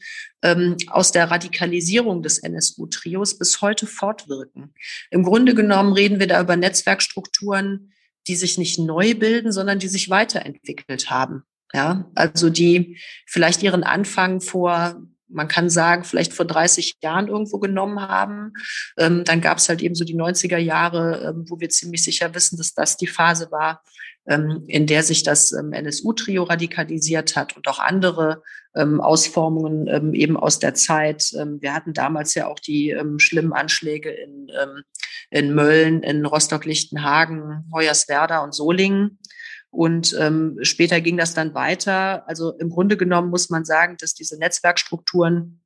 ähm, 0.41 0.75
aus 0.87 1.13
der 1.13 1.31
Radikalisierung 1.31 2.23
des 2.23 2.39
NSU-Trios 2.39 3.37
bis 3.37 3.61
heute 3.61 3.87
fortwirken. 3.87 4.73
Im 5.11 5.23
Grunde 5.23 5.55
genommen 5.55 5.93
reden 5.93 6.19
wir 6.19 6.27
da 6.27 6.41
über 6.41 6.57
Netzwerkstrukturen, 6.57 7.93
die 8.27 8.35
sich 8.35 8.57
nicht 8.57 8.79
neu 8.79 9.15
bilden, 9.15 9.53
sondern 9.53 9.79
die 9.79 9.87
sich 9.87 10.09
weiterentwickelt 10.09 11.09
haben. 11.09 11.43
Ja, 11.73 12.11
also 12.15 12.49
die 12.49 12.99
vielleicht 13.25 13.63
ihren 13.63 13.85
Anfang 13.85 14.41
vor 14.41 15.01
man 15.33 15.47
kann 15.47 15.69
sagen, 15.69 16.03
vielleicht 16.03 16.33
vor 16.33 16.45
30 16.45 16.95
Jahren 17.01 17.27
irgendwo 17.27 17.59
genommen 17.59 18.01
haben. 18.01 18.53
Ähm, 18.97 19.23
dann 19.23 19.41
gab 19.41 19.57
es 19.57 19.69
halt 19.69 19.81
eben 19.81 19.95
so 19.95 20.03
die 20.03 20.15
90er 20.15 20.57
Jahre, 20.57 21.29
ähm, 21.29 21.45
wo 21.47 21.59
wir 21.59 21.69
ziemlich 21.69 22.03
sicher 22.03 22.33
wissen, 22.35 22.57
dass 22.57 22.73
das 22.73 22.97
die 22.97 23.07
Phase 23.07 23.51
war, 23.51 23.83
ähm, 24.27 24.63
in 24.67 24.87
der 24.87 25.03
sich 25.03 25.23
das 25.23 25.51
ähm, 25.51 25.73
NSU-Trio 25.73 26.43
radikalisiert 26.43 27.35
hat 27.35 27.55
und 27.55 27.67
auch 27.67 27.79
andere 27.79 28.43
ähm, 28.75 29.01
Ausformungen 29.01 29.87
ähm, 29.87 30.13
eben 30.13 30.37
aus 30.37 30.59
der 30.59 30.73
Zeit. 30.73 31.33
wir 31.33 31.73
hatten 31.73 31.93
damals 31.93 32.35
ja 32.35 32.47
auch 32.47 32.59
die 32.59 32.95
schlimmen 33.17 33.51
Anschläge 33.51 34.09
in, 34.09 34.47
in 35.29 35.53
Mölln, 35.53 36.03
in 36.03 36.25
Rostock-Lichtenhagen, 36.25 37.69
Hoyerswerda 37.73 38.43
und 38.43 38.53
Solingen. 38.53 39.19
Und 39.71 40.15
ähm, 40.19 40.59
später 40.61 40.99
ging 41.01 41.17
das 41.17 41.33
dann 41.33 41.53
weiter. 41.53 42.27
Also 42.27 42.51
im 42.59 42.69
Grunde 42.69 42.97
genommen 42.97 43.29
muss 43.29 43.49
man 43.49 43.65
sagen, 43.65 43.95
dass 43.99 44.13
diese 44.13 44.37
Netzwerkstrukturen 44.37 45.61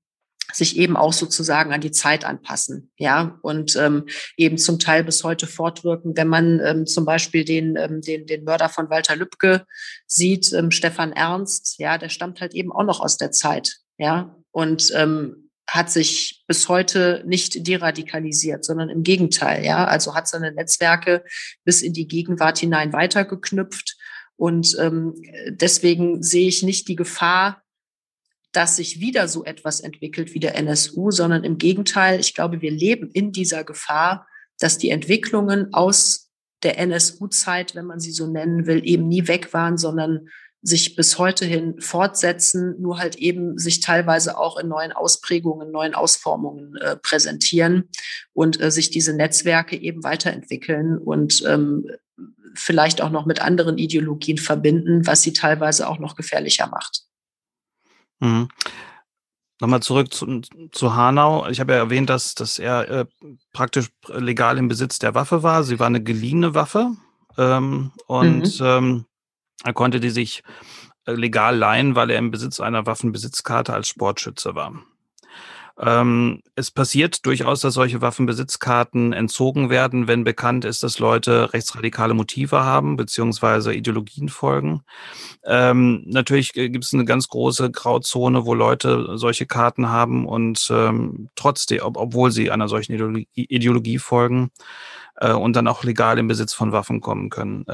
sich 0.53 0.77
eben 0.77 0.95
auch 0.95 1.13
sozusagen 1.13 1.73
an 1.73 1.81
die 1.81 1.91
Zeit 1.91 2.23
anpassen, 2.23 2.91
ja, 2.97 3.39
und 3.41 3.75
ähm, 3.75 4.05
eben 4.37 4.57
zum 4.57 4.79
Teil 4.79 5.03
bis 5.03 5.23
heute 5.23 5.47
fortwirken. 5.47 6.15
Wenn 6.15 6.27
man 6.27 6.59
ähm, 6.63 6.85
zum 6.85 7.03
Beispiel 7.03 7.43
den, 7.43 7.75
ähm, 7.75 8.01
den, 8.01 8.25
den 8.25 8.43
Mörder 8.43 8.69
von 8.69 8.89
Walter 8.89 9.15
Lübcke 9.15 9.65
sieht, 10.05 10.53
ähm, 10.53 10.71
Stefan 10.71 11.13
Ernst, 11.13 11.79
ja, 11.79 11.97
der 11.97 12.09
stammt 12.09 12.41
halt 12.41 12.53
eben 12.53 12.71
auch 12.71 12.83
noch 12.83 12.99
aus 12.99 13.17
der 13.17 13.31
Zeit, 13.31 13.77
ja, 13.97 14.35
und 14.51 14.91
ähm, 14.95 15.49
hat 15.67 15.89
sich 15.89 16.43
bis 16.47 16.69
heute 16.69 17.23
nicht 17.25 17.67
deradikalisiert, 17.67 18.63
sondern 18.63 18.89
im 18.89 19.01
Gegenteil, 19.01 19.65
ja, 19.65 19.85
also 19.85 20.13
hat 20.13 20.27
seine 20.27 20.51
Netzwerke 20.51 21.23
bis 21.63 21.81
in 21.81 21.93
die 21.93 22.07
Gegenwart 22.07 22.59
hinein 22.59 22.93
weitergeknüpft. 22.93 23.94
Und 24.37 24.75
ähm, 24.79 25.15
deswegen 25.49 26.21
sehe 26.21 26.47
ich 26.47 26.63
nicht 26.63 26.87
die 26.87 26.95
Gefahr, 26.95 27.63
dass 28.51 28.77
sich 28.77 28.99
wieder 28.99 29.27
so 29.27 29.43
etwas 29.43 29.81
entwickelt 29.81 30.33
wie 30.33 30.39
der 30.39 30.55
NSU, 30.55 31.11
sondern 31.11 31.43
im 31.43 31.57
Gegenteil, 31.57 32.19
ich 32.19 32.33
glaube, 32.33 32.61
wir 32.61 32.71
leben 32.71 33.09
in 33.11 33.31
dieser 33.31 33.63
Gefahr, 33.63 34.27
dass 34.59 34.77
die 34.77 34.89
Entwicklungen 34.89 35.73
aus 35.73 36.31
der 36.63 36.79
NSU-Zeit, 36.79 37.75
wenn 37.75 37.85
man 37.85 37.99
sie 37.99 38.11
so 38.11 38.27
nennen 38.27 38.65
will, 38.65 38.81
eben 38.85 39.07
nie 39.07 39.27
weg 39.27 39.53
waren, 39.53 39.77
sondern 39.77 40.29
sich 40.61 40.95
bis 40.95 41.19
heute 41.19 41.45
hin 41.45 41.79
fortsetzen, 41.79 42.81
nur 42.81 42.97
halt 42.97 43.17
eben 43.17 43.57
sich 43.59 43.81
teilweise 43.81 44.37
auch 44.37 44.57
in 44.57 44.67
neuen 44.67 44.91
Ausprägungen, 44.91 45.71
neuen 45.71 45.93
Ausformungen 45.93 46.75
äh, 46.77 46.95
präsentieren 46.95 47.89
und 48.33 48.59
äh, 48.59 48.71
sich 48.71 48.89
diese 48.89 49.13
Netzwerke 49.13 49.79
eben 49.79 50.03
weiterentwickeln 50.03 50.97
und 50.97 51.43
ähm, 51.45 51.85
vielleicht 52.53 53.01
auch 53.01 53.09
noch 53.09 53.25
mit 53.25 53.41
anderen 53.41 53.77
Ideologien 53.77 54.37
verbinden, 54.37 55.05
was 55.05 55.21
sie 55.21 55.33
teilweise 55.33 55.87
auch 55.87 55.99
noch 55.99 56.15
gefährlicher 56.15 56.67
macht. 56.67 57.03
Mhm. 58.19 58.47
Nochmal 59.61 59.81
zurück 59.81 60.13
zu, 60.13 60.41
zu 60.71 60.95
Hanau. 60.95 61.47
Ich 61.47 61.59
habe 61.59 61.73
ja 61.73 61.79
erwähnt, 61.79 62.09
dass, 62.09 62.35
dass 62.35 62.59
er 62.59 62.89
äh, 62.89 63.05
praktisch 63.53 63.89
legal 64.09 64.57
im 64.57 64.67
Besitz 64.67 64.99
der 64.99 65.15
Waffe 65.15 65.43
war. 65.43 65.63
Sie 65.63 65.79
war 65.79 65.87
eine 65.87 66.03
geliehene 66.03 66.53
Waffe 66.53 66.91
ähm, 67.37 67.91
und 68.07 68.59
mhm. 68.59 68.65
ähm, 68.65 69.05
er 69.63 69.73
konnte 69.73 69.99
die 69.99 70.09
sich 70.09 70.43
äh, 71.05 71.13
legal 71.13 71.55
leihen, 71.55 71.95
weil 71.95 72.09
er 72.09 72.19
im 72.19 72.31
Besitz 72.31 72.59
einer 72.59 72.85
Waffenbesitzkarte 72.85 73.73
als 73.73 73.87
Sportschütze 73.87 74.55
war. 74.55 74.73
Ähm, 75.79 76.41
es 76.55 76.71
passiert 76.71 77.25
durchaus, 77.25 77.61
dass 77.61 77.73
solche 77.73 78.01
Waffenbesitzkarten 78.01 79.11
entzogen 79.13 79.69
werden, 79.69 80.07
wenn 80.07 80.23
bekannt 80.23 80.63
ist, 80.63 80.83
dass 80.83 80.99
Leute 80.99 81.53
rechtsradikale 81.53 82.13
Motive 82.13 82.61
haben, 82.63 82.95
beziehungsweise 82.95 83.73
Ideologien 83.73 84.29
folgen. 84.29 84.81
Ähm, 85.43 86.03
natürlich 86.05 86.53
gibt 86.53 86.83
es 86.83 86.93
eine 86.93 87.05
ganz 87.05 87.27
große 87.27 87.71
Grauzone, 87.71 88.45
wo 88.45 88.53
Leute 88.53 89.17
solche 89.17 89.45
Karten 89.45 89.89
haben 89.89 90.25
und 90.25 90.67
ähm, 90.71 91.29
trotzdem, 91.35 91.81
ob, 91.81 91.97
obwohl 91.97 92.31
sie 92.31 92.51
einer 92.51 92.69
solchen 92.69 92.93
Ideologie, 92.93 93.27
Ideologie 93.33 93.97
folgen, 93.97 94.51
äh, 95.17 95.33
und 95.33 95.55
dann 95.55 95.67
auch 95.67 95.83
legal 95.83 96.17
im 96.19 96.27
Besitz 96.27 96.53
von 96.53 96.71
Waffen 96.71 97.01
kommen 97.01 97.29
können. 97.29 97.65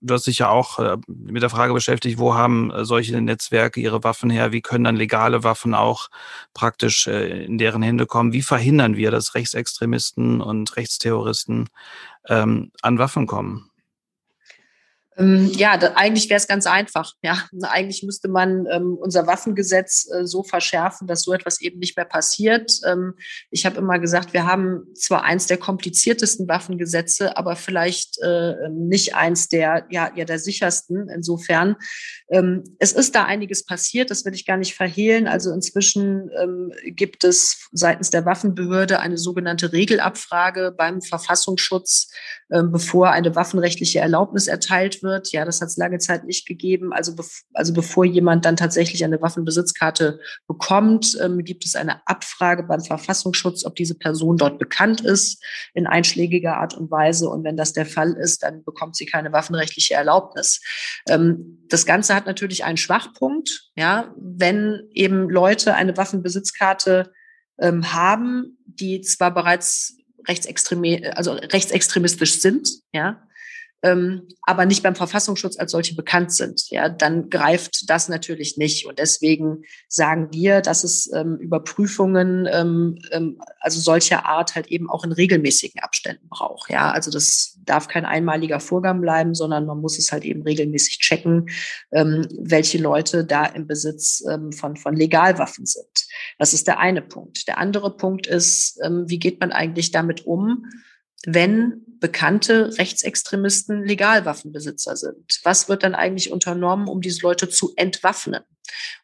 Du 0.00 0.14
hast 0.14 0.26
dich 0.26 0.38
ja 0.38 0.50
auch 0.50 0.78
äh, 0.78 0.98
mit 1.06 1.42
der 1.42 1.50
Frage 1.50 1.72
beschäftigt, 1.72 2.18
wo 2.18 2.34
haben 2.34 2.70
äh, 2.70 2.84
solche 2.84 3.18
Netzwerke 3.20 3.80
ihre 3.80 4.04
Waffen 4.04 4.28
her? 4.28 4.52
Wie 4.52 4.60
können 4.60 4.84
dann 4.84 4.96
legale 4.96 5.42
Waffen 5.42 5.74
auch 5.74 6.10
praktisch 6.52 7.06
äh, 7.06 7.44
in 7.44 7.56
deren 7.58 7.82
Hände 7.82 8.06
kommen? 8.06 8.32
Wie 8.32 8.42
verhindern 8.42 8.96
wir, 8.96 9.10
dass 9.10 9.34
Rechtsextremisten 9.34 10.40
und 10.42 10.76
Rechtsterroristen 10.76 11.70
ähm, 12.28 12.72
an 12.82 12.98
Waffen 12.98 13.26
kommen? 13.26 13.70
Ähm, 15.16 15.50
ja, 15.54 15.76
da, 15.76 15.92
eigentlich 15.94 16.28
wäre 16.28 16.38
es 16.38 16.48
ganz 16.48 16.66
einfach. 16.66 17.12
Ja, 17.22 17.44
eigentlich 17.62 18.02
müsste 18.02 18.28
man 18.28 18.66
ähm, 18.70 18.96
unser 19.00 19.26
Waffengesetz 19.26 20.08
äh, 20.10 20.26
so 20.26 20.42
verschärfen, 20.42 21.06
dass 21.06 21.22
so 21.22 21.32
etwas 21.32 21.60
eben 21.60 21.78
nicht 21.78 21.96
mehr 21.96 22.06
passiert. 22.06 22.80
Ähm, 22.86 23.14
ich 23.50 23.64
habe 23.64 23.78
immer 23.78 23.98
gesagt, 23.98 24.32
wir 24.32 24.46
haben 24.46 24.86
zwar 24.94 25.24
eins 25.24 25.46
der 25.46 25.58
kompliziertesten 25.58 26.48
Waffengesetze, 26.48 27.36
aber 27.36 27.56
vielleicht 27.56 28.18
äh, 28.22 28.54
nicht 28.70 29.14
eins 29.14 29.48
der 29.48 29.86
ja, 29.90 30.10
ja 30.14 30.24
der 30.24 30.38
sichersten. 30.38 31.08
Insofern 31.08 31.76
ähm, 32.30 32.64
es 32.78 32.92
ist 32.92 33.14
da 33.14 33.24
einiges 33.24 33.64
passiert. 33.64 34.10
Das 34.10 34.24
will 34.24 34.34
ich 34.34 34.46
gar 34.46 34.56
nicht 34.56 34.74
verhehlen. 34.74 35.28
Also 35.28 35.52
inzwischen 35.52 36.30
ähm, 36.40 36.72
gibt 36.86 37.24
es 37.24 37.68
seitens 37.72 38.10
der 38.10 38.24
Waffenbehörde 38.24 38.98
eine 38.98 39.18
sogenannte 39.18 39.72
Regelabfrage 39.72 40.74
beim 40.76 41.02
Verfassungsschutz, 41.02 42.10
ähm, 42.43 42.43
bevor 42.62 43.10
eine 43.10 43.34
waffenrechtliche 43.34 43.98
Erlaubnis 43.98 44.46
erteilt 44.46 45.02
wird. 45.02 45.32
Ja, 45.32 45.44
das 45.44 45.60
hat 45.60 45.68
es 45.68 45.76
lange 45.76 45.98
Zeit 45.98 46.24
nicht 46.24 46.46
gegeben. 46.46 46.92
Also, 46.92 47.16
bev 47.16 47.42
also 47.52 47.72
bevor 47.72 48.04
jemand 48.04 48.44
dann 48.44 48.56
tatsächlich 48.56 49.04
eine 49.04 49.20
Waffenbesitzkarte 49.20 50.20
bekommt, 50.46 51.18
ähm, 51.20 51.38
gibt 51.38 51.64
es 51.64 51.74
eine 51.74 52.06
Abfrage 52.06 52.62
beim 52.62 52.80
Verfassungsschutz, 52.80 53.64
ob 53.64 53.74
diese 53.74 53.96
Person 53.96 54.36
dort 54.36 54.58
bekannt 54.58 55.00
ist 55.00 55.42
in 55.74 55.86
einschlägiger 55.86 56.56
Art 56.58 56.74
und 56.74 56.90
Weise. 56.90 57.28
Und 57.28 57.42
wenn 57.44 57.56
das 57.56 57.72
der 57.72 57.86
Fall 57.86 58.12
ist, 58.12 58.44
dann 58.44 58.62
bekommt 58.62 58.96
sie 58.96 59.06
keine 59.06 59.32
waffenrechtliche 59.32 59.94
Erlaubnis. 59.94 60.60
Ähm, 61.08 61.64
das 61.68 61.86
Ganze 61.86 62.14
hat 62.14 62.26
natürlich 62.26 62.64
einen 62.64 62.76
Schwachpunkt, 62.76 63.70
ja, 63.74 64.14
wenn 64.16 64.88
eben 64.92 65.28
Leute 65.28 65.74
eine 65.74 65.96
Waffenbesitzkarte 65.96 67.12
ähm, 67.58 67.92
haben, 67.92 68.58
die 68.66 69.00
zwar 69.00 69.32
bereits 69.32 69.96
rechtsextreme, 70.26 71.16
also 71.16 71.32
rechtsextremistisch 71.32 72.40
sind, 72.40 72.68
ja, 72.92 73.22
ähm, 73.84 74.28
aber 74.40 74.64
nicht 74.64 74.82
beim 74.82 74.94
Verfassungsschutz 74.94 75.58
als 75.58 75.72
solche 75.72 75.94
bekannt 75.94 76.32
sind, 76.32 76.70
ja, 76.70 76.88
dann 76.88 77.28
greift 77.28 77.90
das 77.90 78.08
natürlich 78.08 78.56
nicht. 78.56 78.86
Und 78.86 78.98
deswegen 78.98 79.64
sagen 79.88 80.28
wir, 80.32 80.62
dass 80.62 80.84
es 80.84 81.12
ähm, 81.12 81.36
Überprüfungen, 81.36 82.48
ähm, 82.50 82.98
ähm, 83.10 83.38
also 83.60 83.78
solcher 83.78 84.24
Art 84.24 84.54
halt 84.54 84.68
eben 84.68 84.88
auch 84.88 85.04
in 85.04 85.12
regelmäßigen 85.12 85.82
Abständen 85.82 86.30
braucht. 86.30 86.70
Ja, 86.70 86.92
also 86.92 87.10
das 87.10 87.58
darf 87.66 87.86
kein 87.86 88.06
einmaliger 88.06 88.58
Vorgang 88.58 89.02
bleiben, 89.02 89.34
sondern 89.34 89.66
man 89.66 89.82
muss 89.82 89.98
es 89.98 90.12
halt 90.12 90.24
eben 90.24 90.40
regelmäßig 90.42 91.00
checken, 91.00 91.50
ähm, 91.92 92.26
welche 92.40 92.78
Leute 92.78 93.26
da 93.26 93.44
im 93.44 93.66
Besitz 93.66 94.24
ähm, 94.30 94.50
von, 94.52 94.76
von 94.76 94.96
Legalwaffen 94.96 95.66
sind. 95.66 96.06
Das 96.38 96.54
ist 96.54 96.66
der 96.66 96.78
eine 96.78 97.02
Punkt. 97.02 97.46
Der 97.48 97.58
andere 97.58 97.94
Punkt 97.96 98.26
ist, 98.26 98.78
wie 99.06 99.18
geht 99.18 99.40
man 99.40 99.52
eigentlich 99.52 99.90
damit 99.90 100.26
um, 100.26 100.64
wenn 101.26 101.82
bekannte 102.00 102.76
Rechtsextremisten 102.78 103.84
Legalwaffenbesitzer 103.84 104.96
sind? 104.96 105.40
Was 105.42 105.68
wird 105.68 105.82
dann 105.82 105.94
eigentlich 105.94 106.30
unternommen, 106.30 106.88
um 106.88 107.00
diese 107.00 107.22
Leute 107.22 107.48
zu 107.48 107.72
entwaffnen? 107.76 108.42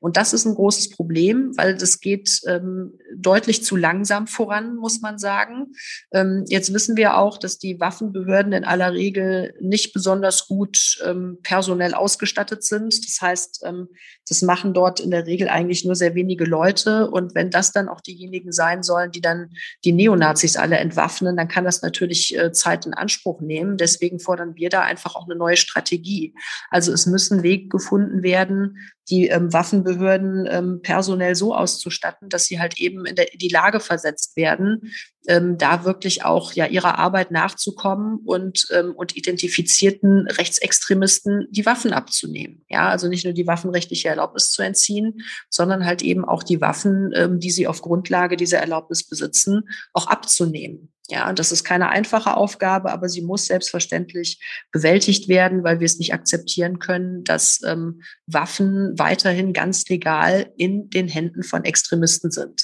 Und 0.00 0.16
das 0.16 0.32
ist 0.32 0.46
ein 0.46 0.54
großes 0.54 0.90
Problem, 0.90 1.52
weil 1.56 1.76
das 1.76 2.00
geht 2.00 2.40
ähm, 2.46 2.98
deutlich 3.14 3.64
zu 3.64 3.76
langsam 3.76 4.26
voran, 4.26 4.76
muss 4.76 5.00
man 5.00 5.18
sagen. 5.18 5.72
Ähm, 6.12 6.44
jetzt 6.48 6.72
wissen 6.72 6.96
wir 6.96 7.16
auch, 7.16 7.38
dass 7.38 7.58
die 7.58 7.80
Waffenbehörden 7.80 8.52
in 8.52 8.64
aller 8.64 8.92
Regel 8.92 9.54
nicht 9.60 9.92
besonders 9.92 10.46
gut 10.46 10.98
ähm, 11.04 11.38
personell 11.42 11.94
ausgestattet 11.94 12.64
sind. 12.64 13.04
Das 13.06 13.20
heißt, 13.20 13.62
ähm, 13.64 13.88
das 14.28 14.42
machen 14.42 14.72
dort 14.72 15.00
in 15.00 15.10
der 15.10 15.26
Regel 15.26 15.48
eigentlich 15.48 15.84
nur 15.84 15.96
sehr 15.96 16.14
wenige 16.14 16.44
Leute. 16.44 17.10
Und 17.10 17.34
wenn 17.34 17.50
das 17.50 17.72
dann 17.72 17.88
auch 17.88 18.00
diejenigen 18.00 18.52
sein 18.52 18.82
sollen, 18.82 19.10
die 19.10 19.20
dann 19.20 19.50
die 19.84 19.92
Neonazis 19.92 20.56
alle 20.56 20.78
entwaffnen, 20.78 21.36
dann 21.36 21.48
kann 21.48 21.64
das 21.64 21.82
natürlich 21.82 22.36
äh, 22.38 22.52
Zeit 22.52 22.86
in 22.86 22.94
Anspruch 22.94 23.40
nehmen. 23.40 23.76
Deswegen 23.76 24.20
fordern 24.20 24.54
wir 24.54 24.70
da 24.70 24.82
einfach 24.82 25.14
auch 25.16 25.26
eine 25.26 25.36
neue 25.36 25.56
Strategie. 25.56 26.34
Also 26.70 26.92
es 26.92 27.06
müssen 27.06 27.42
Wege 27.42 27.68
gefunden 27.68 28.22
werden, 28.22 28.76
die 29.10 29.28
ähm, 29.28 29.52
Waffenbehörden 29.52 30.46
ähm, 30.50 30.80
personell 30.82 31.34
so 31.34 31.54
auszustatten, 31.54 32.28
dass 32.28 32.44
sie 32.44 32.60
halt 32.60 32.78
eben 32.78 33.04
in, 33.06 33.16
der, 33.16 33.32
in 33.32 33.38
die 33.38 33.48
Lage 33.48 33.80
versetzt 33.80 34.36
werden, 34.36 34.92
ähm, 35.26 35.58
da 35.58 35.84
wirklich 35.84 36.24
auch 36.24 36.52
ja 36.52 36.66
ihrer 36.66 36.98
Arbeit 36.98 37.30
nachzukommen 37.30 38.20
und, 38.24 38.68
ähm, 38.72 38.94
und 38.94 39.16
identifizierten 39.16 40.26
Rechtsextremisten 40.28 41.46
die 41.50 41.66
Waffen 41.66 41.92
abzunehmen. 41.92 42.64
Ja, 42.68 42.88
also 42.88 43.08
nicht 43.08 43.24
nur 43.24 43.34
die 43.34 43.46
waffenrechtliche 43.46 44.08
Erlaubnis 44.08 44.50
zu 44.50 44.62
entziehen, 44.62 45.22
sondern 45.50 45.84
halt 45.84 46.02
eben 46.02 46.24
auch 46.24 46.42
die 46.42 46.60
Waffen, 46.60 47.12
ähm, 47.14 47.40
die 47.40 47.50
sie 47.50 47.66
auf 47.66 47.82
Grundlage 47.82 48.36
dieser 48.36 48.58
Erlaubnis 48.58 49.06
besitzen, 49.06 49.68
auch 49.92 50.06
abzunehmen. 50.06 50.92
Ja, 51.10 51.32
das 51.32 51.50
ist 51.50 51.64
keine 51.64 51.88
einfache 51.88 52.36
Aufgabe, 52.36 52.92
aber 52.92 53.08
sie 53.08 53.22
muss 53.22 53.46
selbstverständlich 53.46 54.40
bewältigt 54.70 55.28
werden, 55.28 55.64
weil 55.64 55.80
wir 55.80 55.86
es 55.86 55.98
nicht 55.98 56.14
akzeptieren 56.14 56.78
können, 56.78 57.24
dass 57.24 57.60
ähm, 57.64 58.02
Waffen 58.26 58.96
weiterhin 58.96 59.52
ganz 59.52 59.88
legal 59.88 60.52
in 60.56 60.88
den 60.88 61.08
Händen 61.08 61.42
von 61.42 61.64
Extremisten 61.64 62.30
sind. 62.30 62.62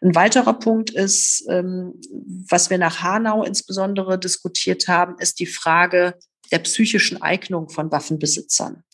Ein 0.00 0.14
weiterer 0.14 0.54
Punkt 0.54 0.90
ist, 0.90 1.44
ähm, 1.48 1.94
was 2.48 2.70
wir 2.70 2.78
nach 2.78 3.02
Hanau 3.02 3.42
insbesondere 3.42 4.18
diskutiert 4.18 4.86
haben, 4.86 5.16
ist 5.18 5.40
die 5.40 5.46
Frage 5.46 6.14
der 6.52 6.60
psychischen 6.60 7.20
Eignung 7.20 7.68
von 7.68 7.90
Waffenbesitzern. 7.90 8.84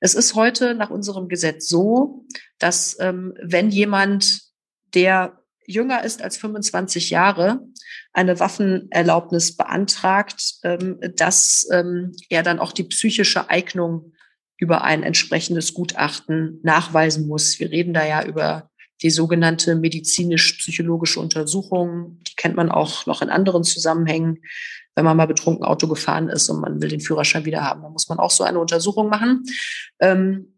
Es 0.00 0.14
ist 0.14 0.34
heute 0.34 0.74
nach 0.74 0.90
unserem 0.90 1.28
Gesetz 1.28 1.66
so, 1.66 2.26
dass 2.58 2.98
ähm, 3.00 3.32
wenn 3.42 3.70
jemand, 3.70 4.42
der 4.94 5.37
jünger 5.68 6.02
ist 6.02 6.22
als 6.22 6.38
25 6.38 7.10
Jahre, 7.10 7.60
eine 8.12 8.40
Waffenerlaubnis 8.40 9.56
beantragt, 9.56 10.54
ähm, 10.64 10.98
dass 11.14 11.68
ähm, 11.70 12.12
er 12.30 12.42
dann 12.42 12.58
auch 12.58 12.72
die 12.72 12.84
psychische 12.84 13.50
Eignung 13.50 14.12
über 14.56 14.82
ein 14.82 15.02
entsprechendes 15.02 15.74
Gutachten 15.74 16.58
nachweisen 16.62 17.28
muss. 17.28 17.60
Wir 17.60 17.70
reden 17.70 17.94
da 17.94 18.04
ja 18.04 18.24
über 18.24 18.70
die 19.02 19.10
sogenannte 19.10 19.76
medizinisch-psychologische 19.76 21.20
Untersuchung. 21.20 22.18
Die 22.26 22.34
kennt 22.34 22.56
man 22.56 22.70
auch 22.70 23.06
noch 23.06 23.22
in 23.22 23.28
anderen 23.28 23.62
Zusammenhängen. 23.62 24.38
Wenn 24.96 25.04
man 25.04 25.16
mal 25.16 25.28
betrunken 25.28 25.64
Auto 25.64 25.86
gefahren 25.86 26.28
ist 26.28 26.48
und 26.48 26.60
man 26.60 26.82
will 26.82 26.88
den 26.88 27.00
Führerschein 27.00 27.44
wieder 27.44 27.62
haben, 27.62 27.82
dann 27.82 27.92
muss 27.92 28.08
man 28.08 28.18
auch 28.18 28.32
so 28.32 28.42
eine 28.42 28.58
Untersuchung 28.58 29.08
machen. 29.08 29.44
Ähm, 30.00 30.57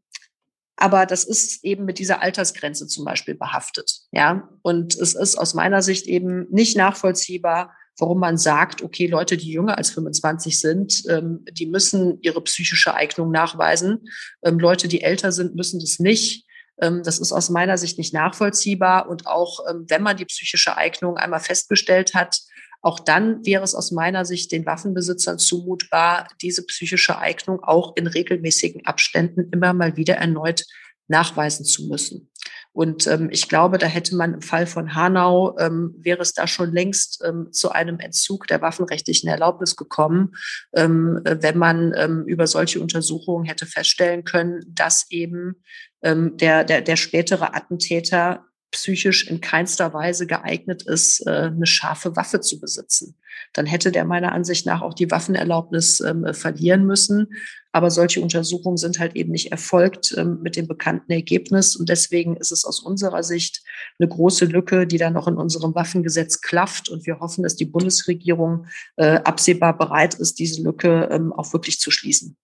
aber 0.80 1.04
das 1.04 1.24
ist 1.24 1.62
eben 1.62 1.84
mit 1.84 1.98
dieser 1.98 2.22
Altersgrenze 2.22 2.86
zum 2.86 3.04
Beispiel 3.04 3.34
behaftet. 3.34 4.00
Ja, 4.12 4.48
und 4.62 4.96
es 4.96 5.14
ist 5.14 5.36
aus 5.36 5.54
meiner 5.54 5.82
Sicht 5.82 6.06
eben 6.06 6.46
nicht 6.50 6.76
nachvollziehbar, 6.76 7.74
warum 7.98 8.18
man 8.18 8.38
sagt, 8.38 8.82
okay, 8.82 9.06
Leute, 9.06 9.36
die 9.36 9.52
jünger 9.52 9.76
als 9.76 9.90
25 9.90 10.58
sind, 10.58 11.02
ähm, 11.08 11.44
die 11.52 11.66
müssen 11.66 12.18
ihre 12.22 12.40
psychische 12.42 12.94
Eignung 12.94 13.30
nachweisen. 13.30 14.08
Ähm, 14.42 14.58
Leute, 14.58 14.88
die 14.88 15.02
älter 15.02 15.32
sind, 15.32 15.54
müssen 15.54 15.80
das 15.80 15.98
nicht. 15.98 16.46
Ähm, 16.80 17.02
das 17.02 17.18
ist 17.18 17.32
aus 17.32 17.50
meiner 17.50 17.76
Sicht 17.76 17.98
nicht 17.98 18.14
nachvollziehbar. 18.14 19.08
Und 19.08 19.26
auch 19.26 19.60
ähm, 19.68 19.84
wenn 19.88 20.02
man 20.02 20.16
die 20.16 20.24
psychische 20.24 20.78
Eignung 20.78 21.18
einmal 21.18 21.40
festgestellt 21.40 22.14
hat, 22.14 22.40
auch 22.82 22.98
dann 22.98 23.44
wäre 23.44 23.62
es 23.62 23.74
aus 23.74 23.90
meiner 23.90 24.24
Sicht 24.24 24.52
den 24.52 24.66
Waffenbesitzern 24.66 25.38
zumutbar, 25.38 26.28
diese 26.40 26.64
psychische 26.66 27.18
Eignung 27.18 27.62
auch 27.62 27.94
in 27.96 28.06
regelmäßigen 28.06 28.86
Abständen 28.86 29.50
immer 29.52 29.72
mal 29.72 29.96
wieder 29.96 30.16
erneut 30.16 30.64
nachweisen 31.08 31.64
zu 31.66 31.88
müssen. 31.88 32.30
Und 32.72 33.08
ähm, 33.08 33.28
ich 33.32 33.48
glaube, 33.48 33.78
da 33.78 33.86
hätte 33.86 34.14
man 34.14 34.34
im 34.34 34.42
Fall 34.42 34.64
von 34.66 34.94
Hanau, 34.94 35.58
ähm, 35.58 35.92
wäre 35.98 36.22
es 36.22 36.34
da 36.34 36.46
schon 36.46 36.72
längst 36.72 37.20
ähm, 37.26 37.52
zu 37.52 37.72
einem 37.72 37.98
Entzug 37.98 38.46
der 38.46 38.62
waffenrechtlichen 38.62 39.28
Erlaubnis 39.28 39.74
gekommen, 39.74 40.32
ähm, 40.72 41.20
wenn 41.24 41.58
man 41.58 41.92
ähm, 41.96 42.24
über 42.26 42.46
solche 42.46 42.80
Untersuchungen 42.80 43.44
hätte 43.44 43.66
feststellen 43.66 44.22
können, 44.22 44.60
dass 44.68 45.10
eben 45.10 45.56
ähm, 46.02 46.36
der, 46.36 46.62
der, 46.62 46.80
der 46.80 46.96
spätere 46.96 47.54
Attentäter 47.56 48.46
psychisch 48.70 49.26
in 49.26 49.40
keinster 49.40 49.92
Weise 49.92 50.26
geeignet 50.26 50.82
ist, 50.82 51.26
äh, 51.26 51.30
eine 51.30 51.66
scharfe 51.66 52.16
Waffe 52.16 52.40
zu 52.40 52.60
besitzen. 52.60 53.16
Dann 53.52 53.66
hätte 53.66 53.90
der 53.90 54.04
meiner 54.04 54.32
Ansicht 54.32 54.66
nach 54.66 54.82
auch 54.82 54.94
die 54.94 55.10
Waffenerlaubnis 55.10 56.00
ähm, 56.00 56.26
verlieren 56.32 56.86
müssen. 56.86 57.28
Aber 57.72 57.90
solche 57.90 58.20
Untersuchungen 58.20 58.76
sind 58.76 58.98
halt 58.98 59.16
eben 59.16 59.30
nicht 59.30 59.52
erfolgt 59.52 60.14
ähm, 60.16 60.40
mit 60.42 60.56
dem 60.56 60.66
bekannten 60.66 61.10
Ergebnis. 61.12 61.76
Und 61.76 61.88
deswegen 61.88 62.36
ist 62.36 62.52
es 62.52 62.64
aus 62.64 62.80
unserer 62.80 63.22
Sicht 63.22 63.62
eine 63.98 64.08
große 64.08 64.44
Lücke, 64.44 64.86
die 64.86 64.98
da 64.98 65.10
noch 65.10 65.28
in 65.28 65.36
unserem 65.36 65.74
Waffengesetz 65.74 66.40
klafft. 66.40 66.88
Und 66.88 67.06
wir 67.06 67.20
hoffen, 67.20 67.42
dass 67.42 67.56
die 67.56 67.66
Bundesregierung 67.66 68.66
äh, 68.96 69.18
absehbar 69.18 69.76
bereit 69.76 70.14
ist, 70.14 70.38
diese 70.38 70.62
Lücke 70.62 71.08
ähm, 71.10 71.32
auch 71.32 71.52
wirklich 71.52 71.80
zu 71.80 71.90
schließen. 71.90 72.36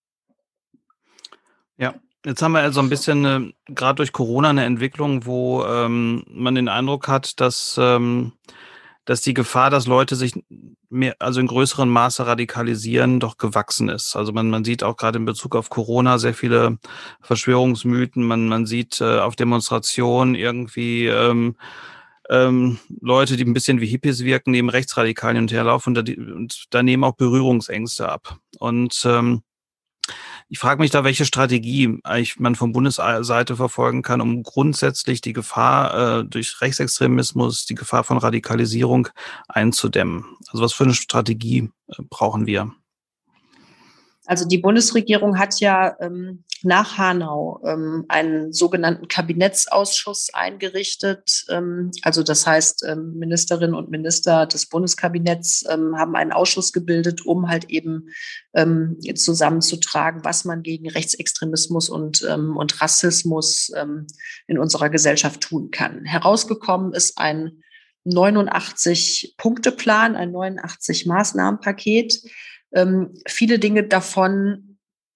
Ja, 1.79 2.01
Jetzt 2.27 2.43
haben 2.43 2.53
wir 2.53 2.61
also 2.63 2.81
ein 2.81 2.89
bisschen, 2.89 3.25
äh, 3.25 3.53
gerade 3.73 3.99
durch 3.99 4.13
Corona, 4.13 4.51
eine 4.51 4.65
Entwicklung, 4.65 5.27
wo 5.27 5.65
ähm, 5.65 6.25
man 6.29 6.57
den 6.57 6.69
Eindruck 6.69 7.07
hat, 7.07 7.41
dass, 7.41 7.79
ähm, 7.81 8.33
dass 9.05 9.23
die 9.23 9.33
Gefahr, 9.33 9.71
dass 9.71 9.87
Leute 9.87 10.17
sich 10.17 10.35
mehr, 10.91 11.15
also 11.21 11.39
in 11.39 11.47
größerem 11.47 11.89
Maße 11.89 12.27
radikalisieren, 12.27 13.21
doch 13.21 13.39
gewachsen 13.39 13.89
ist. 13.89 14.17
Also 14.17 14.33
man, 14.33 14.51
man 14.51 14.65
sieht 14.65 14.83
auch 14.83 14.97
gerade 14.97 15.21
in 15.21 15.25
Bezug 15.25 15.55
auf 15.55 15.71
Corona 15.71 16.19
sehr 16.19 16.35
viele 16.35 16.79
Verschwörungsmythen. 17.21 18.25
Man, 18.25 18.49
man 18.49 18.67
sieht 18.67 19.01
äh, 19.01 19.21
auf 19.21 19.37
Demonstrationen 19.37 20.35
irgendwie 20.35 21.07
ähm, 21.07 21.55
ähm, 22.29 22.81
Leute, 23.01 23.37
die 23.37 23.45
ein 23.45 23.55
bisschen 23.55 23.81
wie 23.81 23.87
Hippies 23.87 24.25
wirken, 24.25 24.51
neben 24.51 24.69
Rechtsradikalen 24.69 25.37
hinterherlaufen 25.37 25.97
und 25.97 26.09
da, 26.09 26.13
und 26.13 26.65
da 26.71 26.83
nehmen 26.83 27.05
auch 27.05 27.15
Berührungsängste 27.15 28.09
ab. 28.09 28.39
Und 28.59 29.01
ähm, 29.05 29.43
ich 30.49 30.59
frage 30.59 30.81
mich 30.81 30.91
da, 30.91 31.03
welche 31.03 31.25
Strategie 31.25 31.99
eigentlich 32.05 32.39
man 32.39 32.55
von 32.55 32.73
Bundesseite 32.73 33.57
verfolgen 33.57 34.03
kann, 34.03 34.21
um 34.21 34.43
grundsätzlich 34.43 35.21
die 35.21 35.33
Gefahr 35.33 36.21
äh, 36.21 36.25
durch 36.25 36.61
Rechtsextremismus, 36.61 37.67
die 37.67 37.75
Gefahr 37.75 38.05
von 38.05 38.19
Radikalisierung 38.19 39.09
einzudämmen. 39.49 40.25
Also 40.49 40.63
was 40.63 40.73
für 40.73 40.85
eine 40.85 40.95
Strategie 40.95 41.71
äh, 41.89 42.03
brauchen 42.09 42.47
wir? 42.47 42.73
Also 44.27 44.47
die 44.47 44.59
Bundesregierung 44.59 45.39
hat 45.39 45.59
ja 45.61 45.97
ähm, 46.01 46.45
nach 46.63 46.99
Hanau 46.99 47.61
ähm, 47.65 48.05
einen 48.09 48.53
sogenannten 48.53 49.09
Kabinettsausschuss 49.09 50.35
eingerichtet. 50.35 51.45
Ähm, 51.49 51.93
also 52.03 52.25
das 52.25 52.47
heißt, 52.47 52.85
ähm, 52.89 53.15
Ministerinnen 53.15 53.75
und 53.75 53.91
Minister 53.91 54.45
des 54.47 54.67
Bundeskabinetts 54.67 55.65
ähm, 55.69 55.97
haben 55.97 56.15
einen 56.17 56.33
Ausschuss 56.33 56.73
gebildet, 56.73 57.25
um 57.25 57.49
halt 57.49 57.71
eben 57.71 58.09
ähm, 58.55 58.99
zusammenzutragen, 59.15 60.25
was 60.25 60.45
man 60.45 60.63
gegen 60.63 60.91
Rechtsextremismus 60.91 61.89
und, 61.89 62.23
und 62.23 62.81
Rassismus 62.81 63.71
in 64.47 64.59
unserer 64.59 64.89
Gesellschaft 64.89 65.43
tun 65.43 65.71
kann. 65.71 66.05
Herausgekommen 66.05 66.93
ist 66.93 67.19
ein 67.19 67.63
89-Punkte-Plan, 68.07 70.17
ein 70.17 70.33
89-Maßnahmenpaket 70.33 72.23
ähm, 72.77 73.15
viele 73.27 73.59
Dinge 73.59 73.85
davon 73.85 74.66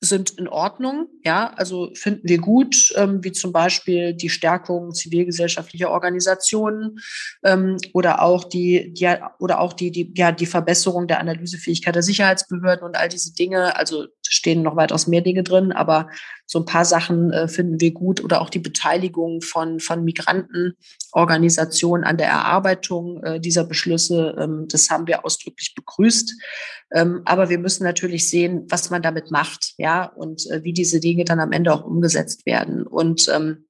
sind 0.02 0.30
in 0.38 0.48
Ordnung, 0.48 1.08
ja, 1.24 1.52
also 1.56 1.90
finden 1.94 2.26
wir 2.26 2.38
gut, 2.38 2.90
ähm, 2.96 3.22
wie 3.22 3.32
zum 3.32 3.52
Beispiel 3.52 4.14
die 4.14 4.30
Stärkung 4.30 4.94
zivilgesellschaftlicher 4.94 5.90
Organisationen 5.90 7.00
ähm, 7.44 7.76
oder 7.92 8.22
auch 8.22 8.44
die, 8.44 8.94
die 8.94 9.14
oder 9.38 9.60
auch 9.60 9.74
die, 9.74 9.90
die, 9.90 10.10
ja, 10.16 10.32
die 10.32 10.46
Verbesserung 10.46 11.06
der 11.06 11.20
Analysefähigkeit 11.20 11.94
der 11.94 12.02
Sicherheitsbehörden 12.02 12.86
und 12.86 12.96
all 12.96 13.10
diese 13.10 13.34
Dinge. 13.34 13.76
Also 13.76 14.06
stehen 14.26 14.62
noch 14.62 14.76
weitaus 14.76 15.06
mehr 15.06 15.20
Dinge 15.20 15.42
drin, 15.42 15.72
aber 15.72 16.08
so 16.46 16.60
ein 16.60 16.64
paar 16.64 16.84
Sachen 16.84 17.32
äh, 17.32 17.46
finden 17.46 17.80
wir 17.80 17.92
gut 17.92 18.24
oder 18.24 18.40
auch 18.40 18.50
die 18.50 18.58
Beteiligung 18.58 19.42
von, 19.42 19.80
von 19.80 20.02
Migrantenorganisationen 20.04 22.04
an 22.04 22.16
der 22.16 22.28
Erarbeitung 22.28 23.22
äh, 23.22 23.38
dieser 23.38 23.64
Beschlüsse. 23.64 24.34
Ähm, 24.38 24.66
das 24.68 24.88
haben 24.88 25.06
wir 25.06 25.24
ausdrücklich 25.24 25.74
begrüßt. 25.74 26.34
Ähm, 26.92 27.22
aber 27.24 27.50
wir 27.50 27.58
müssen 27.58 27.84
natürlich 27.84 28.30
sehen, 28.30 28.66
was 28.68 28.90
man 28.90 29.02
damit 29.02 29.30
macht, 29.30 29.74
ja, 29.78 29.89
und 30.04 30.50
äh, 30.50 30.62
wie 30.64 30.72
diese 30.72 31.00
Dinge 31.00 31.24
dann 31.24 31.40
am 31.40 31.52
Ende 31.52 31.72
auch 31.72 31.84
umgesetzt 31.84 32.46
werden. 32.46 32.86
Und 32.86 33.28
ähm, 33.34 33.66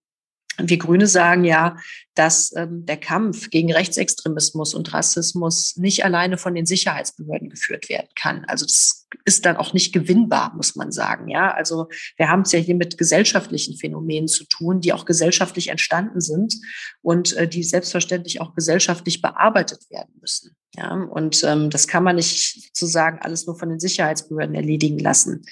wir 0.59 0.78
Grüne 0.78 1.06
sagen 1.06 1.44
ja, 1.44 1.76
dass 2.20 2.54
ähm, 2.54 2.85
der 2.85 2.98
Kampf 2.98 3.48
gegen 3.48 3.72
Rechtsextremismus 3.72 4.74
und 4.74 4.92
Rassismus 4.92 5.78
nicht 5.78 6.04
alleine 6.04 6.37
von 6.37 6.54
den 6.54 6.66
Sicherheitsbehörden 6.66 7.48
geführt 7.48 7.88
werden 7.88 8.09
kann. 8.14 8.44
Also 8.44 8.66
das 8.66 9.09
ist 9.24 9.46
dann 9.46 9.56
auch 9.56 9.72
nicht 9.72 9.94
gewinnbar, 9.94 10.52
muss 10.54 10.76
man 10.76 10.92
sagen. 10.92 11.28
Ja, 11.28 11.50
also 11.50 11.88
wir 12.18 12.28
haben 12.28 12.42
es 12.42 12.52
ja 12.52 12.59
hier 12.59 12.74
mit 12.74 12.98
gesellschaftlichen 12.98 13.74
Phänomenen 13.78 14.28
zu 14.28 14.44
tun, 14.44 14.83
die 14.83 14.92
auch 14.92 15.06
gesellschaftlich 15.06 15.68
entstanden 15.68 16.20
sind 16.20 16.56
und 17.00 17.33
äh, 17.38 17.48
die 17.48 17.64
selbstverständlich 17.64 18.42
auch 18.42 18.54
gesellschaftlich 18.54 19.22
bearbeitet 19.22 19.88
werden 19.88 20.12
müssen. 20.20 20.54
Ja, 20.76 20.92
und 20.92 21.42
ähm, 21.42 21.68
das 21.68 21.88
kann 21.88 22.04
man 22.04 22.16
nicht 22.16 22.76
sozusagen 22.76 23.18
alles 23.20 23.46
nur 23.46 23.59
von 23.59 23.70
den 23.70 23.80
Sicherheitsbehörden 23.80 24.54
erledigen 24.54 25.00
lassen. 25.00 25.42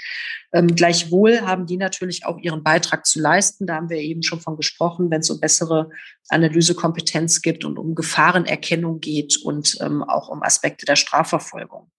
Ähm, 0.52 0.68
gleichwohl 0.76 1.40
haben 1.40 1.66
die 1.66 1.76
natürlich 1.76 2.24
auch 2.24 2.38
ihren 2.38 2.62
Beitrag 2.62 3.04
zu 3.04 3.20
leisten. 3.20 3.66
Da 3.66 3.74
haben 3.74 3.90
wir 3.90 3.98
eben 3.98 4.22
schon 4.22 4.40
von 4.40 4.56
gesprochen, 4.56 5.10
wenn 5.10 5.20
es 5.20 5.30
um 5.30 5.40
bessere 5.40 5.90
Analysekompetenz 6.58 7.40
gibt 7.40 7.64
und 7.64 7.78
um 7.78 7.94
Gefahrenerkennung 7.94 9.00
geht 9.00 9.36
und 9.38 9.78
ähm, 9.80 10.02
auch 10.02 10.28
um 10.28 10.42
Aspekte 10.42 10.86
der 10.86 10.96
Strafverfolgung. 10.96 11.90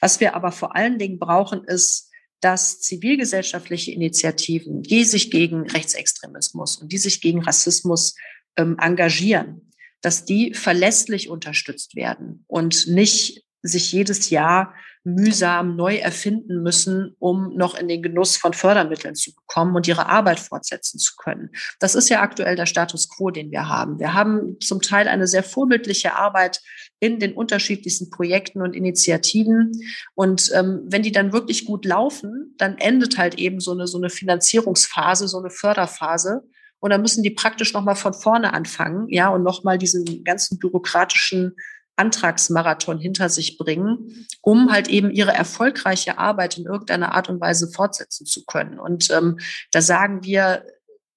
Was 0.00 0.20
wir 0.20 0.34
aber 0.34 0.52
vor 0.52 0.74
allen 0.74 0.98
Dingen 0.98 1.18
brauchen, 1.18 1.64
ist, 1.64 2.10
dass 2.40 2.80
zivilgesellschaftliche 2.80 3.92
Initiativen, 3.92 4.82
die 4.82 5.04
sich 5.04 5.30
gegen 5.30 5.68
Rechtsextremismus 5.68 6.76
und 6.76 6.92
die 6.92 6.98
sich 6.98 7.20
gegen 7.20 7.42
Rassismus 7.42 8.14
ähm, 8.56 8.76
engagieren, 8.80 9.72
dass 10.00 10.24
die 10.24 10.54
verlässlich 10.54 11.28
unterstützt 11.28 11.94
werden 11.94 12.44
und 12.46 12.86
nicht 12.86 13.44
sich 13.62 13.92
jedes 13.92 14.30
Jahr 14.30 14.74
mühsam 15.06 15.76
neu 15.76 15.96
erfinden 15.96 16.62
müssen, 16.62 17.14
um 17.20 17.54
noch 17.56 17.78
in 17.78 17.86
den 17.86 18.02
Genuss 18.02 18.36
von 18.36 18.52
Fördermitteln 18.52 19.14
zu 19.14 19.32
bekommen 19.32 19.76
und 19.76 19.86
ihre 19.86 20.06
Arbeit 20.06 20.40
fortsetzen 20.40 20.98
zu 20.98 21.14
können. 21.16 21.50
Das 21.78 21.94
ist 21.94 22.08
ja 22.08 22.20
aktuell 22.20 22.56
der 22.56 22.66
Status 22.66 23.08
quo, 23.08 23.30
den 23.30 23.52
wir 23.52 23.68
haben. 23.68 24.00
Wir 24.00 24.14
haben 24.14 24.56
zum 24.60 24.82
Teil 24.82 25.06
eine 25.06 25.28
sehr 25.28 25.44
vorbildliche 25.44 26.16
Arbeit 26.16 26.60
in 26.98 27.20
den 27.20 27.34
unterschiedlichsten 27.34 28.10
Projekten 28.10 28.62
und 28.62 28.74
Initiativen. 28.74 29.72
Und 30.14 30.50
ähm, 30.54 30.82
wenn 30.86 31.04
die 31.04 31.12
dann 31.12 31.32
wirklich 31.32 31.66
gut 31.66 31.84
laufen, 31.84 32.54
dann 32.58 32.76
endet 32.78 33.16
halt 33.16 33.38
eben 33.38 33.60
so 33.60 33.72
eine, 33.72 33.86
so 33.86 33.98
eine 33.98 34.10
Finanzierungsphase, 34.10 35.28
so 35.28 35.38
eine 35.38 35.50
Förderphase. 35.50 36.42
Und 36.80 36.90
dann 36.90 37.00
müssen 37.00 37.22
die 37.22 37.30
praktisch 37.30 37.72
nochmal 37.72 37.96
von 37.96 38.12
vorne 38.12 38.52
anfangen, 38.52 39.08
ja, 39.08 39.28
und 39.28 39.44
nochmal 39.44 39.78
diesen 39.78 40.24
ganzen 40.24 40.58
bürokratischen 40.58 41.54
Antragsmarathon 41.96 42.98
hinter 42.98 43.28
sich 43.28 43.58
bringen, 43.58 44.26
um 44.42 44.70
halt 44.70 44.88
eben 44.88 45.10
ihre 45.10 45.32
erfolgreiche 45.32 46.18
Arbeit 46.18 46.58
in 46.58 46.66
irgendeiner 46.66 47.14
Art 47.14 47.28
und 47.28 47.40
Weise 47.40 47.68
fortsetzen 47.68 48.26
zu 48.26 48.44
können. 48.44 48.78
Und 48.78 49.10
ähm, 49.10 49.38
da 49.72 49.80
sagen 49.80 50.22
wir, 50.22 50.64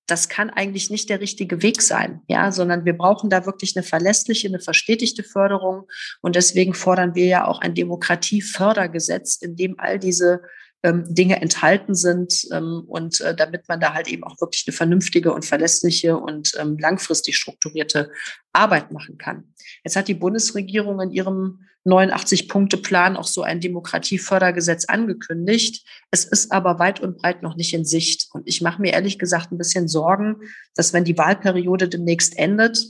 das 0.09 0.27
kann 0.27 0.49
eigentlich 0.49 0.89
nicht 0.89 1.09
der 1.09 1.19
richtige 1.19 1.61
Weg 1.61 1.81
sein, 1.81 2.21
ja, 2.27 2.51
sondern 2.51 2.85
wir 2.85 2.97
brauchen 2.97 3.29
da 3.29 3.45
wirklich 3.45 3.75
eine 3.75 3.83
verlässliche, 3.83 4.47
eine 4.47 4.59
verstetigte 4.59 5.23
Förderung. 5.23 5.87
Und 6.21 6.35
deswegen 6.35 6.73
fordern 6.73 7.15
wir 7.15 7.25
ja 7.25 7.45
auch 7.45 7.59
ein 7.59 7.75
Demokratiefördergesetz, 7.75 9.35
in 9.35 9.55
dem 9.55 9.75
all 9.77 9.99
diese 9.99 10.41
ähm, 10.83 11.03
Dinge 11.09 11.41
enthalten 11.41 11.95
sind 11.95 12.47
ähm, 12.51 12.83
und 12.87 13.19
äh, 13.21 13.35
damit 13.35 13.67
man 13.67 13.79
da 13.79 13.93
halt 13.93 14.07
eben 14.07 14.23
auch 14.23 14.39
wirklich 14.39 14.63
eine 14.67 14.75
vernünftige 14.75 15.33
und 15.33 15.45
verlässliche 15.45 16.17
und 16.17 16.53
ähm, 16.57 16.77
langfristig 16.77 17.37
strukturierte 17.37 18.11
Arbeit 18.53 18.91
machen 18.91 19.17
kann. 19.17 19.53
Jetzt 19.83 19.95
hat 19.95 20.07
die 20.07 20.13
Bundesregierung 20.13 21.01
in 21.01 21.11
ihrem 21.11 21.65
89-Punkte-Plan 21.85 23.15
auch 23.15 23.27
so 23.27 23.41
ein 23.41 23.61
Demokratiefördergesetz 23.61 24.85
angekündigt. 24.85 25.85
Es 26.11 26.25
ist 26.25 26.51
aber 26.51 26.79
weit 26.79 26.99
und 26.99 27.17
breit 27.17 27.41
noch 27.41 27.55
nicht 27.55 27.73
in 27.73 27.85
Sicht. 27.85 28.27
Und 28.33 28.43
ich 28.45 28.61
mache 28.61 28.81
mir 28.81 28.93
ehrlich 28.93 29.17
gesagt 29.17 29.51
ein 29.51 29.57
bisschen 29.57 29.87
Sorgen, 29.87 30.37
dass 30.75 30.93
wenn 30.93 31.05
die 31.05 31.17
Wahlperiode 31.17 31.87
demnächst 31.87 32.37
endet, 32.37 32.85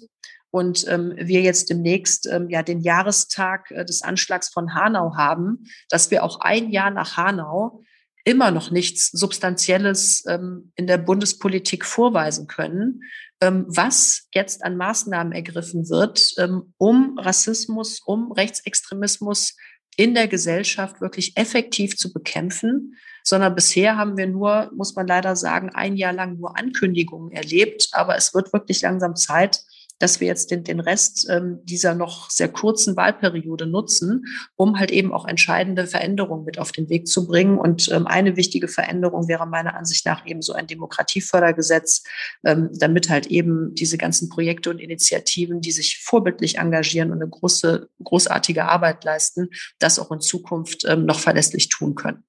und 0.52 0.88
ähm, 0.88 1.14
wir 1.18 1.42
jetzt 1.42 1.70
demnächst 1.70 2.28
ähm, 2.28 2.50
ja 2.50 2.64
den 2.64 2.82
Jahrestag 2.82 3.72
äh, 3.72 3.86
des 3.86 4.02
Anschlags 4.02 4.50
von 4.50 4.74
Hanau 4.74 5.16
haben, 5.16 5.66
dass 5.90 6.12
wir 6.12 6.24
auch 6.24 6.40
ein 6.40 6.72
Jahr 6.72 6.92
nach 6.92 7.18
Hanau 7.18 7.84
immer 8.24 8.52
noch 8.52 8.72
nichts 8.72 9.12
Substanzielles 9.12 10.24
ähm, 10.28 10.72
in 10.76 10.88
der 10.88 10.98
Bundespolitik 10.98 11.86
vorweisen 11.86 12.48
können, 12.48 13.02
ähm, 13.42 13.66
was 13.68 14.28
jetzt 14.34 14.64
an 14.64 14.78
Maßnahmen 14.78 15.34
ergriffen 15.34 15.90
wird, 15.90 16.34
ähm, 16.38 16.74
um 16.78 17.18
Rassismus, 17.18 18.02
um 18.06 18.32
Rechtsextremismus 18.32 19.56
in 19.96 20.14
der 20.14 20.28
Gesellschaft 20.28 21.02
wirklich 21.02 21.38
effektiv 21.38 21.98
zu 21.98 22.14
bekämpfen, 22.14 22.96
sondern 23.24 23.56
bisher 23.56 23.98
haben 23.98 24.18
wir 24.18 24.28
nur, 24.28 24.72
muss 24.76 24.96
man 24.96 25.08
leider 25.08 25.36
sagen, 25.36 25.70
ein 25.70 25.98
Jahr 25.98 26.14
lang 26.14 26.38
nur 26.38 26.58
Ankündigungen 26.58 27.32
erlebt, 27.32 27.90
aber 27.92 28.16
es 28.16 28.34
wird 28.34 28.54
wirklich 28.54 28.82
langsam 28.82 29.16
Zeit, 29.16 29.62
dass 30.00 30.20
wir 30.20 30.28
jetzt 30.28 30.52
den, 30.52 30.64
den 30.64 30.80
Rest 30.80 31.28
ähm, 31.30 31.60
dieser 31.64 31.94
noch 31.94 32.30
sehr 32.30 32.48
kurzen 32.48 32.96
Wahlperiode 32.96 33.68
nutzen, 33.68 34.26
um 34.56 34.80
halt 34.80 34.92
eben 34.92 35.14
auch 35.14 35.26
entscheidende 35.26 35.86
Veränderungen 35.86 36.46
mit 36.46 36.58
auf 36.58 36.72
den 36.72 36.90
Weg 36.90 37.08
zu 37.08 37.28
bringen. 37.28 37.58
Und 37.58 37.90
ähm, 37.92 38.08
eine 38.08 38.36
wichtige 38.36 38.68
Veränderung 38.68 39.28
wäre 39.28 39.46
meiner 39.46 39.76
Ansicht 39.76 40.06
nach 40.06 40.26
eben 40.26 40.42
so 40.42 40.54
ein 40.54 40.68
Demokratiefördergesetz, 40.68 42.04
ähm, 42.46 42.70
damit 42.74 43.10
halt 43.10 43.28
eben 43.28 43.76
diese 43.76 43.98
ganzen 43.98 44.30
Projekte 44.30 44.70
und 44.70 44.80
Initiativen, 44.80 45.62
die 45.62 45.72
sich 45.72 46.00
vorbildlich 46.04 46.58
engagieren 46.58 47.12
und 47.12 47.22
eine 47.22 47.30
große, 47.30 47.90
großartige 48.04 48.66
Arbeit 48.66 49.04
leisten, 49.04 49.50
das 49.80 50.00
auch 50.00 50.12
in 50.12 50.22
Zukunft 50.22 50.86
ähm, 50.88 51.06
noch 51.06 51.20
verlässlich 51.20 51.70
tun 51.70 51.96
können. 51.96 52.24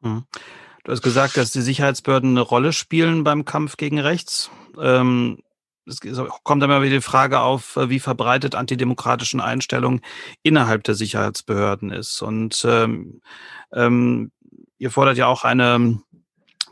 Mhm. 0.00 0.24
Du 0.84 0.92
hast 0.92 1.02
gesagt, 1.02 1.36
dass 1.36 1.52
die 1.52 1.60
Sicherheitsbehörden 1.60 2.30
eine 2.30 2.40
Rolle 2.40 2.72
spielen 2.72 3.22
beim 3.22 3.44
Kampf 3.44 3.76
gegen 3.76 3.98
rechts. 3.98 4.50
Ähm, 4.80 5.38
es 5.86 6.00
kommt 6.44 6.62
immer 6.62 6.82
wieder 6.82 6.96
die 6.96 7.02
Frage 7.02 7.40
auf, 7.40 7.76
äh, 7.76 7.90
wie 7.90 8.00
verbreitet 8.00 8.54
antidemokratischen 8.54 9.40
Einstellungen 9.40 10.00
innerhalb 10.42 10.84
der 10.84 10.94
Sicherheitsbehörden 10.94 11.90
ist. 11.90 12.22
Und 12.22 12.64
ähm, 12.68 13.20
ähm, 13.72 14.30
ihr 14.78 14.90
fordert 14.90 15.16
ja 15.16 15.26
auch 15.26 15.44
eine 15.44 16.00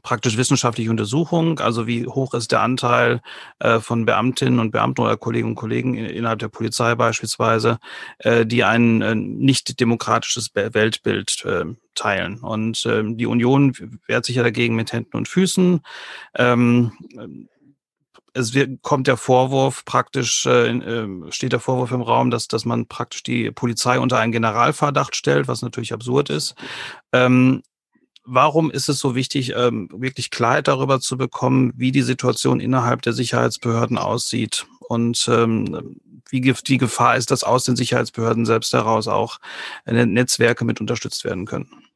praktisch 0.03 0.37
wissenschaftliche 0.37 0.91
Untersuchung, 0.91 1.59
also 1.59 1.87
wie 1.87 2.07
hoch 2.07 2.33
ist 2.33 2.53
der 2.53 2.63
Anteil 2.63 3.21
äh, 3.59 3.81
von 3.81 4.07
Beamtinnen 4.07 4.59
und 4.59 4.71
Beamten 4.71 5.03
oder 5.03 5.17
Kolleginnen 5.17 5.51
und 5.51 5.57
Kollegen 5.57 5.95
innerhalb 5.95 6.39
der 6.39 6.49
Polizei 6.49 6.95
beispielsweise, 6.95 7.79
äh, 8.19 8.47
die 8.47 8.65
ein 8.65 9.03
äh, 9.03 9.15
nicht 9.15 9.81
demokratisches 9.81 10.55
Weltbild 10.55 11.45
äh, 11.45 11.65
teilen. 11.95 12.39
Und 12.39 12.87
ähm, 12.87 13.19
die 13.19 13.27
Union 13.27 13.75
wehrt 14.07 14.25
sich 14.25 14.37
ja 14.37 14.43
dagegen 14.43 14.77
mit 14.77 14.93
Händen 14.93 15.17
und 15.17 15.29
Füßen. 15.29 15.81
Ähm, 16.37 17.49
es 18.39 18.55
wird, 18.55 18.83
kommt 18.83 19.07
der 19.07 19.17
Vorwurf 19.17 19.85
praktisch, 19.85 20.47
äh, 20.47 20.71
äh, 20.71 21.33
steht 21.33 21.53
der 21.53 21.61
Vorwurf 21.61 21.91
im 21.91 22.03
Raum, 22.03 22.31
dass, 22.31 22.49
dass 22.49 22.65
man 22.65 22.87
praktisch 22.87 23.23
die 23.23 23.51
Polizei 23.51 23.99
unter 23.99 24.19
einen 24.19 24.33
Generalverdacht 24.33 25.17
stellt, 25.17 25.49
was 25.49 25.63
natürlich 25.63 25.93
absurd 25.93 26.31
ist. 26.31 26.55
Ähm, 27.13 27.63
warum 28.25 28.71
ist 28.71 28.89
es 28.89 28.99
so 28.99 29.15
wichtig, 29.15 29.55
ähm, 29.57 29.89
wirklich 29.93 30.31
Klarheit 30.31 30.69
darüber 30.69 31.01
zu 31.01 31.17
bekommen, 31.17 31.73
wie 31.77 31.93
die 31.93 32.03
Situation 32.03 32.61
innerhalb 32.61 33.03
der 33.03 33.13
Sicherheitsbehörden 33.13 33.99
aussieht 33.99 34.67
und 34.89 35.29
ähm, 35.31 35.97
wie 36.31 36.41
die 36.41 36.79
Gefahr 36.79 37.17
ist, 37.17 37.31
dass 37.31 37.43
aus 37.43 37.65
den 37.65 37.77
Sicherheitsbehörden 37.77 38.45
selbst 38.45 38.73
heraus 38.73 39.09
auch 39.09 39.39
äh, 39.87 40.07
Netzwerke 40.07 40.65
mit 40.65 40.81
unterstützt 40.81 41.25
werden 41.25 41.47
können? 41.47 41.88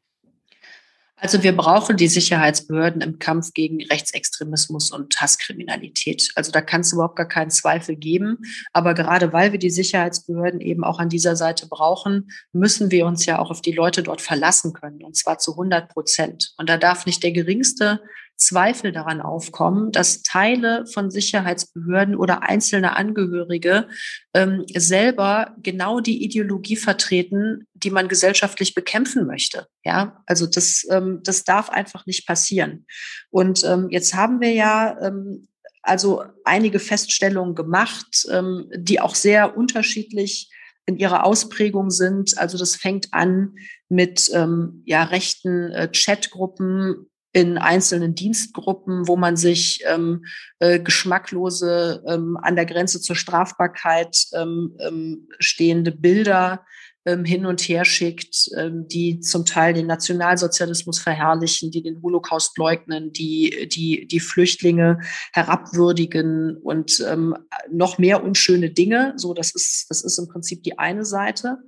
Also 1.23 1.45
wir 1.45 1.57
brauchen 1.57 1.97
die 1.97 2.09
Sicherheitsbehörden 2.09 3.01
im 3.01 3.21
Kampf 3.21 3.53
gegen 3.55 3.81
Rechtsextremismus 3.81 4.91
und 4.91 5.21
Hasskriminalität. 5.21 6.33
Also 6.35 6.51
da 6.51 6.61
kann 6.61 6.81
es 6.81 6.93
überhaupt 6.93 7.15
gar 7.15 7.29
keinen 7.29 7.53
Zweifel 7.53 7.95
geben. 7.95 8.39
Aber 8.73 8.93
gerade 8.95 9.33
weil 9.33 9.53
wir 9.53 9.61
die 9.61 9.71
Sicherheitsbehörden 9.71 10.61
eben 10.61 10.83
auch 10.83 10.99
an 10.99 11.09
dieser 11.09 11.37
Seite 11.37 11.69
brauchen, 11.69 12.33
müssen 12.53 12.91
wir 12.91 13.07
uns 13.07 13.25
ja 13.25 13.39
auch 13.39 13.53
auf 13.53 13.63
die 13.63 13.71
Leute 13.71 14.03
dort 14.03 14.21
verlassen 14.21 14.73
können. 14.73 15.05
Und 15.05 15.17
zwar 15.17 15.39
zu 15.39 15.53
100 15.53 15.91
Prozent. 15.91 16.55
Und 16.57 16.69
da 16.69 16.77
darf 16.77 17.07
nicht 17.07 17.23
der 17.23 17.31
geringste 17.31 18.01
Zweifel 18.45 18.93
daran 18.93 19.21
aufkommen, 19.21 19.93
dass 19.93 20.23
Teile 20.23 20.87
von 20.87 21.11
Sicherheitsbehörden 21.11 22.17
oder 22.17 22.43
einzelne 22.43 22.97
Angehörige 22.97 23.89
ähm, 24.35 24.65
selber 24.75 25.55
genau 25.63 26.01
die 26.01 26.23
Ideologie 26.25 26.77
vertreten, 26.77 27.67
die 27.75 27.91
man 27.91 28.09
gesellschaftlich 28.09 28.75
bekämpfen 28.75 29.27
möchte. 29.27 29.67
Ja, 29.85 30.23
also 30.27 30.47
das, 30.47 30.87
ähm, 30.91 31.21
das 31.25 31.45
darf 31.45 31.71
einfach 31.71 32.07
nicht 32.07 32.27
passieren. 32.27 32.87
Und 33.31 33.65
ähm, 33.65 33.89
jetzt 33.91 34.15
haben 34.15 34.41
wir 34.41 34.53
ja 34.53 34.99
ähm, 35.01 35.49
also 35.83 36.23
einige 36.45 36.79
Feststellungen 36.79 37.55
gemacht, 37.55 38.27
ähm, 38.31 38.71
die 38.75 39.01
auch 39.01 39.15
sehr 39.15 39.57
unterschiedlich 39.57 40.51
in 40.87 40.97
ihrer 40.97 41.25
Ausprägung 41.25 41.91
sind. 41.91 42.39
Also 42.39 42.59
das 42.59 42.77
fängt 42.77 43.13
an 43.13 43.55
mit 43.89 44.31
ähm, 44.33 44.83
ja, 44.85 45.05
rechten 45.05 45.71
äh, 45.73 45.89
Chatgruppen, 45.93 47.11
in 47.33 47.57
einzelnen 47.57 48.15
Dienstgruppen, 48.15 49.09
wo 49.09 49.17
man 49.17 49.37
sich 49.37 49.83
ähm, 49.87 50.25
äh, 50.59 50.79
geschmacklose, 50.79 52.03
ähm, 52.07 52.37
an 52.41 52.57
der 52.57 52.67
Grenze 52.67 53.01
zur 53.01 53.17
Strafbarkeit 53.17 54.27
ähm, 54.35 54.77
ähm, 54.81 55.29
stehende 55.39 55.93
Bilder 55.93 56.65
ähm, 57.05 57.25
hin 57.25 57.47
und 57.47 57.61
her 57.63 57.85
schickt, 57.85 58.51
ähm, 58.57 58.87
die 58.87 59.21
zum 59.21 59.45
Teil 59.45 59.75
den 59.75 59.87
Nationalsozialismus 59.87 61.01
verherrlichen, 61.01 61.71
die 61.71 61.83
den 61.83 62.01
Holocaust 62.03 62.57
leugnen, 62.59 63.13
die 63.13 63.69
die, 63.69 64.07
die 64.07 64.21
Flüchtlinge 64.21 65.01
herabwürdigen 65.33 66.59
und 66.59 67.05
ähm, 67.09 67.35
noch 67.71 67.99
mehr 67.99 68.23
unschöne 68.23 68.71
Dinge. 68.71 69.15
So, 69.17 69.35
das 69.35 69.55
ist, 69.55 69.87
das 69.89 70.05
ist 70.05 70.19
im 70.19 70.29
Prinzip 70.29 70.63
die 70.63 70.79
eine 70.79 71.05
Seite. 71.05 71.59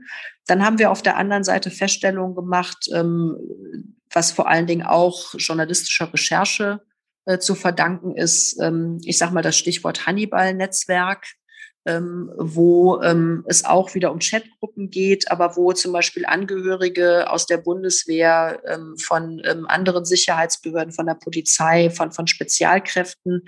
Dann 0.46 0.64
haben 0.64 0.78
wir 0.78 0.90
auf 0.90 1.02
der 1.02 1.16
anderen 1.16 1.42
Seite 1.42 1.70
Feststellungen 1.70 2.36
gemacht, 2.36 2.88
ähm, 2.92 3.93
was 4.14 4.32
vor 4.32 4.48
allen 4.48 4.66
Dingen 4.66 4.86
auch 4.86 5.34
journalistischer 5.36 6.12
Recherche 6.12 6.80
äh, 7.26 7.38
zu 7.38 7.54
verdanken 7.54 8.16
ist. 8.16 8.60
Ähm, 8.60 9.00
ich 9.04 9.18
sage 9.18 9.34
mal 9.34 9.42
das 9.42 9.56
Stichwort 9.56 10.06
Hannibal-Netzwerk, 10.06 11.26
ähm, 11.86 12.32
wo 12.36 13.00
ähm, 13.02 13.44
es 13.46 13.64
auch 13.64 13.94
wieder 13.94 14.12
um 14.12 14.18
Chatgruppen 14.18 14.90
geht, 14.90 15.30
aber 15.30 15.56
wo 15.56 15.72
zum 15.72 15.92
Beispiel 15.92 16.24
Angehörige 16.24 17.30
aus 17.30 17.46
der 17.46 17.58
Bundeswehr, 17.58 18.62
ähm, 18.66 18.96
von 18.98 19.42
ähm, 19.44 19.66
anderen 19.66 20.04
Sicherheitsbehörden, 20.04 20.92
von 20.92 21.06
der 21.06 21.14
Polizei, 21.14 21.90
von, 21.90 22.12
von 22.12 22.26
Spezialkräften 22.26 23.42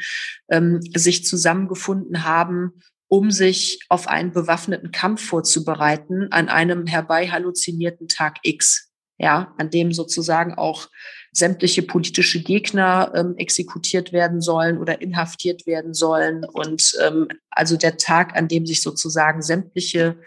ähm, 0.50 0.80
sich 0.94 1.24
zusammengefunden 1.24 2.24
haben, 2.24 2.82
um 3.08 3.30
sich 3.30 3.80
auf 3.88 4.08
einen 4.08 4.32
bewaffneten 4.32 4.90
Kampf 4.90 5.24
vorzubereiten 5.24 6.28
an 6.30 6.48
einem 6.48 6.86
herbei 6.86 7.28
halluzinierten 7.28 8.08
Tag 8.08 8.38
X 8.42 8.85
ja, 9.18 9.54
an 9.56 9.70
dem 9.70 9.92
sozusagen 9.92 10.54
auch 10.54 10.88
sämtliche 11.32 11.82
politische 11.82 12.42
Gegner 12.42 13.12
ähm, 13.14 13.34
exekutiert 13.36 14.12
werden 14.12 14.40
sollen 14.40 14.78
oder 14.78 15.00
inhaftiert 15.00 15.66
werden 15.66 15.94
sollen. 15.94 16.44
Und 16.44 16.96
ähm, 17.02 17.28
also 17.50 17.76
der 17.76 17.96
Tag, 17.96 18.36
an 18.36 18.48
dem 18.48 18.66
sich 18.66 18.82
sozusagen 18.82 19.42
sämtliche 19.42 20.18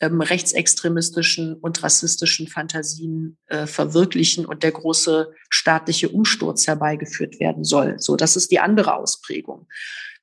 ähm, 0.00 0.20
rechtsextremistischen 0.20 1.54
und 1.54 1.82
rassistischen 1.82 2.46
Fantasien 2.46 3.36
äh, 3.46 3.66
verwirklichen 3.66 4.46
und 4.46 4.62
der 4.62 4.72
große 4.72 5.32
staatliche 5.48 6.08
Umsturz 6.08 6.66
herbeigeführt 6.66 7.40
werden 7.40 7.64
soll. 7.64 7.98
So, 7.98 8.16
das 8.16 8.36
ist 8.36 8.50
die 8.50 8.60
andere 8.60 8.94
Ausprägung. 8.94 9.66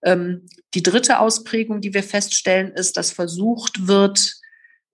Ähm, 0.04 0.47
die 0.73 0.84
dritte 0.84 1.19
Ausprägung, 1.19 1.82
die 1.82 1.93
wir 1.93 2.04
feststellen, 2.04 2.71
ist, 2.71 2.95
dass 2.95 3.12
versucht 3.12 3.88
wird, 3.88 4.36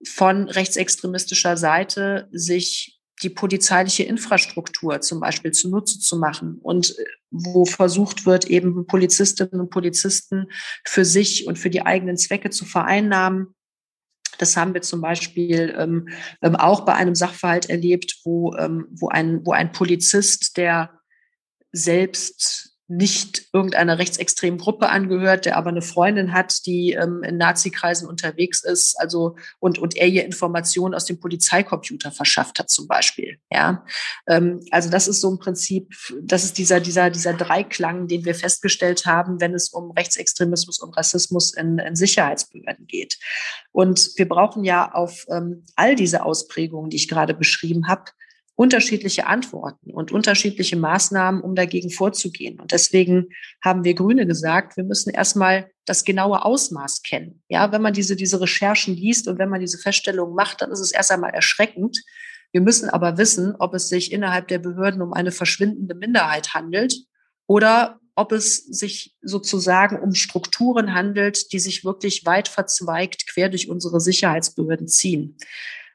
von 0.08 0.50
rechtsextremistischer 0.50 1.58
Seite 1.58 2.28
sich 2.32 3.01
die 3.22 3.30
polizeiliche 3.30 4.04
Infrastruktur 4.04 5.02
zum 5.02 5.20
Beispiel 5.20 5.52
zunutze 5.52 6.00
zu 6.00 6.18
machen 6.18 6.60
und 6.62 6.98
äh, 6.98 7.06
wo 7.30 7.66
versucht 7.66 8.26
wird, 8.26 8.46
eben 8.46 8.86
Polizistinnen 8.88 9.62
und 9.62 9.70
Polizisten 9.70 10.48
für 10.86 11.06
sich 11.06 11.48
und 11.48 11.58
für 11.58 11.70
die 11.70 11.86
eigenen 11.86 12.18
Zwecke 12.18 12.50
zu 12.50 12.66
vereinnahmen. 12.66 13.56
Das 14.38 14.58
haben 14.58 14.74
wir 14.74 14.82
zum 14.82 15.02
Beispiel 15.02 15.74
ähm, 15.78 16.10
ähm 16.42 16.56
auch 16.56 16.82
bei 16.82 16.94
einem 16.94 17.16
Sachverhalt 17.16 17.70
erlebt, 17.70 18.20
wo, 18.24 18.56
ähm, 18.56 18.88
wo, 18.92 19.08
ein, 19.10 19.46
wo 19.46 19.52
ein 19.52 19.72
Polizist, 19.72 20.58
der 20.58 21.00
selbst 21.72 22.71
nicht 22.92 23.48
irgendeiner 23.54 24.00
rechtsextremen 24.00 24.60
Gruppe 24.60 24.90
angehört, 24.90 25.46
der 25.46 25.56
aber 25.56 25.70
eine 25.70 25.82
Freundin 25.82 26.34
hat, 26.34 26.66
die 26.66 26.92
ähm, 26.92 27.24
in 27.24 27.38
Nazi-Kreisen 27.38 28.06
unterwegs 28.06 28.64
ist, 28.64 29.00
also 29.00 29.38
und, 29.60 29.80
und 29.80 29.96
er 29.96 30.08
ihr 30.08 30.26
Informationen 30.26 30.94
aus 30.94 31.06
dem 31.06 31.18
Polizeicomputer 31.18 32.12
verschafft 32.12 32.60
hat, 32.60 32.70
zum 32.70 32.88
Beispiel. 32.88 33.38
Ja, 33.50 33.86
ähm, 34.28 34.60
also 34.72 34.90
das 34.90 35.08
ist 35.08 35.22
so 35.22 35.32
im 35.32 35.40
Prinzip, 35.40 35.96
das 36.22 36.44
ist 36.44 36.58
dieser, 36.58 36.82
dieser, 36.82 37.10
dieser 37.10 37.34
Dreiklang, 37.34 38.08
den 38.08 38.26
wir 38.26 38.36
festgestellt 38.36 39.06
haben, 39.06 39.40
wenn 39.40 39.54
es 39.54 39.70
um 39.70 39.92
Rechtsextremismus 39.92 40.80
und 40.80 40.98
Rassismus 40.98 41.54
in, 41.54 41.80
in 41.80 41.96
Sicherheitsbehörden 41.96 42.88
geht. 42.88 43.20
Und 43.72 44.12
wir 44.18 44.28
brauchen 44.28 44.66
ja 44.66 44.92
auf 44.92 45.26
ähm, 45.30 45.64
all 45.78 45.96
diese 45.96 46.26
Ausprägungen, 46.26 46.90
die 46.90 46.98
ich 46.98 47.08
gerade 47.08 47.34
beschrieben 47.34 47.88
habe, 47.88 48.12
unterschiedliche 48.62 49.26
Antworten 49.26 49.90
und 49.90 50.12
unterschiedliche 50.12 50.76
Maßnahmen, 50.76 51.42
um 51.42 51.56
dagegen 51.56 51.90
vorzugehen. 51.90 52.60
Und 52.60 52.72
deswegen 52.72 53.30
haben 53.60 53.84
wir 53.84 53.96
Grüne 53.96 54.28
gesagt, 54.28 54.78
wir 54.78 54.84
müssen 54.84 55.10
erstmal 55.10 55.72
das 55.86 56.04
genaue 56.06 56.46
Ausmaß 56.46 57.02
kennen. 57.02 57.42
Ja, 57.50 57.72
wenn 57.72 57.82
man 57.82 57.94
diese, 57.94 58.16
diese 58.16 58.40
Recherchen 58.40 58.96
liest 58.96 59.28
und 59.28 59.40
wenn 59.40 59.50
man 59.50 59.62
diese 59.62 59.80
Feststellungen 59.80 60.36
macht, 60.36 60.62
dann 60.62 60.72
ist 60.72 60.80
es 60.80 60.92
erst 60.92 61.12
einmal 61.12 61.32
erschreckend. 61.32 62.04
Wir 62.52 62.62
müssen 62.62 62.88
aber 62.88 63.18
wissen, 63.18 63.56
ob 63.58 63.74
es 63.74 63.90
sich 63.90 64.12
innerhalb 64.12 64.48
der 64.48 64.60
Behörden 64.60 65.02
um 65.02 65.12
eine 65.12 65.32
verschwindende 65.32 65.96
Minderheit 65.96 66.54
handelt 66.54 66.94
oder 67.48 68.00
ob 68.14 68.32
es 68.32 68.58
sich 68.58 69.16
sozusagen 69.24 70.00
um 70.00 70.14
Strukturen 70.14 70.94
handelt, 70.94 71.52
die 71.52 71.60
sich 71.60 71.84
wirklich 71.84 72.28
weit 72.28 72.48
verzweigt 72.48 73.26
quer 73.28 73.50
durch 73.50 73.70
unsere 73.70 74.00
Sicherheitsbehörden 74.00 74.88
ziehen. 74.88 75.36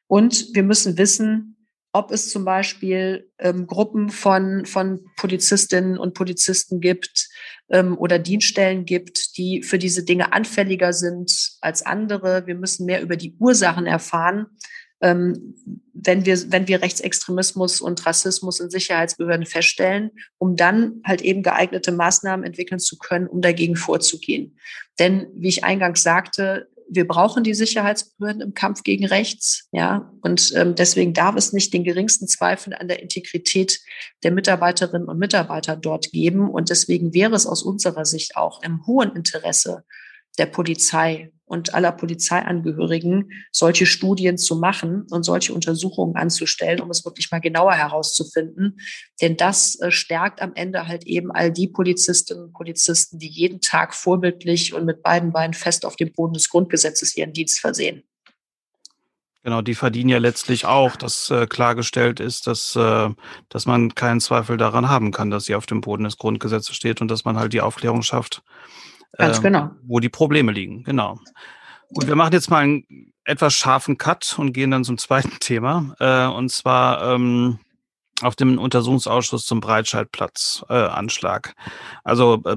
Und 0.08 0.52
wir 0.52 0.64
müssen 0.64 0.98
wissen, 0.98 1.55
ob 1.96 2.10
es 2.10 2.28
zum 2.28 2.44
Beispiel 2.44 3.30
ähm, 3.38 3.66
Gruppen 3.66 4.10
von, 4.10 4.66
von 4.66 5.06
Polizistinnen 5.16 5.96
und 5.96 6.12
Polizisten 6.12 6.80
gibt 6.80 7.28
ähm, 7.70 7.96
oder 7.96 8.18
Dienststellen 8.18 8.84
gibt, 8.84 9.38
die 9.38 9.62
für 9.62 9.78
diese 9.78 10.04
Dinge 10.04 10.34
anfälliger 10.34 10.92
sind 10.92 11.56
als 11.62 11.86
andere. 11.86 12.46
Wir 12.46 12.54
müssen 12.54 12.84
mehr 12.84 13.00
über 13.00 13.16
die 13.16 13.34
Ursachen 13.38 13.86
erfahren, 13.86 14.46
ähm, 15.00 15.54
wenn, 15.94 16.26
wir, 16.26 16.52
wenn 16.52 16.68
wir 16.68 16.82
Rechtsextremismus 16.82 17.80
und 17.80 18.04
Rassismus 18.04 18.60
in 18.60 18.68
Sicherheitsbehörden 18.68 19.46
feststellen, 19.46 20.10
um 20.36 20.54
dann 20.54 21.00
halt 21.02 21.22
eben 21.22 21.42
geeignete 21.42 21.92
Maßnahmen 21.92 22.44
entwickeln 22.44 22.78
zu 22.78 22.98
können, 22.98 23.26
um 23.26 23.40
dagegen 23.40 23.76
vorzugehen. 23.76 24.58
Denn 24.98 25.28
wie 25.34 25.48
ich 25.48 25.64
eingangs 25.64 26.02
sagte, 26.02 26.68
wir 26.88 27.06
brauchen 27.06 27.44
die 27.44 27.54
Sicherheitsbehörden 27.54 28.40
im 28.40 28.54
Kampf 28.54 28.82
gegen 28.82 29.06
rechts, 29.06 29.68
ja, 29.72 30.12
und 30.22 30.52
ähm, 30.54 30.74
deswegen 30.74 31.12
darf 31.12 31.36
es 31.36 31.52
nicht 31.52 31.72
den 31.72 31.84
geringsten 31.84 32.28
Zweifel 32.28 32.74
an 32.74 32.88
der 32.88 33.02
Integrität 33.02 33.80
der 34.22 34.32
Mitarbeiterinnen 34.32 35.08
und 35.08 35.18
Mitarbeiter 35.18 35.76
dort 35.76 36.12
geben. 36.12 36.50
Und 36.50 36.70
deswegen 36.70 37.14
wäre 37.14 37.34
es 37.34 37.46
aus 37.46 37.62
unserer 37.62 38.04
Sicht 38.04 38.36
auch 38.36 38.62
im 38.62 38.86
hohen 38.86 39.14
Interesse 39.14 39.84
der 40.38 40.46
Polizei 40.46 41.32
und 41.46 41.74
aller 41.74 41.92
Polizeiangehörigen, 41.92 43.30
solche 43.52 43.86
Studien 43.86 44.36
zu 44.36 44.56
machen 44.56 45.06
und 45.10 45.22
solche 45.22 45.54
Untersuchungen 45.54 46.16
anzustellen, 46.16 46.80
um 46.80 46.90
es 46.90 47.04
wirklich 47.04 47.30
mal 47.30 47.40
genauer 47.40 47.72
herauszufinden. 47.72 48.80
Denn 49.22 49.36
das 49.36 49.80
äh, 49.80 49.90
stärkt 49.90 50.42
am 50.42 50.52
Ende 50.54 50.88
halt 50.88 51.06
eben 51.06 51.30
all 51.30 51.52
die 51.52 51.68
Polizistinnen 51.68 52.44
und 52.44 52.52
Polizisten, 52.52 53.18
die 53.18 53.28
jeden 53.28 53.60
Tag 53.60 53.94
vorbildlich 53.94 54.74
und 54.74 54.84
mit 54.84 55.02
beiden 55.02 55.32
Beinen 55.32 55.54
fest 55.54 55.86
auf 55.86 55.96
dem 55.96 56.12
Boden 56.12 56.34
des 56.34 56.48
Grundgesetzes 56.48 57.16
ihren 57.16 57.32
Dienst 57.32 57.60
versehen. 57.60 58.02
Genau, 59.46 59.62
die 59.62 59.76
verdienen 59.76 60.10
ja 60.10 60.18
letztlich 60.18 60.66
auch, 60.66 60.96
dass 60.96 61.30
äh, 61.30 61.46
klargestellt 61.46 62.18
ist, 62.18 62.48
dass, 62.48 62.74
äh, 62.74 63.10
dass 63.48 63.64
man 63.64 63.94
keinen 63.94 64.20
Zweifel 64.20 64.56
daran 64.56 64.88
haben 64.88 65.12
kann, 65.12 65.30
dass 65.30 65.44
sie 65.44 65.54
auf 65.54 65.66
dem 65.66 65.82
Boden 65.82 66.02
des 66.02 66.16
Grundgesetzes 66.16 66.74
steht 66.74 67.00
und 67.00 67.08
dass 67.08 67.24
man 67.24 67.38
halt 67.38 67.52
die 67.52 67.60
Aufklärung 67.60 68.02
schafft, 68.02 68.42
Ganz 69.16 69.38
ähm, 69.38 69.42
genau. 69.42 69.70
Wo 69.82 70.00
die 70.00 70.08
Probleme 70.08 70.52
liegen, 70.52 70.84
genau. 70.84 71.18
Gut, 71.94 72.06
wir 72.06 72.16
machen 72.16 72.32
jetzt 72.32 72.50
mal 72.50 72.62
einen 72.62 73.12
etwas 73.24 73.54
scharfen 73.54 73.98
Cut 73.98 74.36
und 74.38 74.52
gehen 74.52 74.70
dann 74.70 74.84
zum 74.84 74.98
zweiten 74.98 75.38
Thema. 75.40 75.94
Äh, 75.98 76.26
und 76.26 76.50
zwar 76.50 77.14
ähm, 77.14 77.58
auf 78.22 78.34
dem 78.34 78.58
Untersuchungsausschuss 78.58 79.44
zum 79.44 79.60
Breitscheidplatz-Anschlag. 79.60 81.48
Äh, 81.48 81.70
also 82.04 82.42
äh, 82.44 82.56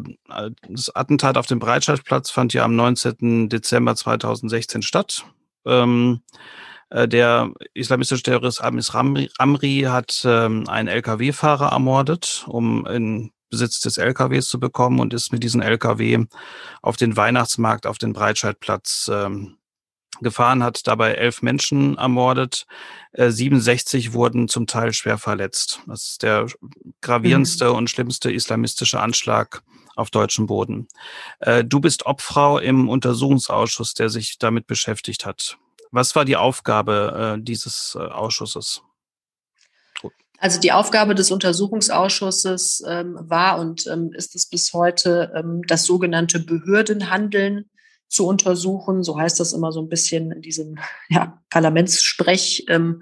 das 0.68 0.96
Attentat 0.96 1.38
auf 1.38 1.48
dem 1.48 1.60
Breitscheidplatz 1.60 2.30
fand 2.30 2.54
ja 2.54 2.64
am 2.64 2.76
19. 2.76 3.50
Dezember 3.50 3.96
2016 3.96 4.82
statt. 4.82 5.26
Ähm, 5.66 6.22
äh, 6.90 7.08
der 7.08 7.52
islamistische 7.74 8.24
Terrorist 8.24 8.64
Amis 8.64 8.92
Amri 8.92 9.82
hat 9.88 10.22
ähm, 10.26 10.68
einen 10.68 10.88
Lkw-Fahrer 10.88 11.72
ermordet, 11.72 12.46
um 12.48 12.86
in 12.86 13.32
Besitz 13.50 13.80
des 13.80 13.98
LKWs 13.98 14.48
zu 14.48 14.60
bekommen 14.60 15.00
und 15.00 15.14
ist 15.14 15.32
mit 15.32 15.44
diesem 15.44 15.62
LKW 15.62 16.26
auf 16.82 16.98
den 16.98 17.16
Weihnachtsmarkt 17.18 17.88
auf 17.88 17.98
den 17.98 18.14
Breitscheidplatz 18.14 19.10
ähm, 19.14 19.58
gefahren, 20.22 20.64
hat 20.64 20.88
dabei 20.88 21.14
elf 21.14 21.42
Menschen 21.42 21.98
ermordet. 21.98 22.66
Äh, 23.12 23.32
67 23.32 24.14
wurden 24.14 24.48
zum 24.48 24.68
Teil 24.68 24.94
schwer 24.94 25.18
verletzt. 25.18 25.82
Das 25.88 26.10
ist 26.10 26.24
der 26.24 26.48
gravierendste 27.02 27.70
mhm. 27.70 27.76
und 27.76 27.90
schlimmste 27.90 28.32
islamistische 28.32 29.00
Anschlag 29.00 29.64
auf 29.96 30.10
deutschem 30.10 30.48
Boden. 30.48 30.88
Äh, 31.40 31.64
du 31.64 31.80
bist 31.80 32.06
Obfrau 32.06 32.58
im 32.58 32.90
Untersuchungsausschuss, 32.90 33.94
der 33.94 34.10
sich 34.10 34.38
damit 34.40 34.68
beschäftigt 34.68 35.26
hat. 35.26 35.58
Was 35.92 36.16
war 36.16 36.26
die 36.26 36.38
Aufgabe 36.38 37.38
äh, 37.38 37.44
dieses 37.44 37.98
äh, 38.00 38.04
Ausschusses? 38.04 38.84
Also 40.40 40.60
die 40.60 40.72
Aufgabe 40.72 41.16
des 41.16 41.32
Untersuchungsausschusses 41.32 42.84
ähm, 42.88 43.18
war 43.22 43.60
und 43.60 43.88
ähm, 43.88 44.12
ist 44.14 44.36
es 44.36 44.48
bis 44.48 44.74
heute, 44.74 45.32
ähm, 45.36 45.62
das 45.68 45.84
sogenannte 45.84 46.40
Behördenhandeln 46.40 47.70
zu 48.08 48.26
untersuchen. 48.26 49.04
So 49.04 49.20
heißt 49.20 49.40
das 49.40 49.54
immer 49.54 49.72
so 49.72 49.82
ein 49.82 49.90
bisschen 49.90 50.32
in 50.32 50.42
diesem 50.42 50.80
ja, 51.10 51.42
Parlamentssprech. 51.50 52.66
Ähm, 52.70 53.02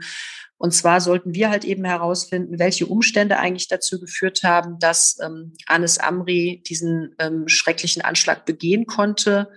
und 0.57 0.73
zwar 0.73 0.99
sollten 0.99 1.35
wir 1.35 1.51
halt 1.51 1.65
eben 1.65 1.85
herausfinden, 1.85 2.57
welche 2.57 2.88
Umstände 2.88 3.38
eigentlich 3.38 3.67
dazu 3.67 3.99
geführt 3.99 4.41
haben, 4.43 4.79
dass 4.79 5.17
ähm, 5.23 5.53
Anis 5.67 5.99
Amri 5.99 6.63
diesen 6.67 7.15
ähm, 7.19 7.47
schrecklichen 7.47 8.01
Anschlag 8.01 8.45
begehen 8.45 8.88
konnte 8.88 9.49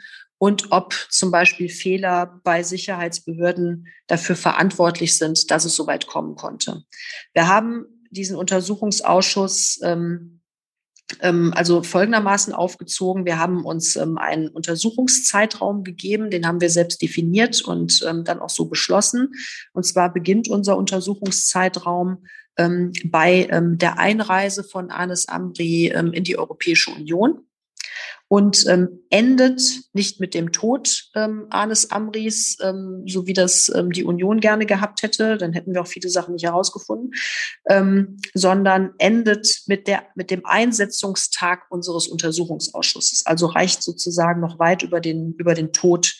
und 0.42 0.72
ob 0.72 0.94
zum 1.10 1.30
Beispiel 1.30 1.68
Fehler 1.68 2.40
bei 2.44 2.62
Sicherheitsbehörden 2.62 3.88
dafür 4.06 4.36
verantwortlich 4.36 5.18
sind, 5.18 5.50
dass 5.50 5.66
es 5.66 5.76
so 5.76 5.86
weit 5.86 6.06
kommen 6.06 6.34
konnte. 6.34 6.82
Wir 7.34 7.46
haben 7.46 7.84
diesen 8.10 8.36
Untersuchungsausschuss 8.36 9.80
ähm, 9.82 10.40
ähm, 11.20 11.52
also 11.54 11.82
folgendermaßen 11.82 12.54
aufgezogen. 12.54 13.26
Wir 13.26 13.38
haben 13.38 13.66
uns 13.66 13.96
ähm, 13.96 14.16
einen 14.16 14.48
Untersuchungszeitraum 14.48 15.84
gegeben, 15.84 16.30
den 16.30 16.46
haben 16.46 16.62
wir 16.62 16.70
selbst 16.70 17.02
definiert 17.02 17.60
und 17.60 18.02
ähm, 18.08 18.24
dann 18.24 18.40
auch 18.40 18.48
so 18.48 18.64
beschlossen. 18.64 19.34
Und 19.74 19.84
zwar 19.84 20.10
beginnt 20.10 20.48
unser 20.48 20.78
Untersuchungszeitraum 20.78 22.24
ähm, 22.56 22.92
bei 23.04 23.46
ähm, 23.50 23.76
der 23.76 23.98
Einreise 23.98 24.64
von 24.64 24.90
Anis 24.90 25.26
Amri 25.26 25.88
in 25.88 26.24
die 26.24 26.38
Europäische 26.38 26.92
Union 26.92 27.44
und 28.28 28.64
ähm, 28.68 29.00
endet 29.10 29.60
nicht 29.92 30.20
mit 30.20 30.34
dem 30.34 30.52
Tod 30.52 31.10
ähm, 31.16 31.46
Anis 31.50 31.90
Amris, 31.90 32.56
ähm, 32.62 33.04
so 33.06 33.26
wie 33.26 33.32
das 33.32 33.70
ähm, 33.74 33.90
die 33.90 34.04
Union 34.04 34.40
gerne 34.40 34.66
gehabt 34.66 35.02
hätte, 35.02 35.36
dann 35.36 35.52
hätten 35.52 35.74
wir 35.74 35.82
auch 35.82 35.88
viele 35.88 36.08
Sachen 36.08 36.34
nicht 36.34 36.44
herausgefunden, 36.44 37.12
ähm, 37.68 38.18
sondern 38.34 38.92
endet 38.98 39.62
mit, 39.66 39.88
der, 39.88 40.04
mit 40.14 40.30
dem 40.30 40.46
Einsetzungstag 40.46 41.62
unseres 41.70 42.06
Untersuchungsausschusses. 42.06 43.26
Also 43.26 43.46
reicht 43.46 43.82
sozusagen 43.82 44.40
noch 44.40 44.58
weit 44.58 44.82
über 44.82 45.00
den, 45.00 45.34
über 45.38 45.54
den 45.54 45.72
Tod 45.72 46.14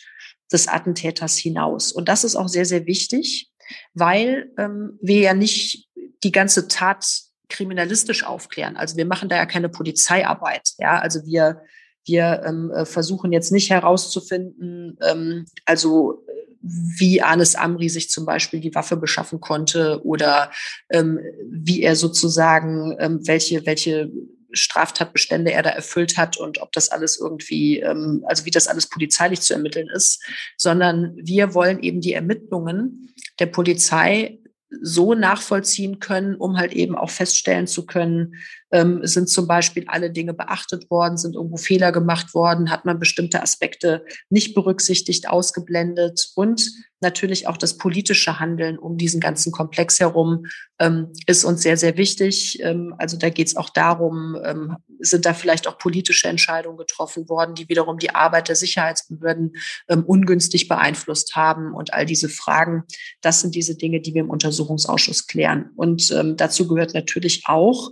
des 0.51 0.67
Attentäters 0.67 1.37
hinaus. 1.37 1.91
Und 1.91 2.09
das 2.09 2.23
ist 2.23 2.35
auch 2.35 2.49
sehr, 2.49 2.65
sehr 2.65 2.85
wichtig, 2.85 3.51
weil 3.93 4.51
ähm, 4.57 4.99
wir 5.01 5.19
ja 5.19 5.33
nicht 5.33 5.87
die 6.23 6.31
ganze 6.31 6.67
Tat 6.67 7.30
kriminalistisch 7.51 8.23
aufklären. 8.23 8.77
Also 8.77 8.97
wir 8.97 9.05
machen 9.05 9.29
da 9.29 9.35
ja 9.35 9.45
keine 9.45 9.69
Polizeiarbeit. 9.69 10.71
Ja, 10.79 10.99
also 10.99 11.25
wir 11.25 11.61
wir 12.05 12.41
ähm, 12.45 12.71
äh, 12.71 12.85
versuchen 12.85 13.31
jetzt 13.31 13.51
nicht 13.51 13.69
herauszufinden, 13.69 14.97
ähm, 15.01 15.45
also 15.65 16.25
wie 16.63 17.21
Anis 17.21 17.55
Amri 17.55 17.89
sich 17.89 18.09
zum 18.09 18.25
Beispiel 18.25 18.59
die 18.59 18.75
Waffe 18.75 18.95
beschaffen 18.95 19.39
konnte 19.39 20.01
oder 20.03 20.51
ähm, 20.89 21.19
wie 21.49 21.81
er 21.81 21.95
sozusagen, 21.95 22.95
ähm, 22.99 23.19
welche, 23.25 23.65
welche 23.65 24.11
Straftatbestände 24.53 25.51
er 25.51 25.63
da 25.63 25.71
erfüllt 25.71 26.17
hat 26.17 26.37
und 26.37 26.61
ob 26.61 26.71
das 26.73 26.89
alles 26.89 27.19
irgendwie, 27.19 27.79
ähm, 27.79 28.23
also 28.27 28.45
wie 28.45 28.51
das 28.51 28.67
alles 28.67 28.87
polizeilich 28.87 29.41
zu 29.41 29.53
ermitteln 29.53 29.89
ist, 29.89 30.23
sondern 30.57 31.15
wir 31.15 31.53
wollen 31.53 31.81
eben 31.81 32.01
die 32.01 32.13
Ermittlungen 32.13 33.13
der 33.39 33.47
Polizei 33.47 34.40
so 34.81 35.13
nachvollziehen 35.13 35.99
können, 35.99 36.35
um 36.35 36.57
halt 36.57 36.73
eben 36.73 36.95
auch 36.95 37.09
feststellen 37.09 37.67
zu 37.67 37.85
können, 37.85 38.35
ähm, 38.71 38.99
sind 39.03 39.29
zum 39.29 39.47
Beispiel 39.47 39.85
alle 39.87 40.11
Dinge 40.11 40.33
beachtet 40.33 40.89
worden, 40.89 41.17
sind 41.17 41.35
irgendwo 41.35 41.57
Fehler 41.57 41.91
gemacht 41.91 42.33
worden, 42.33 42.71
hat 42.71 42.85
man 42.85 42.99
bestimmte 42.99 43.41
Aspekte 43.41 44.05
nicht 44.29 44.55
berücksichtigt, 44.55 45.29
ausgeblendet 45.29 46.31
und 46.35 46.71
natürlich 47.01 47.47
auch 47.47 47.57
das 47.57 47.77
politische 47.77 48.39
Handeln 48.39 48.77
um 48.77 48.97
diesen 48.97 49.19
ganzen 49.19 49.51
Komplex 49.51 49.99
herum 49.99 50.45
ähm, 50.79 51.11
ist 51.25 51.43
uns 51.43 51.63
sehr, 51.63 51.75
sehr 51.75 51.97
wichtig. 51.97 52.59
Ähm, 52.61 52.93
also 52.97 53.17
da 53.17 53.29
geht 53.29 53.47
es 53.47 53.55
auch 53.57 53.69
darum, 53.69 54.37
ähm, 54.43 54.77
sind 54.99 55.25
da 55.25 55.33
vielleicht 55.33 55.67
auch 55.67 55.79
politische 55.79 56.27
Entscheidungen 56.27 56.77
getroffen 56.77 57.27
worden, 57.27 57.55
die 57.55 57.67
wiederum 57.67 57.97
die 57.97 58.13
Arbeit 58.13 58.49
der 58.49 58.55
Sicherheitsbehörden 58.55 59.53
ähm, 59.89 60.03
ungünstig 60.05 60.67
beeinflusst 60.67 61.35
haben 61.35 61.73
und 61.73 61.93
all 61.93 62.05
diese 62.05 62.29
Fragen. 62.29 62.83
Das 63.21 63.41
sind 63.41 63.55
diese 63.55 63.75
Dinge, 63.75 63.99
die 63.99 64.13
wir 64.13 64.21
im 64.21 64.29
Untersuchungsausschuss 64.29 65.25
klären. 65.25 65.71
Und 65.75 66.11
ähm, 66.11 66.37
dazu 66.37 66.67
gehört 66.67 66.93
natürlich 66.93 67.43
auch, 67.45 67.89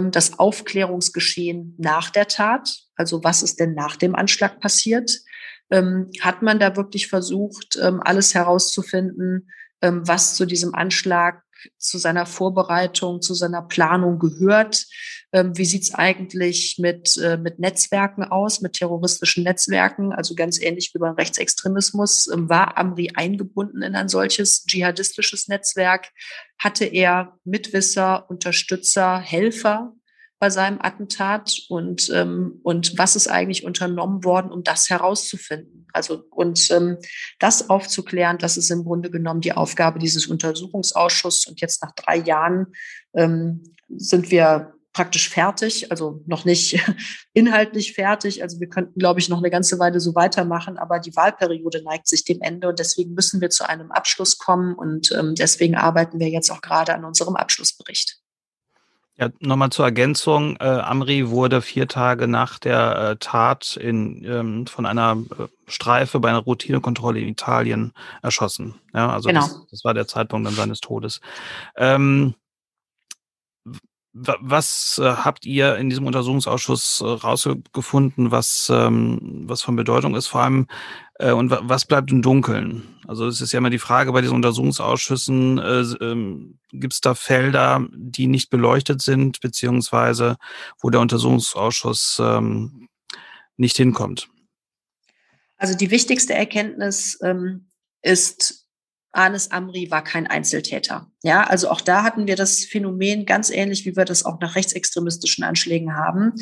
das 0.00 0.38
Aufklärungsgeschehen 0.38 1.74
nach 1.78 2.10
der 2.10 2.26
Tat. 2.26 2.78
Also 2.96 3.22
was 3.24 3.42
ist 3.42 3.60
denn 3.60 3.74
nach 3.74 3.96
dem 3.96 4.14
Anschlag 4.14 4.60
passiert? 4.60 5.20
Ähm, 5.70 6.10
hat 6.20 6.42
man 6.42 6.58
da 6.58 6.76
wirklich 6.76 7.08
versucht, 7.08 7.78
ähm, 7.80 8.00
alles 8.02 8.34
herauszufinden, 8.34 9.50
was 9.84 10.36
zu 10.36 10.46
diesem 10.46 10.76
Anschlag 10.76 11.42
zu 11.76 11.98
seiner 11.98 12.24
Vorbereitung, 12.24 13.20
zu 13.20 13.34
seiner 13.34 13.62
Planung 13.62 14.20
gehört. 14.20 14.86
Ähm, 15.34 15.56
wie 15.56 15.64
sieht's 15.64 15.94
eigentlich 15.94 16.76
mit, 16.78 17.16
äh, 17.16 17.38
mit 17.38 17.58
Netzwerken 17.58 18.22
aus, 18.22 18.60
mit 18.60 18.74
terroristischen 18.74 19.44
Netzwerken? 19.44 20.12
Also 20.12 20.34
ganz 20.34 20.60
ähnlich 20.60 20.90
wie 20.92 20.98
beim 20.98 21.14
Rechtsextremismus. 21.14 22.28
Ähm, 22.28 22.50
war 22.50 22.76
Amri 22.76 23.10
eingebunden 23.14 23.82
in 23.82 23.94
ein 23.94 24.08
solches 24.08 24.66
dschihadistisches 24.66 25.48
Netzwerk? 25.48 26.10
Hatte 26.58 26.84
er 26.84 27.38
Mitwisser, 27.44 28.28
Unterstützer, 28.28 29.18
Helfer? 29.18 29.94
bei 30.38 30.50
seinem 30.50 30.80
Attentat 30.80 31.56
und, 31.68 32.10
ähm, 32.12 32.58
und 32.64 32.98
was 32.98 33.14
ist 33.14 33.28
eigentlich 33.28 33.64
unternommen 33.64 34.24
worden, 34.24 34.50
um 34.50 34.64
das 34.64 34.90
herauszufinden. 34.90 35.86
Also 35.92 36.24
und 36.32 36.68
das 37.38 37.70
aufzuklären, 37.70 38.38
das 38.38 38.56
ist 38.56 38.68
im 38.72 38.82
Grunde 38.82 39.08
genommen 39.08 39.40
die 39.40 39.52
Aufgabe 39.52 40.00
dieses 40.00 40.26
Untersuchungsausschusses. 40.26 41.46
Und 41.46 41.60
jetzt 41.60 41.80
nach 41.84 41.92
drei 41.92 42.16
Jahren 42.16 42.72
sind 43.14 44.30
wir 44.32 44.74
praktisch 44.92 45.28
fertig, 45.28 45.90
also 45.90 46.22
noch 46.26 46.44
nicht 46.44 46.78
inhaltlich 47.32 47.94
fertig. 47.94 48.42
Also 48.42 48.60
wir 48.60 48.68
könnten, 48.68 48.98
glaube 48.98 49.20
ich, 49.20 49.28
noch 49.28 49.38
eine 49.38 49.50
ganze 49.50 49.78
Weile 49.78 50.00
so 50.00 50.14
weitermachen, 50.14 50.78
aber 50.78 50.98
die 50.98 51.16
Wahlperiode 51.16 51.82
neigt 51.82 52.06
sich 52.08 52.24
dem 52.24 52.40
Ende 52.42 52.68
und 52.68 52.78
deswegen 52.78 53.14
müssen 53.14 53.40
wir 53.40 53.50
zu 53.50 53.68
einem 53.68 53.90
Abschluss 53.90 54.38
kommen 54.38 54.74
und 54.74 55.12
ähm, 55.12 55.34
deswegen 55.34 55.76
arbeiten 55.76 56.18
wir 56.20 56.28
jetzt 56.28 56.50
auch 56.50 56.60
gerade 56.60 56.94
an 56.94 57.04
unserem 57.04 57.36
Abschlussbericht. 57.36 58.22
Ja, 59.18 59.28
nochmal 59.40 59.70
zur 59.70 59.84
Ergänzung. 59.84 60.56
Äh, 60.56 60.64
Amri 60.64 61.28
wurde 61.28 61.60
vier 61.60 61.86
Tage 61.86 62.26
nach 62.26 62.58
der 62.58 63.10
äh, 63.10 63.16
Tat 63.16 63.76
in, 63.76 64.24
ähm, 64.24 64.66
von 64.66 64.86
einer 64.86 65.22
äh, 65.38 65.48
Streife 65.66 66.18
bei 66.18 66.30
einer 66.30 66.38
Routinekontrolle 66.38 67.20
in 67.20 67.28
Italien 67.28 67.92
erschossen. 68.22 68.74
Ja, 68.94 69.10
also 69.10 69.28
genau. 69.28 69.42
das, 69.42 69.66
das 69.70 69.84
war 69.84 69.92
der 69.92 70.06
Zeitpunkt 70.06 70.46
dann 70.46 70.54
seines 70.54 70.80
Todes. 70.80 71.20
Ähm, 71.76 72.34
was 74.14 75.00
äh, 75.02 75.04
habt 75.04 75.46
ihr 75.46 75.76
in 75.76 75.88
diesem 75.88 76.06
Untersuchungsausschuss 76.06 77.00
äh, 77.00 77.04
rausgefunden, 77.04 78.30
was, 78.30 78.70
ähm, 78.72 79.44
was 79.46 79.62
von 79.62 79.74
Bedeutung 79.74 80.14
ist, 80.14 80.26
vor 80.26 80.42
allem, 80.42 80.66
äh, 81.14 81.32
und 81.32 81.50
was 81.50 81.86
bleibt 81.86 82.10
im 82.10 82.20
Dunkeln? 82.20 82.82
Also 83.06 83.26
es 83.26 83.40
ist 83.40 83.52
ja 83.52 83.58
immer 83.58 83.70
die 83.70 83.78
Frage 83.78 84.12
bei 84.12 84.20
diesen 84.20 84.36
Untersuchungsausschüssen, 84.36 85.58
äh, 85.58 86.04
ähm, 86.04 86.58
gibt 86.72 86.92
es 86.92 87.00
da 87.00 87.14
Felder, 87.14 87.86
die 87.92 88.26
nicht 88.26 88.50
beleuchtet 88.50 89.00
sind, 89.00 89.40
beziehungsweise 89.40 90.36
wo 90.80 90.90
der 90.90 91.00
Untersuchungsausschuss 91.00 92.20
ähm, 92.22 92.88
nicht 93.56 93.76
hinkommt? 93.76 94.28
Also 95.56 95.76
die 95.76 95.90
wichtigste 95.90 96.34
Erkenntnis 96.34 97.18
ähm, 97.22 97.68
ist, 98.02 98.66
Anis 99.12 99.50
Amri 99.50 99.90
war 99.90 100.02
kein 100.02 100.26
Einzeltäter. 100.26 101.11
Ja, 101.24 101.44
also 101.44 101.70
auch 101.70 101.80
da 101.80 102.02
hatten 102.02 102.26
wir 102.26 102.34
das 102.34 102.64
Phänomen 102.64 103.26
ganz 103.26 103.48
ähnlich, 103.50 103.84
wie 103.84 103.96
wir 103.96 104.04
das 104.04 104.24
auch 104.24 104.40
nach 104.40 104.56
rechtsextremistischen 104.56 105.44
Anschlägen 105.44 105.94
haben, 105.94 106.32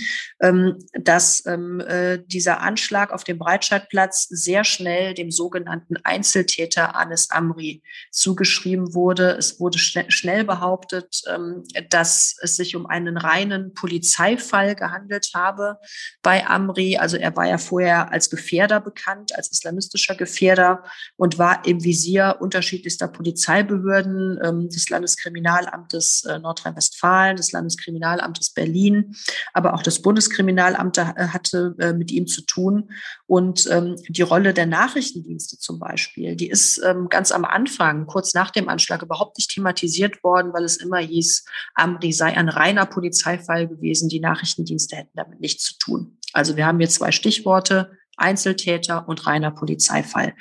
ähm, 0.41 0.79
dass 0.95 1.45
ähm, 1.45 1.81
äh, 1.81 2.19
dieser 2.25 2.61
Anschlag 2.61 3.13
auf 3.13 3.23
dem 3.23 3.39
Breitscheidplatz 3.39 4.27
sehr 4.31 4.65
schnell 4.65 5.13
dem 5.13 5.31
sogenannten 5.31 5.97
Einzeltäter 6.03 6.97
Anis 6.97 7.31
Amri 7.31 7.83
zugeschrieben 8.11 8.95
wurde. 8.95 9.37
Es 9.39 9.61
wurde 9.61 9.79
schnell 9.79 10.45
behauptet, 10.45 11.23
ähm, 11.29 11.65
dass 11.91 12.37
es 12.41 12.57
sich 12.57 12.75
um 12.75 12.87
einen 12.87 13.19
reinen 13.19 13.75
Polizeifall 13.75 14.75
gehandelt 14.75 15.31
habe 15.35 15.77
bei 16.23 16.47
Amri. 16.47 16.97
Also 16.97 17.19
er 17.19 17.37
war 17.37 17.47
ja 17.47 17.59
vorher 17.59 18.13
als 18.13 18.31
Gefährder 18.31 18.81
bekannt, 18.81 19.37
als 19.37 19.51
islamistischer 19.51 20.15
Gefährder 20.15 20.85
und 21.17 21.39
war 21.39 21.67
im 21.67 21.85
Visier 21.85 22.39
unterschiedlichster 22.41 23.09
Polizeibehörden 23.09 24.39
des 24.71 24.89
Landeskriminalamtes 24.89 26.25
äh, 26.25 26.39
Nordrhein-Westfalen, 26.39 27.37
des 27.37 27.53
Landeskriminalamtes 27.53 28.51
Berlin, 28.51 29.15
aber 29.53 29.75
auch 29.75 29.83
das 29.83 30.01
Bundeskriminalamt 30.03 30.99
äh, 30.99 31.05
hatte 31.05 31.75
äh, 31.79 31.93
mit 31.93 32.11
ihm 32.11 32.27
zu 32.27 32.43
tun. 32.43 32.91
Und 33.27 33.69
ähm, 33.71 33.97
die 34.09 34.23
Rolle 34.23 34.55
der 34.55 34.67
Nachrichtendienste 34.67 35.59
zum 35.59 35.79
Beispiel, 35.79 36.37
die 36.37 36.49
ist 36.49 36.81
ähm, 36.85 37.09
ganz 37.09 37.33
am 37.33 37.45
Anfang, 37.45 38.07
kurz 38.07 38.35
nach 38.35 38.51
dem 38.51 38.69
Anschlag, 38.69 39.03
überhaupt 39.03 39.39
nicht 39.39 39.51
thematisiert 39.51 40.23
worden, 40.25 40.53
weil 40.53 40.65
es 40.65 40.77
immer 40.77 40.99
hieß, 40.99 41.45
Amri 41.75 42.13
sei 42.13 42.37
ein 42.37 42.49
reiner 42.49 42.87
Polizeifall 42.87 43.69
gewesen. 43.69 44.09
Die 44.09 44.21
Nachrichtendienste 44.21 44.97
hätten 44.97 45.17
damit 45.17 45.41
nichts 45.41 45.65
zu 45.65 45.79
tun. 45.79 46.19
Also 46.33 46.57
wir 46.57 46.67
haben 46.67 46.79
hier 46.79 46.89
zwei 46.89 47.13
Stichworte. 47.13 47.91
Einzeltäter 48.17 49.09
und 49.09 49.27
reiner 49.27 49.51
Polizeifall. 49.51 50.35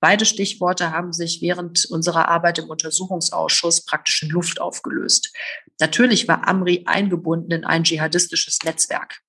Beide 0.00 0.24
Stichworte 0.24 0.90
haben 0.92 1.12
sich 1.12 1.40
während 1.42 1.84
unserer 1.86 2.28
Arbeit 2.28 2.58
im 2.58 2.68
Untersuchungsausschuss 2.68 3.84
praktisch 3.84 4.22
in 4.22 4.30
Luft 4.30 4.60
aufgelöst. 4.60 5.32
Natürlich 5.78 6.28
war 6.28 6.48
Amri 6.48 6.84
eingebunden 6.86 7.50
in 7.50 7.64
ein 7.64 7.84
dschihadistisches 7.84 8.58
Netzwerk. 8.64 9.20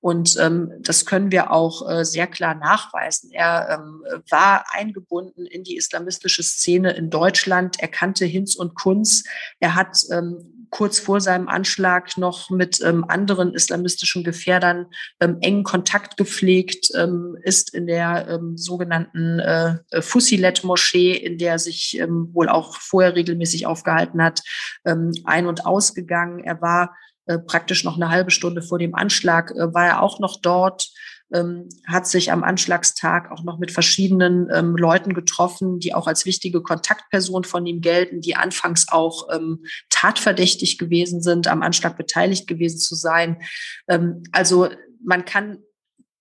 Und 0.00 0.36
ähm, 0.38 0.70
das 0.80 1.06
können 1.06 1.32
wir 1.32 1.50
auch 1.50 1.88
äh, 1.88 2.04
sehr 2.04 2.26
klar 2.26 2.54
nachweisen. 2.54 3.30
Er 3.32 3.80
ähm, 3.80 4.04
war 4.28 4.66
eingebunden 4.70 5.46
in 5.46 5.64
die 5.64 5.76
islamistische 5.76 6.42
Szene 6.42 6.92
in 6.92 7.08
Deutschland. 7.08 7.80
Er 7.80 7.88
kannte 7.88 8.26
Hinz 8.26 8.54
und 8.54 8.74
Kunz. 8.74 9.24
Er 9.60 9.74
hat 9.74 9.96
ähm, 10.10 10.63
kurz 10.74 10.98
vor 10.98 11.20
seinem 11.20 11.46
Anschlag 11.46 12.18
noch 12.18 12.50
mit 12.50 12.80
ähm, 12.82 13.04
anderen 13.06 13.54
islamistischen 13.54 14.24
Gefährdern 14.24 14.86
ähm, 15.20 15.38
engen 15.40 15.62
Kontakt 15.62 16.16
gepflegt, 16.16 16.88
ähm, 16.96 17.36
ist 17.44 17.72
in 17.72 17.86
der 17.86 18.26
ähm, 18.28 18.56
sogenannten 18.56 19.38
äh, 19.38 19.76
Fusilet-Moschee, 20.02 21.12
in 21.12 21.38
der 21.38 21.60
sich 21.60 21.96
ähm, 22.00 22.30
wohl 22.32 22.48
auch 22.48 22.74
vorher 22.74 23.14
regelmäßig 23.14 23.66
aufgehalten 23.66 24.20
hat, 24.20 24.42
ähm, 24.84 25.12
ein- 25.24 25.46
und 25.46 25.64
ausgegangen. 25.64 26.40
Er 26.40 26.60
war 26.60 26.96
äh, 27.26 27.38
praktisch 27.38 27.84
noch 27.84 27.94
eine 27.94 28.10
halbe 28.10 28.32
Stunde 28.32 28.60
vor 28.60 28.80
dem 28.80 28.96
Anschlag, 28.96 29.52
äh, 29.52 29.72
war 29.72 29.86
er 29.86 30.02
auch 30.02 30.18
noch 30.18 30.40
dort 30.42 30.90
ähm, 31.34 31.68
hat 31.86 32.06
sich 32.06 32.32
am 32.32 32.44
Anschlagstag 32.44 33.30
auch 33.30 33.42
noch 33.42 33.58
mit 33.58 33.72
verschiedenen 33.72 34.48
ähm, 34.54 34.76
Leuten 34.76 35.12
getroffen, 35.12 35.80
die 35.80 35.92
auch 35.92 36.06
als 36.06 36.24
wichtige 36.24 36.62
Kontaktperson 36.62 37.44
von 37.44 37.66
ihm 37.66 37.80
gelten, 37.80 38.20
die 38.20 38.36
anfangs 38.36 38.86
auch 38.88 39.28
ähm, 39.34 39.64
tatverdächtig 39.90 40.78
gewesen 40.78 41.20
sind, 41.20 41.48
am 41.48 41.62
Anschlag 41.62 41.96
beteiligt 41.96 42.46
gewesen 42.46 42.78
zu 42.78 42.94
sein. 42.94 43.42
Ähm, 43.88 44.22
also 44.32 44.68
man 45.04 45.24
kann 45.24 45.58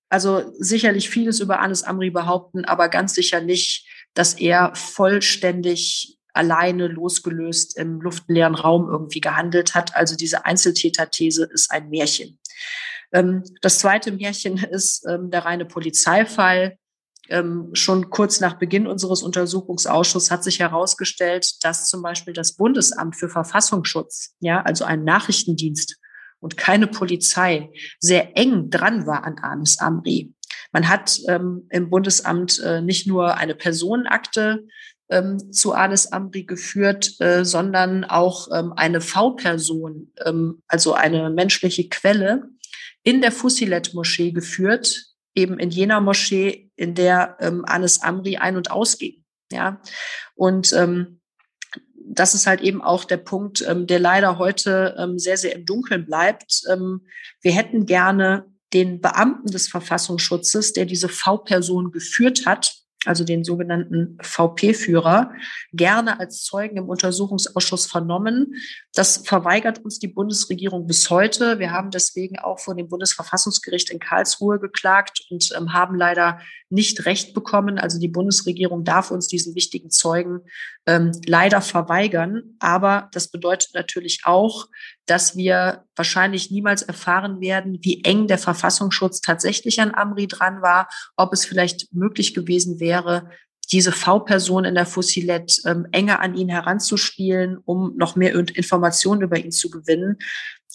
also 0.10 0.54
sicherlich 0.60 1.10
vieles 1.10 1.40
über 1.40 1.60
Anis 1.60 1.84
Amri 1.84 2.10
behaupten, 2.10 2.66
aber 2.66 2.90
ganz 2.90 3.16
sicher 3.16 3.42
nicht, 3.42 3.88
dass 4.14 4.34
er 4.34 4.76
vollständig 4.76 6.20
alleine 6.34 6.88
losgelöst 6.88 7.78
im 7.78 8.02
luftleeren 8.02 8.56
Raum 8.56 8.90
irgendwie 8.90 9.22
gehandelt 9.22 9.76
hat. 9.76 9.96
Also 9.96 10.16
diese 10.16 10.46
Einzeltäter-These 10.46 11.50
ist 11.52 11.72
ein 11.72 11.90
Märchen. 11.90 12.40
Ähm, 13.14 13.44
das 13.62 13.80
zweite 13.80 14.12
Märchen 14.12 14.58
ist 14.58 15.06
ähm, 15.08 15.32
der 15.32 15.46
reine 15.46 15.66
Polizeifall. 15.66 16.78
Ähm, 17.30 17.70
schon 17.72 18.10
kurz 18.10 18.42
nach 18.42 18.56
Beginn 18.56 18.86
unseres 18.86 19.24
Untersuchungsausschusses 19.24 20.30
hat 20.30 20.44
sich 20.44 20.60
herausgestellt, 20.60 21.64
dass 21.64 21.88
zum 21.88 22.02
Beispiel 22.02 22.34
das 22.34 22.58
Bundesamt 22.58 23.16
für 23.16 23.30
Verfassungsschutz, 23.30 24.34
ja, 24.42 24.62
also 24.62 24.84
ein 24.84 25.06
Nachrichtendienst 25.06 25.96
und 26.42 26.58
keine 26.58 26.88
Polizei, 26.88 27.70
sehr 28.00 28.36
eng 28.36 28.70
dran 28.70 29.08
war 29.08 29.24
an 29.24 29.38
Anis 29.42 29.80
Amri. 29.80 30.34
Man 30.74 30.90
hat 30.90 31.18
ähm, 31.30 31.68
im 31.70 31.90
Bundesamt 31.90 32.60
äh, 32.60 32.82
nicht 32.82 33.08
nur 33.08 33.38
eine 33.38 33.56
Personenakte 33.56 34.66
ähm, 35.10 35.54
zu 35.54 35.72
Anis 35.72 36.08
Amri 36.08 36.44
geführt, 36.44 37.16
äh, 37.22 37.46
sondern 37.46 38.04
auch 38.04 38.50
ähm, 38.54 38.74
eine 38.76 39.00
V-Person, 39.00 40.12
also 40.68 40.94
eine 40.94 41.30
menschliche 41.30 41.88
Quelle, 41.88 42.50
in 43.04 43.22
der 43.22 43.32
Fusilet-Moschee 43.32 44.32
geführt, 44.32 45.06
eben 45.36 45.60
in 45.60 45.70
jener 45.70 46.02
Moschee, 46.02 46.72
in 46.76 46.96
der 46.96 47.38
ähm, 47.40 47.66
Anis 47.66 48.02
Amri 48.02 48.38
ein- 48.38 48.58
und 48.58 48.72
ausging. 48.72 49.24
Ja, 49.52 49.82
und 50.36 50.74
ähm, 50.74 51.20
das 52.06 52.34
ist 52.34 52.48
halt 52.48 52.62
eben 52.62 52.82
auch 52.82 53.06
der 53.06 53.18
Punkt, 53.18 53.64
ähm, 53.68 53.88
der 53.88 54.00
leider 54.00 54.38
heute 54.38 54.96
ähm, 54.98 55.20
sehr, 55.20 55.38
sehr 55.38 55.56
im 55.56 55.66
Dunkeln 55.66 56.06
bleibt. 56.06 56.64
Ähm, 56.70 57.06
wir 57.42 57.54
hätten 57.54 57.86
gerne 57.86 58.46
den 58.74 59.00
Beamten 59.02 59.52
des 59.52 59.68
Verfassungsschutzes, 59.68 60.74
der 60.74 60.86
diese 60.86 61.08
V-Person 61.08 61.92
geführt 61.92 62.46
hat, 62.46 62.83
also 63.06 63.24
den 63.24 63.44
sogenannten 63.44 64.18
VP-Führer, 64.22 65.32
gerne 65.74 66.20
als 66.20 66.44
Zeugen 66.44 66.78
im 66.78 66.90
Untersuchungsausschuss 66.90 67.86
vernommen. 67.86 68.56
Das 68.94 69.18
verweigert 69.26 69.84
uns 69.84 70.00
die 70.00 70.08
Bundesregierung 70.08 70.88
bis 70.88 71.10
heute. 71.10 71.60
Wir 71.60 71.72
haben 71.72 71.92
deswegen 71.92 72.40
auch 72.40 72.60
vor 72.60 72.76
dem 72.76 72.88
Bundesverfassungsgericht 72.88 73.90
in 73.90 74.00
Karlsruhe 74.00 74.60
geklagt 74.60 75.26
und 75.30 75.54
ähm, 75.58 75.74
haben 75.74 75.96
leider 75.96 76.40
nicht 76.74 77.06
Recht 77.06 77.34
bekommen. 77.34 77.78
Also 77.78 78.00
die 78.00 78.08
Bundesregierung 78.08 78.84
darf 78.84 79.12
uns 79.12 79.28
diesen 79.28 79.56
wichtigen 79.56 79.90
Zeugen 79.90 80.42
ähm, 80.86 81.12
leider 81.26 81.62
verweigern. 81.62 82.56
Aber 82.60 83.10
das 83.14 83.30
bedeutet 83.30 83.74
natürlich 83.74 84.22
auch, 84.26 84.68
dass 85.06 85.38
wir 85.38 85.86
wahrscheinlich 85.96 86.52
niemals 86.52 86.82
erfahren 86.82 87.40
werden, 87.42 87.78
wie 87.82 88.04
eng 88.04 88.28
der 88.28 88.38
Verfassungsschutz 88.38 89.22
tatsächlich 89.22 89.80
an 89.80 89.94
Amri 89.94 90.28
dran 90.28 90.62
war, 90.62 90.90
ob 91.16 91.32
es 91.34 91.46
vielleicht 91.46 91.94
möglich 91.94 92.34
gewesen 92.34 92.80
wäre, 92.80 93.30
diese 93.72 93.92
V-Person 93.92 94.66
in 94.66 94.76
der 94.76 94.86
Fossilet 94.86 95.62
ähm, 95.66 95.88
enger 95.92 96.20
an 96.20 96.36
ihn 96.36 96.50
heranzuspielen, 96.50 97.58
um 97.64 97.96
noch 97.98 98.16
mehr 98.16 98.36
Informationen 98.36 99.22
über 99.22 99.38
ihn 99.38 99.52
zu 99.52 99.70
gewinnen. 99.70 100.18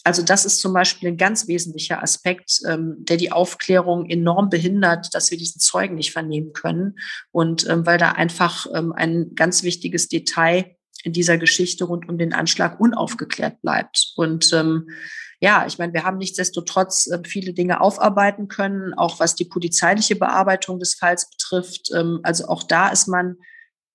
Also 0.05 0.23
das 0.23 0.45
ist 0.45 0.61
zum 0.61 0.73
Beispiel 0.73 1.09
ein 1.09 1.17
ganz 1.17 1.49
wesentlicher 1.49 2.03
Aspekt, 2.03 2.61
ähm, 2.67 2.97
der 2.99 3.17
die 3.17 3.33
Aufklärung 3.33 4.09
enorm 4.09 4.49
behindert, 4.49 5.15
dass 5.15 5.31
wir 5.31 5.39
diesen 5.39 5.61
Zeugen 5.61 5.97
nicht 5.97 6.13
vernehmen 6.13 6.53
können. 6.53 6.99
Und 7.31 7.69
ähm, 7.69 7.85
weil 7.85 7.99
da 7.99 8.13
einfach 8.13 8.67
ähm, 8.75 8.93
ein 8.93 9.35
ganz 9.35 9.63
wichtiges 9.63 10.09
Detail 10.09 10.77
in 11.05 11.13
dieser 11.13 11.39
Geschichte 11.39 11.85
rund 11.85 12.09
um 12.09 12.19
den 12.19 12.33
Anschlag 12.33 12.81
unaufgeklärt 12.81 13.61
bleibt. 13.61 14.13
Und 14.17 14.53
ähm, 14.53 14.89
ja, 15.41 15.67
ich 15.67 15.79
meine, 15.79 15.93
wir 15.93 16.05
haben 16.05 16.19
nichtsdestotrotz 16.19 17.07
äh, 17.07 17.21
viele 17.25 17.53
Dinge 17.53 17.81
aufarbeiten 17.81 18.49
können, 18.49 18.95
auch 18.95 19.21
was 19.21 19.35
die 19.35 19.45
polizeiliche 19.45 20.17
Bearbeitung 20.17 20.81
des 20.81 20.95
Falls 20.95 21.31
betrifft. 21.31 21.91
Ähm, 21.95 22.21
also 22.23 22.49
auch 22.49 22.63
da 22.63 22.89
ist 22.89 23.07
man 23.07 23.37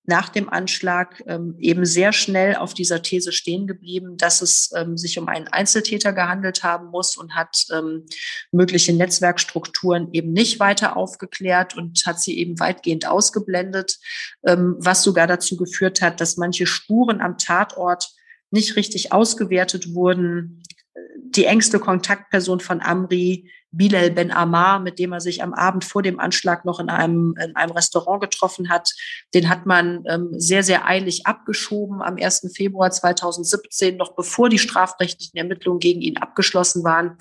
nach 0.06 0.28
dem 0.28 0.50
Anschlag 0.50 1.22
ähm, 1.26 1.56
eben 1.58 1.86
sehr 1.86 2.12
schnell 2.12 2.56
auf 2.56 2.74
dieser 2.74 3.00
These 3.02 3.32
stehen 3.32 3.66
geblieben, 3.66 4.16
dass 4.18 4.42
es 4.42 4.70
ähm, 4.76 4.98
sich 4.98 5.18
um 5.18 5.28
einen 5.28 5.48
Einzeltäter 5.48 6.12
gehandelt 6.12 6.62
haben 6.62 6.88
muss 6.88 7.16
und 7.16 7.34
hat 7.34 7.64
ähm, 7.72 8.04
mögliche 8.52 8.92
Netzwerkstrukturen 8.92 10.08
eben 10.12 10.32
nicht 10.32 10.60
weiter 10.60 10.96
aufgeklärt 10.96 11.76
und 11.76 12.04
hat 12.04 12.20
sie 12.20 12.38
eben 12.38 12.60
weitgehend 12.60 13.06
ausgeblendet, 13.06 13.98
ähm, 14.46 14.76
was 14.78 15.02
sogar 15.02 15.26
dazu 15.26 15.56
geführt 15.56 16.02
hat, 16.02 16.20
dass 16.20 16.36
manche 16.36 16.66
Spuren 16.66 17.22
am 17.22 17.38
Tatort 17.38 18.10
nicht 18.50 18.76
richtig 18.76 19.12
ausgewertet 19.12 19.94
wurden. 19.94 20.62
Die 21.16 21.46
engste 21.46 21.80
Kontaktperson 21.80 22.60
von 22.60 22.80
Amri 22.80 23.50
Bilal 23.76 24.10
Ben 24.10 24.30
Ammar, 24.30 24.78
mit 24.80 24.98
dem 24.98 25.12
er 25.12 25.20
sich 25.20 25.42
am 25.42 25.52
Abend 25.52 25.84
vor 25.84 26.02
dem 26.02 26.20
Anschlag 26.20 26.64
noch 26.64 26.78
in 26.78 26.88
einem, 26.88 27.34
in 27.42 27.56
einem 27.56 27.72
Restaurant 27.72 28.20
getroffen 28.20 28.68
hat. 28.68 28.90
Den 29.34 29.48
hat 29.48 29.66
man 29.66 30.04
ähm, 30.08 30.28
sehr, 30.38 30.62
sehr 30.62 30.86
eilig 30.86 31.26
abgeschoben 31.26 32.00
am 32.02 32.16
1. 32.16 32.52
Februar 32.54 32.90
2017, 32.90 33.96
noch 33.96 34.14
bevor 34.14 34.48
die 34.48 34.58
strafrechtlichen 34.58 35.36
Ermittlungen 35.36 35.80
gegen 35.80 36.02
ihn 36.02 36.18
abgeschlossen 36.18 36.84
waren. 36.84 37.18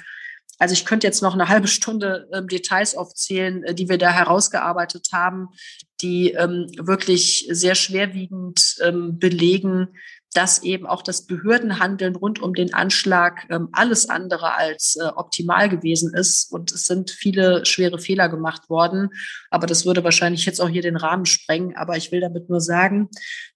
Also 0.59 0.73
ich 0.73 0.85
könnte 0.85 1.07
jetzt 1.07 1.23
noch 1.23 1.33
eine 1.33 1.49
halbe 1.49 1.67
Stunde 1.67 2.29
ähm, 2.31 2.47
Details 2.47 2.95
aufzählen, 2.95 3.63
äh, 3.63 3.75
die 3.75 3.89
wir 3.89 3.97
da 3.97 4.11
herausgearbeitet 4.11 5.09
haben, 5.11 5.49
die 6.01 6.31
ähm, 6.31 6.67
wirklich 6.77 7.47
sehr 7.49 7.75
schwerwiegend 7.75 8.75
ähm, 8.83 9.17
belegen, 9.17 9.95
dass 10.33 10.63
eben 10.63 10.85
auch 10.85 11.01
das 11.01 11.25
Behördenhandeln 11.25 12.15
rund 12.15 12.41
um 12.41 12.53
den 12.53 12.73
Anschlag 12.73 13.45
ähm, 13.49 13.69
alles 13.71 14.09
andere 14.09 14.55
als 14.55 14.95
äh, 14.95 15.05
optimal 15.15 15.69
gewesen 15.69 16.13
ist. 16.13 16.51
Und 16.51 16.71
es 16.71 16.85
sind 16.85 17.11
viele 17.11 17.65
schwere 17.65 17.99
Fehler 17.99 18.29
gemacht 18.29 18.69
worden. 18.69 19.09
Aber 19.49 19.67
das 19.67 19.85
würde 19.85 20.03
wahrscheinlich 20.03 20.45
jetzt 20.45 20.59
auch 20.59 20.69
hier 20.69 20.81
den 20.81 20.97
Rahmen 20.97 21.25
sprengen. 21.25 21.75
Aber 21.75 21.97
ich 21.97 22.11
will 22.11 22.21
damit 22.21 22.49
nur 22.49 22.61
sagen, 22.61 23.09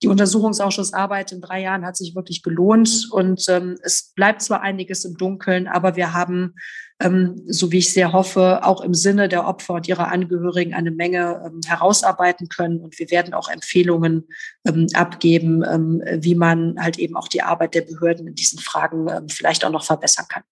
die 0.03 0.07
Untersuchungsausschussarbeit 0.07 1.31
in 1.31 1.41
drei 1.41 1.61
Jahren 1.61 1.85
hat 1.85 1.97
sich 1.97 2.15
wirklich 2.15 2.43
gelohnt. 2.43 3.07
Und 3.11 3.45
ähm, 3.49 3.77
es 3.81 4.13
bleibt 4.15 4.41
zwar 4.41 4.61
einiges 4.61 5.05
im 5.05 5.17
Dunkeln, 5.17 5.67
aber 5.67 5.95
wir 5.95 6.13
haben 6.13 6.53
ähm, 6.99 7.43
so 7.47 7.71
wie 7.71 7.77
ich 7.77 7.93
sehr 7.93 8.11
hoffe, 8.11 8.63
auch 8.63 8.81
im 8.81 8.93
Sinne 8.93 9.29
der 9.29 9.45
Opfer 9.45 9.75
und 9.75 9.87
ihrer 9.87 10.11
Angehörigen 10.11 10.73
eine 10.73 10.91
Menge 10.91 11.41
ähm, 11.45 11.61
herausarbeiten 11.65 12.49
können. 12.49 12.79
Und 12.79 12.97
wir 12.97 13.11
werden 13.11 13.33
auch 13.33 13.49
Empfehlungen 13.49 14.27
ähm, 14.65 14.87
abgeben, 14.93 15.63
ähm, 15.63 16.01
wie 16.23 16.35
man 16.35 16.75
halt 16.81 16.97
eben 16.97 17.15
auch 17.15 17.27
die 17.27 17.43
Arbeit 17.43 17.75
der 17.75 17.81
Behörden 17.81 18.27
in 18.27 18.35
diesen 18.35 18.59
Fragen 18.59 19.07
ähm, 19.09 19.29
vielleicht 19.29 19.63
auch 19.63 19.71
noch 19.71 19.85
verbessern 19.85 20.25
kann. 20.27 20.43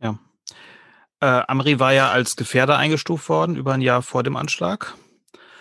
Ja. 0.00 0.18
Äh, 1.20 1.42
Amri 1.48 1.78
war 1.78 1.92
ja 1.92 2.10
als 2.10 2.36
Gefährder 2.36 2.78
eingestuft 2.78 3.28
worden 3.28 3.56
über 3.56 3.74
ein 3.74 3.82
Jahr 3.82 4.02
vor 4.02 4.22
dem 4.22 4.36
Anschlag. 4.36 4.94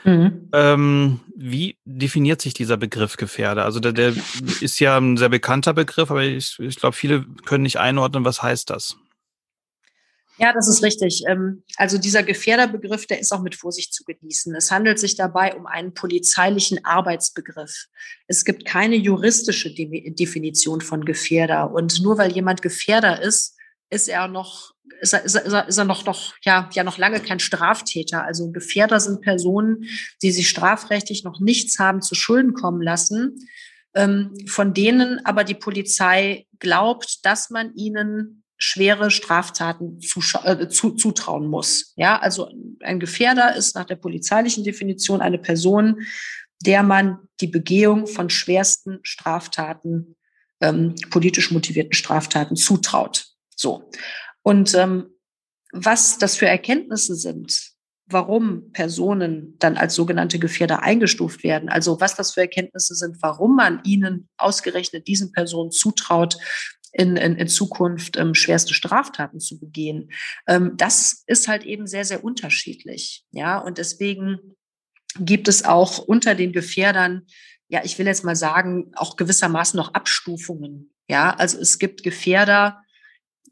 Mhm. 0.06 0.50
Ähm, 0.54 1.20
wie 1.36 1.78
definiert 1.84 2.42
sich 2.42 2.54
dieser 2.54 2.78
Begriff 2.78 3.18
Gefährder? 3.18 3.66
Also 3.66 3.82
der, 3.82 3.92
der 3.92 4.14
ist 4.62 4.80
ja 4.80 4.98
ein 4.98 5.18
sehr 5.18 5.28
bekannter 5.28 5.74
Begriff, 5.74 6.10
aber 6.10 6.24
ich, 6.24 6.58
ich 6.60 6.78
glaube, 6.78 6.96
viele 6.96 7.26
können 7.44 7.64
nicht 7.64 7.80
einordnen, 7.80 8.24
was 8.24 8.42
heißt 8.42 8.70
das? 8.70 8.98
Ja, 10.40 10.54
das 10.54 10.68
ist 10.68 10.84
richtig. 10.84 11.24
Ähm, 11.28 11.64
also 11.78 11.98
dieser 11.98 12.24
Gefährderbegriff, 12.24 13.08
der 13.08 13.20
ist 13.20 13.32
auch 13.32 13.42
mit 13.42 13.56
Vorsicht 13.56 13.94
zu 13.94 14.04
genießen. 14.04 14.56
Es 14.56 14.72
handelt 14.72 15.00
sich 15.00 15.16
dabei 15.16 15.56
um 15.56 15.66
einen 15.66 15.94
polizeilichen 15.94 16.86
Arbeitsbegriff. 16.86 17.88
Es 18.28 18.46
gibt 18.46 18.66
keine 18.66 18.96
juristische 18.96 19.74
Definition 19.74 20.82
von 20.82 21.06
Gefährder. 21.06 21.72
Und 21.72 22.02
nur 22.02 22.18
weil 22.18 22.32
jemand 22.32 22.62
Gefährder 22.62 23.22
ist, 23.22 23.56
ist 23.90 24.10
er 24.10 24.28
noch, 24.28 24.74
ist 25.02 25.14
er, 25.14 25.24
ist 25.24 25.36
er, 25.36 25.68
ist 25.68 25.78
er 25.78 25.86
noch, 25.86 26.06
noch, 26.06 26.36
ja, 26.44 26.70
ja 26.74 26.84
noch 26.84 26.98
lange 27.00 27.20
kein 27.20 27.40
Straftäter. 27.40 28.24
Also 28.24 28.52
Gefährder 28.52 29.00
sind 29.00 29.22
Personen, 29.22 29.86
die 30.22 30.32
sich 30.32 30.50
strafrechtlich 30.50 31.24
noch 31.24 31.40
nichts 31.40 31.80
haben 31.80 32.02
zu 32.02 32.14
Schulden 32.14 32.54
kommen 32.54 32.82
lassen, 32.82 33.48
ähm, 33.96 34.36
von 34.48 34.74
denen 34.74 35.26
aber 35.26 35.44
die 35.44 35.56
Polizei 35.56 36.46
glaubt, 36.60 37.26
dass 37.26 37.50
man 37.50 37.74
ihnen 37.76 38.44
schwere 38.58 39.12
Straftaten 39.12 40.00
äh, 40.44 40.68
zu, 40.68 40.92
zutrauen 40.92 41.48
muss. 41.48 41.94
Ja, 41.96 42.20
also 42.20 42.50
ein 42.82 43.00
Gefährder 43.00 43.56
ist 43.56 43.76
nach 43.76 43.86
der 43.86 43.96
polizeilichen 43.96 44.64
Definition 44.64 45.22
eine 45.22 45.38
Person, 45.38 46.02
der 46.66 46.84
man 46.84 47.20
die 47.40 47.48
Begehung 47.48 48.08
von 48.08 48.30
schwersten 48.30 49.00
Straftaten, 49.04 50.16
ähm, 50.60 50.96
politisch 51.12 51.52
motivierten 51.52 51.94
Straftaten 51.94 52.56
zutraut. 52.56 53.28
So. 53.56 53.90
Und 54.42 54.74
ähm, 54.74 55.12
was 55.72 56.18
das 56.18 56.36
für 56.36 56.48
Erkenntnisse 56.48 57.16
sind, 57.16 57.78
warum 58.10 58.72
Personen 58.72 59.56
dann 59.60 59.76
als 59.78 59.94
sogenannte 59.94 60.40
Gefährder 60.40 60.82
eingestuft 60.82 61.44
werden, 61.44 61.70
also 61.70 62.00
was 62.00 62.16
das 62.16 62.34
für 62.34 62.42
Erkenntnisse 62.42 62.96
sind, 62.96 63.18
warum 63.22 63.56
man 63.56 63.82
ihnen 63.84 64.30
ausgerechnet 64.38 65.08
diesen 65.08 65.32
Personen 65.34 65.72
zutraut, 65.72 66.38
in, 66.94 67.18
in, 67.18 67.36
in 67.36 67.48
Zukunft 67.48 68.18
ähm, 68.18 68.34
schwerste 68.34 68.74
Straftaten 68.74 69.40
zu 69.40 69.60
begehen. 69.60 70.12
Ähm, 70.48 70.74
das 70.78 71.24
ist 71.28 71.48
halt 71.48 71.64
eben 71.64 71.88
sehr, 71.88 72.06
sehr 72.06 72.24
unterschiedlich. 72.24 73.26
Ja, 73.32 73.58
und 73.60 73.78
deswegen 73.78 74.56
gibt 75.20 75.48
es 75.48 75.66
auch 75.66 76.00
unter 76.00 76.36
den 76.36 76.52
Gefährdern, 76.52 77.24
ja, 77.70 77.82
ich 77.84 77.98
will 78.00 78.06
jetzt 78.06 78.24
mal 78.24 78.36
sagen, 78.36 78.92
auch 78.96 79.18
gewissermaßen 79.18 79.78
noch 79.78 79.94
Abstufungen. 79.94 80.94
Ja, 81.10 81.32
also 81.32 81.60
es 81.60 81.80
gibt 81.80 82.04
Gefährder, 82.04 82.82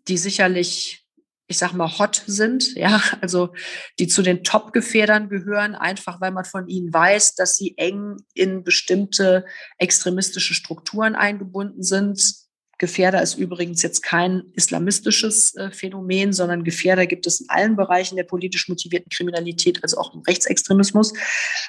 die 0.07 0.17
sicherlich 0.17 1.05
ich 1.47 1.57
sag 1.57 1.73
mal, 1.73 1.99
hot 1.99 2.23
sind, 2.25 2.75
ja, 2.75 3.01
also 3.21 3.53
die 3.99 4.07
zu 4.07 4.21
den 4.21 4.43
Top-Gefährdern 4.43 5.29
gehören, 5.29 5.75
einfach 5.75 6.19
weil 6.21 6.31
man 6.31 6.45
von 6.45 6.67
ihnen 6.67 6.91
weiß, 6.91 7.35
dass 7.35 7.55
sie 7.55 7.77
eng 7.77 8.17
in 8.33 8.63
bestimmte 8.63 9.45
extremistische 9.77 10.53
Strukturen 10.53 11.15
eingebunden 11.15 11.83
sind, 11.83 12.19
Gefährder 12.77 13.21
ist 13.21 13.35
übrigens 13.35 13.81
jetzt 13.81 14.01
kein 14.01 14.43
islamistisches 14.53 15.55
äh, 15.55 15.71
Phänomen, 15.71 16.33
sondern 16.33 16.63
Gefährder 16.63 17.05
gibt 17.05 17.25
es 17.27 17.41
in 17.41 17.49
allen 17.49 17.75
Bereichen 17.75 18.15
der 18.15 18.23
politisch 18.23 18.67
motivierten 18.67 19.09
Kriminalität, 19.09 19.81
also 19.83 19.97
auch 19.97 20.13
im 20.13 20.21
Rechtsextremismus. 20.21 21.13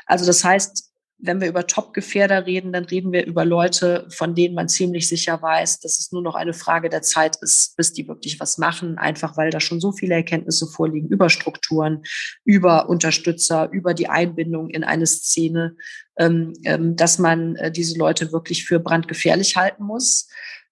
Also 0.06 0.26
das 0.26 0.42
heißt, 0.42 0.90
wenn 1.18 1.40
wir 1.40 1.48
über 1.48 1.66
Top-Gefährder 1.66 2.44
reden, 2.46 2.72
dann 2.72 2.84
reden 2.84 3.10
wir 3.10 3.24
über 3.24 3.44
Leute, 3.44 4.06
von 4.10 4.34
denen 4.34 4.54
man 4.54 4.68
ziemlich 4.68 5.08
sicher 5.08 5.40
weiß, 5.40 5.80
dass 5.80 5.98
es 5.98 6.12
nur 6.12 6.22
noch 6.22 6.34
eine 6.34 6.52
Frage 6.52 6.90
der 6.90 7.02
Zeit 7.02 7.36
ist, 7.40 7.74
bis 7.76 7.92
die 7.94 8.06
wirklich 8.06 8.38
was 8.38 8.58
machen, 8.58 8.98
einfach 8.98 9.36
weil 9.36 9.50
da 9.50 9.58
schon 9.58 9.80
so 9.80 9.92
viele 9.92 10.14
Erkenntnisse 10.14 10.66
vorliegen 10.66 11.08
über 11.08 11.30
Strukturen, 11.30 12.02
über 12.44 12.90
Unterstützer, 12.90 13.70
über 13.72 13.94
die 13.94 14.08
Einbindung 14.08 14.68
in 14.68 14.84
eine 14.84 15.06
Szene, 15.06 15.76
ähm, 16.18 16.52
ähm, 16.64 16.96
dass 16.96 17.18
man 17.18 17.56
äh, 17.56 17.72
diese 17.72 17.96
Leute 17.98 18.32
wirklich 18.32 18.66
für 18.66 18.78
brandgefährlich 18.78 19.56
halten 19.56 19.84
muss. 19.84 20.28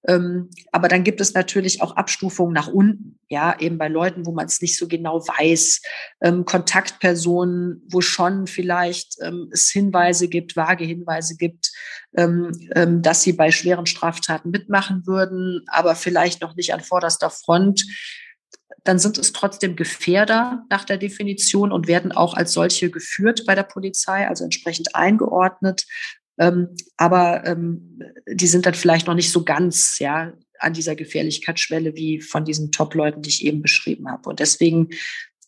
Ähm, 0.07 0.51
aber 0.73 0.89
dann 0.89 1.05
gibt 1.05 1.21
es 1.21 1.35
natürlich 1.35 1.81
auch 1.83 1.97
Abstufungen 1.97 2.53
nach 2.53 2.69
unten, 2.69 3.19
ja, 3.29 3.59
eben 3.59 3.79
bei 3.79 3.89
Leuten, 3.89 4.27
wo 4.27 4.33
man 4.33 4.47
es 4.47 4.61
nicht 4.61 4.77
so 4.77 4.87
genau 4.87 5.21
weiß, 5.21 5.81
ähm, 6.23 6.45
Kontaktpersonen, 6.45 7.83
wo 7.89 8.01
schon 8.01 8.47
vielleicht 8.47 9.17
ähm, 9.23 9.49
es 9.53 9.71
Hinweise 9.71 10.29
gibt, 10.29 10.57
vage 10.57 10.85
Hinweise 10.85 11.37
gibt, 11.37 11.73
ähm, 12.17 12.53
ähm, 12.75 13.03
dass 13.03 13.23
sie 13.23 13.33
bei 13.33 13.51
schweren 13.51 13.87
Straftaten 13.87 14.51
mitmachen 14.51 15.07
würden, 15.07 15.63
aber 15.69 15.95
vielleicht 15.95 16.43
noch 16.43 16.55
nicht 16.55 16.75
an 16.75 16.81
vorderster 16.81 17.31
Front 17.31 17.85
dann 18.85 18.99
sind 18.99 19.17
es 19.17 19.33
trotzdem 19.33 19.77
Gefährder 19.77 20.65
nach 20.69 20.85
der 20.85 20.99
Definition 20.99 21.73
und 21.73 21.89
werden 21.89 22.13
auch 22.13 22.35
als 22.35 22.53
solche 22.53 22.91
geführt 22.91 23.45
bei 23.47 23.55
der 23.55 23.63
Polizei, 23.63 24.29
also 24.29 24.45
entsprechend 24.45 24.95
eingeordnet. 24.95 25.87
Ähm, 26.39 26.69
aber 26.97 27.47
ähm, 27.47 28.01
die 28.27 28.47
sind 28.47 28.67
dann 28.67 28.75
vielleicht 28.75 29.07
noch 29.07 29.15
nicht 29.15 29.31
so 29.31 29.45
ganz 29.45 29.99
ja, 29.99 30.33
an 30.59 30.73
dieser 30.73 30.97
Gefährlichkeitsschwelle 30.97 31.95
wie 31.95 32.21
von 32.21 32.45
diesen 32.45 32.73
Top-Leuten, 32.73 33.23
die 33.23 33.31
ich 33.31 33.45
eben 33.45 33.63
beschrieben 33.63 34.11
habe. 34.11 34.29
Und 34.29 34.41
deswegen 34.41 34.91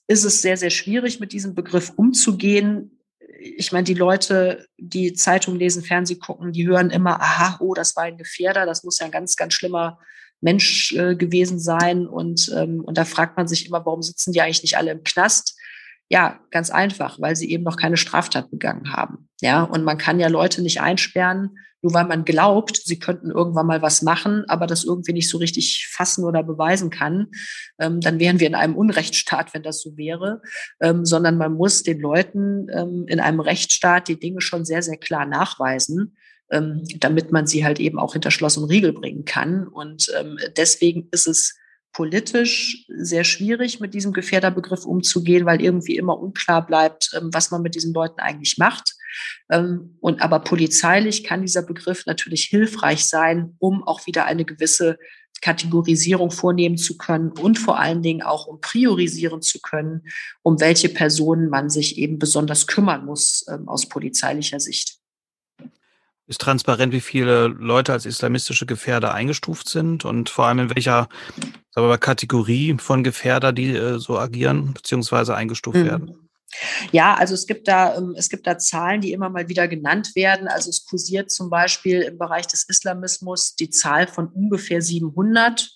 ist 0.06 0.24
es 0.24 0.42
sehr, 0.42 0.56
sehr 0.56 0.70
schwierig, 0.70 1.20
mit 1.20 1.32
diesem 1.32 1.54
Begriff 1.54 1.92
umzugehen. 1.96 3.00
Ich 3.40 3.72
meine, 3.72 3.84
die 3.84 3.94
Leute, 3.94 4.66
die 4.78 5.12
Zeitung 5.14 5.56
lesen, 5.56 5.82
Fernsehen 5.82 6.20
gucken, 6.20 6.52
die 6.52 6.66
hören 6.66 6.90
immer, 6.90 7.20
aha, 7.20 7.58
oh, 7.60 7.74
das 7.74 7.96
war 7.96 8.04
ein 8.04 8.18
Gefährder, 8.18 8.66
das 8.66 8.84
muss 8.84 8.98
ja 8.98 9.06
ein 9.06 9.12
ganz, 9.12 9.36
ganz 9.36 9.54
schlimmer 9.54 9.98
Mensch 10.40 10.92
äh, 10.92 11.16
gewesen 11.16 11.58
sein. 11.58 12.06
Und, 12.06 12.52
ähm, 12.56 12.82
und 12.84 12.98
da 12.98 13.04
fragt 13.04 13.36
man 13.36 13.48
sich 13.48 13.66
immer, 13.66 13.84
warum 13.84 14.02
sitzen 14.02 14.32
die 14.32 14.40
eigentlich 14.40 14.62
nicht 14.62 14.76
alle 14.76 14.92
im 14.92 15.02
Knast? 15.02 15.58
Ja, 16.08 16.40
ganz 16.50 16.70
einfach, 16.70 17.20
weil 17.20 17.34
sie 17.34 17.50
eben 17.50 17.64
noch 17.64 17.76
keine 17.76 17.96
Straftat 17.96 18.50
begangen 18.50 18.92
haben. 18.92 19.28
Ja, 19.40 19.62
und 19.62 19.82
man 19.84 19.98
kann 19.98 20.20
ja 20.20 20.28
Leute 20.28 20.62
nicht 20.62 20.80
einsperren, 20.80 21.58
nur 21.82 21.94
weil 21.94 22.06
man 22.06 22.24
glaubt, 22.24 22.76
sie 22.76 22.98
könnten 22.98 23.30
irgendwann 23.30 23.66
mal 23.66 23.82
was 23.82 24.02
machen, 24.02 24.44
aber 24.48 24.66
das 24.66 24.84
irgendwie 24.84 25.12
nicht 25.12 25.28
so 25.28 25.38
richtig 25.38 25.88
fassen 25.90 26.24
oder 26.24 26.42
beweisen 26.42 26.90
kann. 26.90 27.28
Ähm, 27.78 28.00
dann 28.00 28.18
wären 28.18 28.40
wir 28.40 28.46
in 28.46 28.54
einem 28.54 28.76
Unrechtsstaat, 28.76 29.52
wenn 29.52 29.62
das 29.62 29.82
so 29.82 29.96
wäre, 29.96 30.42
ähm, 30.80 31.04
sondern 31.04 31.36
man 31.38 31.52
muss 31.54 31.82
den 31.82 32.00
Leuten 32.00 32.68
ähm, 32.72 33.04
in 33.08 33.20
einem 33.20 33.40
Rechtsstaat 33.40 34.08
die 34.08 34.18
Dinge 34.18 34.40
schon 34.40 34.64
sehr, 34.64 34.82
sehr 34.82 34.96
klar 34.96 35.26
nachweisen. 35.26 36.16
ähm, 36.50 36.84
damit 36.98 37.32
man 37.32 37.46
sie 37.46 37.64
halt 37.64 37.80
eben 37.80 37.98
auch 37.98 38.12
hinter 38.12 38.30
Schloss 38.30 38.56
und 38.56 38.70
Riegel 38.70 38.92
bringen 38.92 39.24
kann. 39.24 39.66
Und 39.66 40.10
ähm, 40.18 40.38
deswegen 40.56 41.08
ist 41.10 41.26
es 41.26 41.56
politisch 41.96 42.84
sehr 42.88 43.24
schwierig, 43.24 43.80
mit 43.80 43.94
diesem 43.94 44.12
Gefährderbegriff 44.12 44.84
umzugehen, 44.84 45.46
weil 45.46 45.62
irgendwie 45.62 45.96
immer 45.96 46.18
unklar 46.18 46.66
bleibt, 46.66 47.10
ähm, 47.16 47.30
was 47.32 47.50
man 47.50 47.62
mit 47.62 47.74
diesen 47.74 47.94
Leuten 47.94 48.20
eigentlich 48.20 48.58
macht. 48.58 48.94
Ähm, 49.50 49.96
und 50.00 50.20
aber 50.20 50.40
polizeilich 50.40 51.24
kann 51.24 51.40
dieser 51.40 51.62
Begriff 51.62 52.04
natürlich 52.04 52.44
hilfreich 52.44 53.06
sein, 53.06 53.54
um 53.60 53.82
auch 53.82 54.06
wieder 54.06 54.26
eine 54.26 54.44
gewisse 54.44 54.98
Kategorisierung 55.40 56.30
vornehmen 56.30 56.76
zu 56.76 56.98
können 56.98 57.32
und 57.32 57.58
vor 57.58 57.78
allen 57.78 58.02
Dingen 58.02 58.20
auch 58.20 58.46
um 58.46 58.60
priorisieren 58.60 59.40
zu 59.40 59.60
können, 59.60 60.02
um 60.42 60.60
welche 60.60 60.90
Personen 60.90 61.48
man 61.48 61.70
sich 61.70 61.96
eben 61.96 62.18
besonders 62.18 62.66
kümmern 62.66 63.06
muss 63.06 63.46
ähm, 63.50 63.70
aus 63.70 63.88
polizeilicher 63.88 64.60
Sicht. 64.60 64.98
Ist 66.26 66.40
transparent, 66.40 66.92
wie 66.92 67.00
viele 67.00 67.46
Leute 67.46 67.92
als 67.92 68.04
islamistische 68.04 68.66
Gefährder 68.66 69.14
eingestuft 69.14 69.68
sind 69.68 70.04
und 70.04 70.28
vor 70.28 70.46
allem 70.46 70.58
in 70.58 70.74
welcher 70.74 71.08
sagen 71.70 71.88
mal, 71.88 71.98
Kategorie 71.98 72.76
von 72.78 73.04
Gefährder 73.04 73.52
die 73.52 73.70
äh, 73.70 73.98
so 73.98 74.18
agieren 74.18 74.72
bzw. 74.74 75.32
eingestuft 75.32 75.78
mhm. 75.78 75.84
werden? 75.84 76.26
Ja, 76.92 77.14
also 77.14 77.34
es 77.34 77.46
gibt 77.46 77.68
da, 77.68 77.96
ähm, 77.96 78.14
es 78.16 78.28
gibt 78.28 78.46
da 78.46 78.56
Zahlen, 78.56 79.00
die 79.00 79.12
immer 79.12 79.28
mal 79.28 79.48
wieder 79.48 79.68
genannt 79.68 80.14
werden. 80.14 80.48
Also 80.48 80.70
es 80.70 80.86
kursiert 80.86 81.30
zum 81.30 81.50
Beispiel 81.50 82.02
im 82.02 82.18
Bereich 82.18 82.46
des 82.46 82.68
Islamismus 82.68 83.56
die 83.56 83.70
Zahl 83.70 84.06
von 84.06 84.28
ungefähr 84.28 84.80
700 84.80 85.68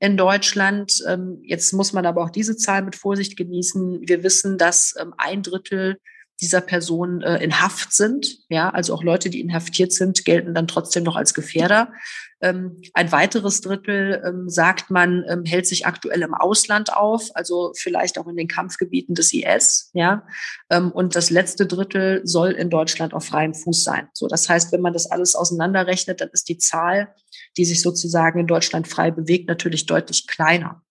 in 0.00 0.16
Deutschland. 0.16 1.02
Ähm, 1.06 1.40
jetzt 1.44 1.72
muss 1.72 1.92
man 1.92 2.04
aber 2.04 2.22
auch 2.22 2.30
diese 2.30 2.56
Zahl 2.56 2.82
mit 2.82 2.96
Vorsicht 2.96 3.36
genießen. 3.36 4.00
Wir 4.06 4.22
wissen, 4.22 4.58
dass 4.58 4.94
ähm, 5.00 5.14
ein 5.16 5.42
Drittel 5.42 5.98
dieser 6.40 6.60
Personen 6.60 7.22
äh, 7.22 7.42
in 7.42 7.60
Haft 7.60 7.92
sind. 7.92 8.38
Ja, 8.48 8.70
also 8.70 8.94
auch 8.94 9.02
Leute, 9.02 9.28
die 9.30 9.40
inhaftiert 9.40 9.92
sind, 9.92 10.24
gelten 10.24 10.54
dann 10.54 10.68
trotzdem 10.68 11.02
noch 11.02 11.16
als 11.16 11.34
Gefährder. 11.34 11.92
Ähm, 12.40 12.80
ein 12.94 13.10
weiteres 13.10 13.60
Drittel, 13.60 14.22
ähm, 14.24 14.48
sagt 14.48 14.90
man, 14.90 15.24
ähm, 15.28 15.44
hält 15.44 15.66
sich 15.66 15.86
aktuell 15.86 16.22
im 16.22 16.34
Ausland 16.34 16.92
auf, 16.92 17.30
also 17.34 17.72
vielleicht 17.76 18.18
auch 18.18 18.28
in 18.28 18.36
den 18.36 18.46
Kampfgebieten 18.46 19.16
des 19.16 19.32
IS. 19.32 19.90
Ja, 19.94 20.24
ähm, 20.70 20.92
und 20.92 21.16
das 21.16 21.30
letzte 21.30 21.66
Drittel 21.66 22.20
soll 22.24 22.52
in 22.52 22.70
Deutschland 22.70 23.14
auf 23.14 23.24
freiem 23.24 23.54
Fuß 23.54 23.82
sein. 23.82 24.08
So, 24.12 24.28
das 24.28 24.48
heißt, 24.48 24.70
wenn 24.70 24.80
man 24.80 24.92
das 24.92 25.10
alles 25.10 25.34
auseinanderrechnet, 25.34 26.20
dann 26.20 26.30
ist 26.32 26.48
die 26.48 26.58
Zahl, 26.58 27.12
die 27.56 27.64
sich 27.64 27.82
sozusagen 27.82 28.38
in 28.38 28.46
Deutschland 28.46 28.86
frei 28.86 29.10
bewegt, 29.10 29.48
natürlich 29.48 29.86
deutlich 29.86 30.28
kleiner. 30.28 30.82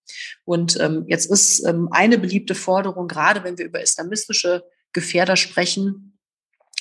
Und 0.44 0.78
ähm, 0.82 1.06
jetzt 1.08 1.32
ist 1.32 1.66
ähm, 1.66 1.88
eine 1.92 2.18
beliebte 2.18 2.56
Forderung, 2.56 3.08
gerade 3.08 3.46
wenn 3.46 3.58
wir 3.58 3.66
über 3.66 3.82
islamistische 3.82 4.64
Gefährder 4.98 5.36
sprechen, 5.36 6.18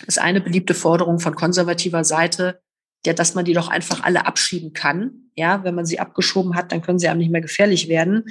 ist 0.07 0.19
eine 0.19 0.41
beliebte 0.41 0.73
Forderung 0.73 1.19
von 1.21 1.35
konservativer 1.35 2.03
Seite, 2.03 2.61
ja, 3.05 3.13
dass 3.13 3.35
man 3.35 3.45
die 3.45 3.53
doch 3.53 3.69
einfach 3.69 4.03
alle 4.03 4.25
abschieben 4.25 4.73
kann. 4.73 5.31
Ja, 5.35 5.63
wenn 5.65 5.75
man 5.75 5.85
sie 5.85 6.01
abgeschoben 6.01 6.55
hat, 6.55 6.73
dann 6.73 6.81
können 6.81 6.99
sie 6.99 7.09
einem 7.09 7.19
nicht 7.21 7.31
mehr 7.31 7.43
gefährlich 7.43 7.89
werden. 7.89 8.25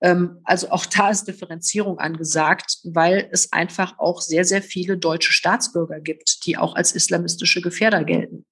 Ähm, 0.00 0.38
also 0.44 0.70
auch 0.70 0.86
da 0.86 1.10
ist 1.10 1.26
Differenzierung 1.26 1.98
angesagt, 1.98 2.78
weil 2.84 3.28
es 3.32 3.52
einfach 3.52 3.98
auch 3.98 4.20
sehr, 4.20 4.44
sehr 4.44 4.62
viele 4.62 4.96
deutsche 4.96 5.32
Staatsbürger 5.32 6.00
gibt, 6.00 6.46
die 6.46 6.56
auch 6.56 6.76
als 6.76 6.92
islamistische 6.92 7.62
Gefährder 7.62 8.04
gelten. 8.04 8.46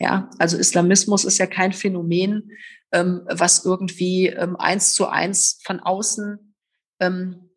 Ja, 0.00 0.28
also 0.40 0.56
Islamismus 0.58 1.24
ist 1.24 1.38
ja 1.38 1.46
kein 1.46 1.72
Phänomen, 1.72 2.50
ähm, 2.90 3.22
was 3.26 3.64
irgendwie 3.64 4.26
ähm, 4.26 4.56
eins 4.56 4.92
zu 4.92 5.06
eins 5.06 5.60
von 5.64 5.78
außen 5.78 6.54
ähm, 6.98 7.51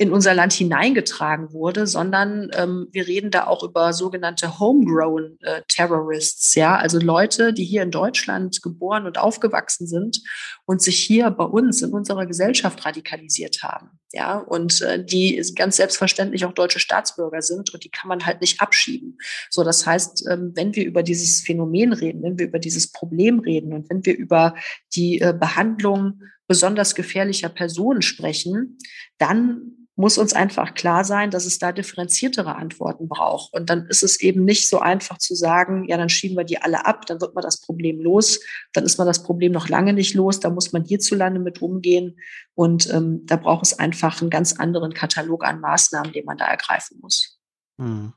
in 0.00 0.12
unser 0.12 0.32
Land 0.32 0.52
hineingetragen 0.52 1.52
wurde, 1.52 1.88
sondern 1.88 2.50
ähm, 2.54 2.86
wir 2.92 3.08
reden 3.08 3.32
da 3.32 3.48
auch 3.48 3.64
über 3.64 3.92
sogenannte 3.92 4.60
homegrown 4.60 5.36
äh, 5.40 5.62
Terrorists, 5.66 6.54
ja, 6.54 6.76
also 6.76 7.00
Leute, 7.00 7.52
die 7.52 7.64
hier 7.64 7.82
in 7.82 7.90
Deutschland 7.90 8.62
geboren 8.62 9.06
und 9.06 9.18
aufgewachsen 9.18 9.88
sind 9.88 10.22
und 10.66 10.80
sich 10.80 11.00
hier 11.00 11.28
bei 11.32 11.44
uns 11.44 11.82
in 11.82 11.92
unserer 11.92 12.26
Gesellschaft 12.26 12.86
radikalisiert 12.86 13.64
haben, 13.64 13.98
ja, 14.12 14.38
und 14.38 14.80
äh, 14.82 15.04
die 15.04 15.42
ganz 15.56 15.76
selbstverständlich 15.76 16.44
auch 16.44 16.52
deutsche 16.52 16.78
Staatsbürger 16.78 17.42
sind 17.42 17.74
und 17.74 17.82
die 17.82 17.90
kann 17.90 18.06
man 18.06 18.24
halt 18.24 18.40
nicht 18.40 18.60
abschieben. 18.60 19.18
So, 19.50 19.64
das 19.64 19.84
heißt, 19.84 20.28
ähm, 20.30 20.52
wenn 20.54 20.76
wir 20.76 20.86
über 20.86 21.02
dieses 21.02 21.40
Phänomen 21.40 21.92
reden, 21.92 22.22
wenn 22.22 22.38
wir 22.38 22.46
über 22.46 22.60
dieses 22.60 22.92
Problem 22.92 23.40
reden 23.40 23.72
und 23.72 23.90
wenn 23.90 24.06
wir 24.06 24.16
über 24.16 24.54
die 24.94 25.20
äh, 25.20 25.34
Behandlung 25.36 26.20
besonders 26.46 26.94
gefährlicher 26.94 27.48
Personen 27.48 28.00
sprechen, 28.00 28.78
dann 29.18 29.74
muss 29.98 30.16
uns 30.16 30.32
einfach 30.32 30.74
klar 30.74 31.02
sein, 31.04 31.32
dass 31.32 31.44
es 31.44 31.58
da 31.58 31.72
differenziertere 31.72 32.54
Antworten 32.54 33.08
braucht. 33.08 33.52
Und 33.52 33.68
dann 33.68 33.86
ist 33.86 34.04
es 34.04 34.20
eben 34.20 34.44
nicht 34.44 34.68
so 34.68 34.78
einfach 34.78 35.18
zu 35.18 35.34
sagen, 35.34 35.88
ja, 35.88 35.96
dann 35.96 36.08
schieben 36.08 36.36
wir 36.36 36.44
die 36.44 36.62
alle 36.62 36.86
ab, 36.86 37.04
dann 37.06 37.20
wird 37.20 37.34
man 37.34 37.42
das 37.42 37.60
Problem 37.60 38.00
los. 38.00 38.38
Dann 38.72 38.84
ist 38.84 38.96
man 38.96 39.08
das 39.08 39.24
Problem 39.24 39.50
noch 39.50 39.68
lange 39.68 39.92
nicht 39.92 40.14
los. 40.14 40.38
Da 40.38 40.50
muss 40.50 40.72
man 40.72 40.84
hierzulande 40.84 41.40
mit 41.40 41.60
umgehen. 41.60 42.16
Und 42.54 42.88
ähm, 42.94 43.26
da 43.26 43.34
braucht 43.34 43.66
es 43.66 43.76
einfach 43.76 44.20
einen 44.20 44.30
ganz 44.30 44.52
anderen 44.52 44.94
Katalog 44.94 45.44
an 45.44 45.60
Maßnahmen, 45.60 46.12
den 46.12 46.24
man 46.24 46.38
da 46.38 46.46
ergreifen 46.46 47.00
muss. 47.02 47.40
Hm. 47.80 48.12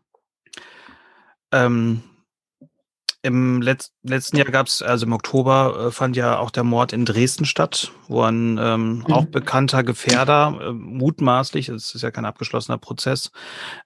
Ähm, 1.52 2.04
im 3.24 3.62
Letz 3.62 3.92
letzten 4.04 4.38
Jahr 4.38 4.48
gab 4.48 4.68
es, 4.68 4.82
also 4.82 5.06
im 5.06 5.14
Oktober, 5.14 5.88
äh, 5.88 5.92
fand 5.92 6.16
ja 6.16 6.40
auch 6.40 6.50
der 6.50 6.64
Mord 6.64 6.92
in 6.92 7.06
Dresden 7.06 7.46
statt, 7.46 7.92
wo 8.08 8.24
ein 8.24 8.58
ähm, 8.60 9.00
mhm. 9.00 9.06
auch 9.14 9.26
bekannter 9.26 9.84
Gefährder, 9.84 10.60
äh, 10.60 10.72
mutmaßlich, 10.72 11.70
es 11.70 11.94
ist 11.94 12.02
ja 12.02 12.10
kein 12.10 12.26
abgeschlossener 12.26 12.80
Prozess, 12.80 13.32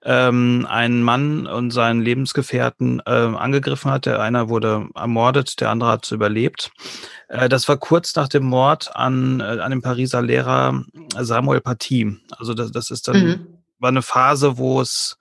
ähm, 0.02 0.66
einen 0.70 1.02
Mann 1.02 1.46
und 1.46 1.70
seinen 1.70 2.00
Lebensgefährten 2.00 3.02
äh, 3.04 3.10
angegriffen 3.10 3.90
hat. 3.90 4.06
Der 4.06 4.20
eine 4.20 4.48
wurde 4.48 4.88
ermordet, 4.94 5.60
der 5.60 5.70
andere 5.70 5.90
hat 5.90 6.10
überlebt. 6.10 6.70
Äh, 7.28 7.50
das 7.50 7.68
war 7.68 7.76
kurz 7.76 8.16
nach 8.16 8.28
dem 8.28 8.44
Mord 8.44 8.96
an, 8.96 9.40
äh, 9.40 9.60
an 9.60 9.70
dem 9.70 9.82
Pariser 9.82 10.22
Lehrer 10.22 10.82
Samuel 11.18 11.60
Paty. 11.60 12.16
Also 12.38 12.54
das, 12.54 12.72
das 12.72 12.90
ist 12.90 13.06
dann, 13.08 13.22
mhm. 13.22 13.46
war 13.78 13.88
eine 13.88 14.02
Phase, 14.02 14.56
wo 14.56 14.80
es 14.80 15.18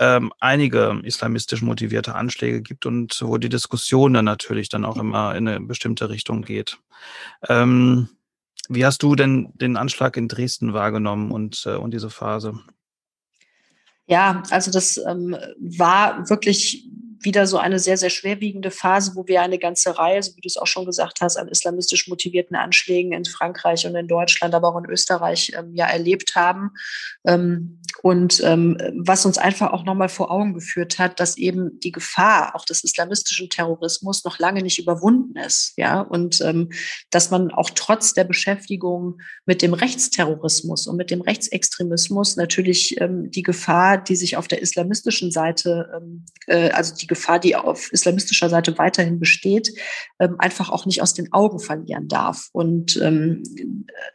ähm, 0.00 0.32
einige 0.40 1.00
islamistisch 1.02 1.62
motivierte 1.62 2.14
Anschläge 2.14 2.62
gibt 2.62 2.86
und 2.86 3.20
wo 3.22 3.38
die 3.38 3.48
Diskussion 3.48 4.14
dann 4.14 4.24
natürlich 4.24 4.68
dann 4.68 4.84
auch 4.84 4.96
immer 4.96 5.34
in 5.34 5.48
eine 5.48 5.60
bestimmte 5.60 6.08
Richtung 6.08 6.42
geht. 6.42 6.78
Ähm, 7.48 8.08
wie 8.68 8.84
hast 8.84 9.02
du 9.02 9.14
denn 9.14 9.52
den 9.54 9.76
Anschlag 9.76 10.16
in 10.16 10.28
Dresden 10.28 10.72
wahrgenommen 10.72 11.30
und, 11.32 11.64
äh, 11.66 11.76
und 11.76 11.92
diese 11.92 12.10
Phase? 12.10 12.60
Ja, 14.06 14.42
also 14.50 14.70
das 14.70 14.96
ähm, 14.98 15.36
war 15.58 16.28
wirklich 16.30 16.88
wieder 17.20 17.46
so 17.46 17.58
eine 17.58 17.78
sehr, 17.78 17.96
sehr 17.96 18.10
schwerwiegende 18.10 18.70
Phase, 18.70 19.12
wo 19.14 19.26
wir 19.26 19.42
eine 19.42 19.58
ganze 19.58 19.98
Reihe, 19.98 20.22
so 20.22 20.36
wie 20.36 20.40
du 20.40 20.46
es 20.46 20.56
auch 20.56 20.66
schon 20.66 20.86
gesagt 20.86 21.20
hast, 21.20 21.36
an 21.36 21.48
islamistisch 21.48 22.08
motivierten 22.08 22.56
Anschlägen 22.56 23.12
in 23.12 23.24
Frankreich 23.24 23.86
und 23.86 23.94
in 23.94 24.08
Deutschland, 24.08 24.54
aber 24.54 24.68
auch 24.68 24.78
in 24.78 24.90
Österreich 24.90 25.52
ähm, 25.56 25.74
ja 25.74 25.86
erlebt 25.86 26.34
haben. 26.34 26.70
Ähm, 27.26 27.80
und 28.02 28.40
ähm, 28.44 28.78
was 28.96 29.26
uns 29.26 29.38
einfach 29.38 29.72
auch 29.72 29.84
nochmal 29.84 30.08
vor 30.08 30.30
Augen 30.30 30.54
geführt 30.54 30.98
hat, 30.98 31.18
dass 31.18 31.36
eben 31.36 31.80
die 31.80 31.90
Gefahr 31.90 32.54
auch 32.54 32.64
des 32.64 32.84
islamistischen 32.84 33.50
Terrorismus 33.50 34.24
noch 34.24 34.38
lange 34.38 34.62
nicht 34.62 34.78
überwunden 34.78 35.36
ist. 35.36 35.72
Ja, 35.76 36.00
und 36.00 36.40
ähm, 36.42 36.70
dass 37.10 37.30
man 37.30 37.50
auch 37.50 37.70
trotz 37.74 38.14
der 38.14 38.24
Beschäftigung 38.24 39.20
mit 39.46 39.62
dem 39.62 39.74
Rechtsterrorismus 39.74 40.86
und 40.86 40.96
mit 40.96 41.10
dem 41.10 41.22
Rechtsextremismus 41.22 42.36
natürlich 42.36 43.00
ähm, 43.00 43.30
die 43.30 43.42
Gefahr, 43.42 43.98
die 43.98 44.16
sich 44.16 44.36
auf 44.36 44.46
der 44.46 44.62
islamistischen 44.62 45.32
Seite, 45.32 45.90
ähm, 45.96 46.24
äh, 46.46 46.70
also 46.70 46.94
die 46.94 47.07
Gefahr, 47.08 47.38
die 47.38 47.56
auf 47.56 47.92
islamistischer 47.92 48.48
Seite 48.48 48.78
weiterhin 48.78 49.18
besteht, 49.18 49.72
ähm, 50.18 50.36
einfach 50.38 50.70
auch 50.70 50.86
nicht 50.86 51.02
aus 51.02 51.14
den 51.14 51.32
Augen 51.32 51.58
verlieren 51.58 52.08
darf. 52.08 52.48
Und 52.52 52.96
ähm, 53.02 53.42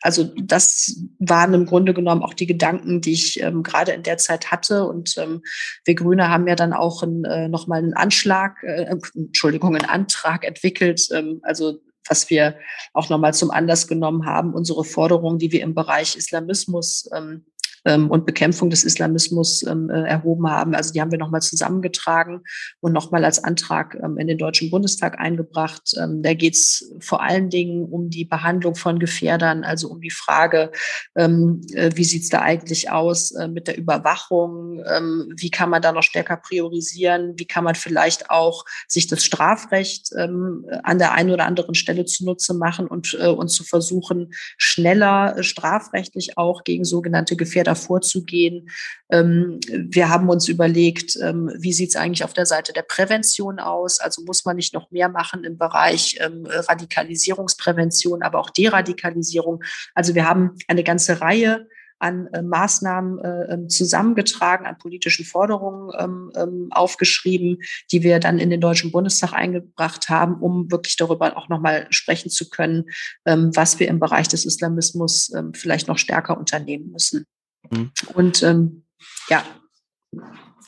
also 0.02 0.32
das 0.42 0.98
waren 1.20 1.54
im 1.54 1.66
Grunde 1.66 1.94
genommen 1.94 2.24
auch 2.24 2.34
die 2.34 2.48
Gedanken, 2.48 3.02
die 3.02 3.14
ich 3.14 3.42
ähm, 3.42 3.64
gerade 3.64 3.92
in 3.92 4.04
der 4.04 4.18
Zeit 4.18 4.52
hatte. 4.52 4.86
Und 4.86 5.16
ähm, 5.18 5.42
wir 5.86 5.96
Grüne 5.96 6.30
haben 6.30 6.48
ja 6.48 6.56
dann 6.56 6.74
auch 6.74 7.04
äh, 7.04 7.48
nochmal 7.48 7.80
einen 7.80 7.94
Anschlag, 7.94 8.64
äh, 8.64 8.96
Entschuldigung, 9.16 9.76
einen 9.76 9.90
Antrag 9.90 10.46
entwickelt, 10.46 11.08
ähm, 11.12 11.40
also 11.44 11.80
was 12.08 12.30
wir 12.30 12.58
auch 12.94 13.10
nochmal 13.10 13.34
zum 13.34 13.52
Anlass 13.52 13.88
genommen 13.88 14.26
haben, 14.26 14.54
unsere 14.54 14.84
Forderungen, 14.84 15.40
die 15.40 15.52
wir 15.52 15.62
im 15.62 15.74
Bereich 15.74 16.18
Islamismus 16.18 17.10
ähm, 17.16 17.46
ähm, 17.86 18.10
und 18.10 18.26
Bekämpfung 18.26 18.70
des 18.70 18.84
Islamismus 18.84 19.64
ähm, 19.64 19.90
äh, 19.90 20.04
erhoben 20.04 20.50
haben. 20.50 20.76
Also 20.76 20.94
die 20.94 21.02
haben 21.02 21.12
wir 21.12 21.20
nochmal 21.20 21.42
zusammengetragen 21.42 22.42
und 22.80 22.94
nochmal 22.94 23.26
als 23.26 23.44
Antrag 23.44 23.98
ähm, 24.04 24.18
in 24.18 24.28
den 24.28 24.38
Deutschen 24.38 24.70
Bundestag 24.70 25.20
eingebracht. 25.20 25.94
Ähm, 25.98 26.24
da 26.24 26.34
geht 26.34 26.56
es 26.56 26.94
vor 27.00 27.22
allen 27.22 27.50
Dingen 27.50 27.86
um 27.86 28.10
die 28.10 28.26
Behandlung 28.26 28.76
von 28.76 29.00
Gefährdern, 29.00 29.64
also 29.64 29.90
um 29.90 30.02
die 30.02 30.12
Frage, 30.12 30.72
ähm, 31.16 31.62
äh, 31.74 31.92
wie 31.96 32.04
sieht 32.04 32.24
es 32.24 32.30
da 32.30 32.42
eigentlich 32.42 32.90
aus 32.90 33.32
äh, 33.32 33.48
mit 33.48 33.68
der 33.68 33.78
Überwachung? 33.78 34.84
Ähm, 34.88 35.34
wie 35.36 35.52
kann 35.52 35.70
man 35.70 35.82
da 35.82 35.92
noch 35.92 36.04
stärker 36.04 36.38
priorisieren? 36.38 37.34
Wie 37.38 37.46
kann 37.46 37.64
man 37.64 37.76
vielleicht 37.76 38.30
auch 38.30 38.66
sich 38.88 39.08
das 39.08 39.24
Strafrecht 39.24 40.14
an 40.16 41.00
der 41.00 41.14
einen 41.14 41.32
oder 41.32 41.46
anderen 41.46 41.76
Stelle 41.76 42.06
zunutze 42.06 42.54
machen 42.54 42.88
und, 42.88 43.18
äh, 43.20 43.28
und 43.28 43.50
zu 43.50 43.64
versuchen, 43.64 44.34
schneller 44.58 45.38
äh, 45.38 45.44
strafrechtlich 45.44 46.38
auch 46.38 46.64
gegen 46.64 46.84
sogenannte 46.84 47.36
Gefährder 47.36 47.73
da 47.74 47.80
vorzugehen. 47.80 48.70
Ähm, 49.12 49.60
wir 49.70 50.10
haben 50.10 50.30
uns 50.30 50.48
überlegt, 50.48 51.18
ähm, 51.22 51.52
wie 51.58 51.74
sieht 51.74 51.90
es 51.90 51.96
eigentlich 51.96 52.24
auf 52.24 52.34
der 52.34 52.46
Seite 52.46 52.74
der 52.74 52.84
Prävention 52.84 53.60
aus? 53.60 54.00
Also 54.00 54.24
muss 54.24 54.46
man 54.46 54.56
nicht 54.56 54.74
noch 54.74 54.92
mehr 54.92 55.10
machen 55.10 55.44
im 55.44 55.58
Bereich 55.58 56.18
ähm, 56.20 56.46
Radikalisierungsprävention, 56.46 58.22
aber 58.22 58.40
auch 58.40 58.50
Deradikalisierung. 58.50 59.64
Also 59.94 60.16
wir 60.16 60.28
haben 60.28 60.56
eine 60.68 60.84
ganze 60.84 61.22
Reihe 61.22 61.68
an 62.00 62.28
äh, 62.34 62.42
Maßnahmen 62.42 63.20
äh, 63.20 63.68
zusammengetragen, 63.68 64.66
an 64.66 64.78
politischen 64.78 65.26
Forderungen 65.26 66.72
aufgeschrieben, 66.72 67.60
die 67.92 68.04
wir 68.04 68.20
dann 68.20 68.40
in 68.40 68.50
den 68.50 68.60
Deutschen 68.60 68.92
Bundestag 68.92 69.34
eingebracht 69.34 70.10
haben, 70.10 70.36
um 70.42 70.70
wirklich 70.70 70.98
darüber 70.98 71.38
auch 71.38 71.50
nochmal 71.50 71.88
sprechen 71.92 72.30
zu 72.30 72.50
können, 72.50 72.86
was 73.24 73.80
wir 73.80 73.88
im 73.88 74.00
Bereich 74.00 74.28
des 74.28 74.46
Islamismus 74.46 75.32
vielleicht 75.54 75.88
noch 75.88 75.98
stärker 75.98 76.38
unternehmen 76.38 76.92
müssen. 76.92 77.26
Mhm. 77.70 77.92
Und 78.14 78.44
ähm, 78.44 78.84
ja. 79.30 79.44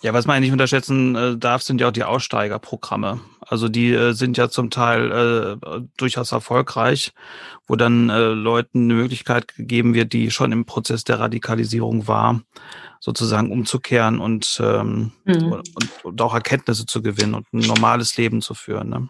Ja, 0.01 0.13
was 0.13 0.27
man 0.27 0.39
nicht 0.41 0.51
unterschätzen 0.51 1.15
äh, 1.15 1.37
darf, 1.37 1.63
sind 1.63 1.81
ja 1.81 1.87
auch 1.87 1.91
die 1.91 2.03
Aussteigerprogramme. 2.03 3.21
Also 3.41 3.69
die 3.69 3.91
äh, 3.91 4.13
sind 4.13 4.37
ja 4.37 4.49
zum 4.49 4.69
Teil 4.69 5.11
äh, 5.11 5.81
durchaus 5.97 6.31
erfolgreich, 6.31 7.11
wo 7.67 7.75
dann 7.75 8.09
äh, 8.09 8.27
Leuten 8.29 8.83
eine 8.83 8.93
Möglichkeit 8.95 9.55
gegeben 9.55 9.93
wird, 9.93 10.13
die 10.13 10.31
schon 10.31 10.51
im 10.51 10.65
Prozess 10.65 11.03
der 11.03 11.19
Radikalisierung 11.19 12.07
war, 12.07 12.41
sozusagen 12.99 13.51
umzukehren 13.51 14.19
und, 14.19 14.59
ähm, 14.63 15.11
mhm. 15.25 15.53
und, 15.53 16.03
und, 16.03 16.21
auch 16.21 16.33
Erkenntnisse 16.33 16.85
zu 16.85 17.01
gewinnen 17.01 17.35
und 17.35 17.51
ein 17.53 17.59
normales 17.59 18.17
Leben 18.17 18.41
zu 18.41 18.53
führen. 18.53 18.89
Ne? 18.89 19.09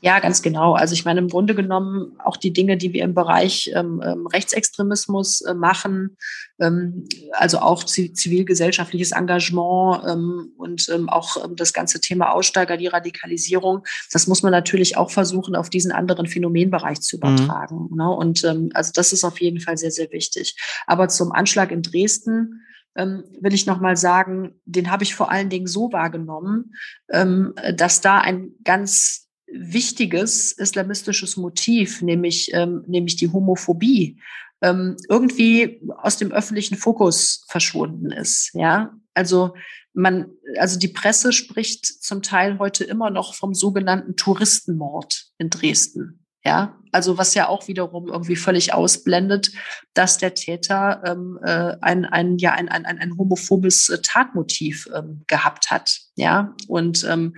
Ja, 0.00 0.20
ganz 0.20 0.42
genau. 0.42 0.74
Also 0.74 0.94
ich 0.94 1.04
meine, 1.04 1.18
im 1.18 1.28
Grunde 1.28 1.56
genommen 1.56 2.16
auch 2.24 2.36
die 2.36 2.52
Dinge, 2.52 2.76
die 2.76 2.92
wir 2.92 3.02
im 3.02 3.14
Bereich 3.14 3.70
ähm, 3.74 4.00
ähm 4.04 4.28
Rechtsextremismus 4.28 5.40
äh, 5.40 5.54
machen, 5.54 6.16
ähm, 6.60 7.08
also 7.32 7.58
auch 7.58 7.82
zivilgesellschaftliches 7.82 9.10
Engagement 9.10 10.04
ähm, 10.06 10.52
und 10.56 10.88
ähm, 10.88 11.08
auch 11.08 11.44
ähm, 11.44 11.56
das 11.56 11.72
ganze 11.72 12.00
Thema 12.00 12.30
Aussteiger, 12.30 12.76
die 12.76 12.86
Radikalisierung, 12.86 13.84
das 14.12 14.28
muss 14.28 14.44
man 14.44 14.52
natürlich 14.52 14.96
auch 14.96 15.10
versuchen, 15.10 15.56
auf 15.56 15.68
diesen 15.68 15.90
anderen 15.90 16.26
Phänomenbereich 16.26 17.00
zu 17.00 17.16
mhm. 17.16 17.22
übertragen. 17.22 17.88
Mhm. 17.90 17.96
Ne? 17.96 18.08
Und 18.08 18.44
ähm, 18.44 18.70
also 18.74 18.92
das 18.94 19.12
ist 19.12 19.24
auf 19.24 19.40
jeden 19.40 19.60
Fall 19.60 19.78
sehr, 19.78 19.90
sehr 19.90 20.12
wichtig. 20.12 20.56
Aber 20.86 21.08
zum 21.08 21.32
Anschlag 21.32 21.72
in 21.72 21.82
Dresden, 21.82 22.62
ähm, 22.96 23.24
will 23.40 23.54
ich 23.54 23.66
noch 23.66 23.80
mal 23.80 23.96
sagen, 23.96 24.60
den 24.64 24.92
habe 24.92 25.02
ich 25.02 25.16
vor 25.16 25.30
allen 25.30 25.48
Dingen 25.48 25.66
so 25.66 25.92
wahrgenommen, 25.92 26.74
ähm, 27.10 27.54
dass 27.74 28.00
da 28.00 28.18
ein 28.18 28.52
ganz 28.62 29.27
wichtiges 29.52 30.52
islamistisches 30.52 31.36
Motiv, 31.36 32.02
nämlich, 32.02 32.50
ähm, 32.52 32.84
nämlich 32.86 33.16
die 33.16 33.30
Homophobie, 33.30 34.20
ähm, 34.60 34.96
irgendwie 35.08 35.80
aus 35.98 36.16
dem 36.16 36.32
öffentlichen 36.32 36.76
Fokus 36.76 37.44
verschwunden 37.48 38.10
ist. 38.10 38.50
Ja, 38.54 38.92
also 39.14 39.54
man, 39.94 40.30
also 40.58 40.78
die 40.78 40.88
Presse 40.88 41.32
spricht 41.32 41.84
zum 41.86 42.22
Teil 42.22 42.58
heute 42.58 42.84
immer 42.84 43.10
noch 43.10 43.34
vom 43.34 43.54
sogenannten 43.54 44.16
Touristenmord 44.16 45.26
in 45.38 45.50
Dresden. 45.50 46.24
Ja, 46.44 46.78
also 46.92 47.18
was 47.18 47.34
ja 47.34 47.48
auch 47.48 47.66
wiederum 47.68 48.08
irgendwie 48.08 48.36
völlig 48.36 48.72
ausblendet, 48.72 49.50
dass 49.92 50.18
der 50.18 50.34
Täter 50.34 51.02
ähm, 51.04 51.38
äh, 51.42 51.76
ein, 51.80 52.04
ein, 52.04 52.38
ja, 52.38 52.52
ein, 52.52 52.68
ein, 52.68 52.86
ein 52.86 53.18
homophobes 53.18 54.00
Tatmotiv 54.02 54.88
ähm, 54.94 55.24
gehabt 55.26 55.70
hat. 55.70 55.98
Ja, 56.14 56.54
und 56.68 57.04
ähm, 57.04 57.34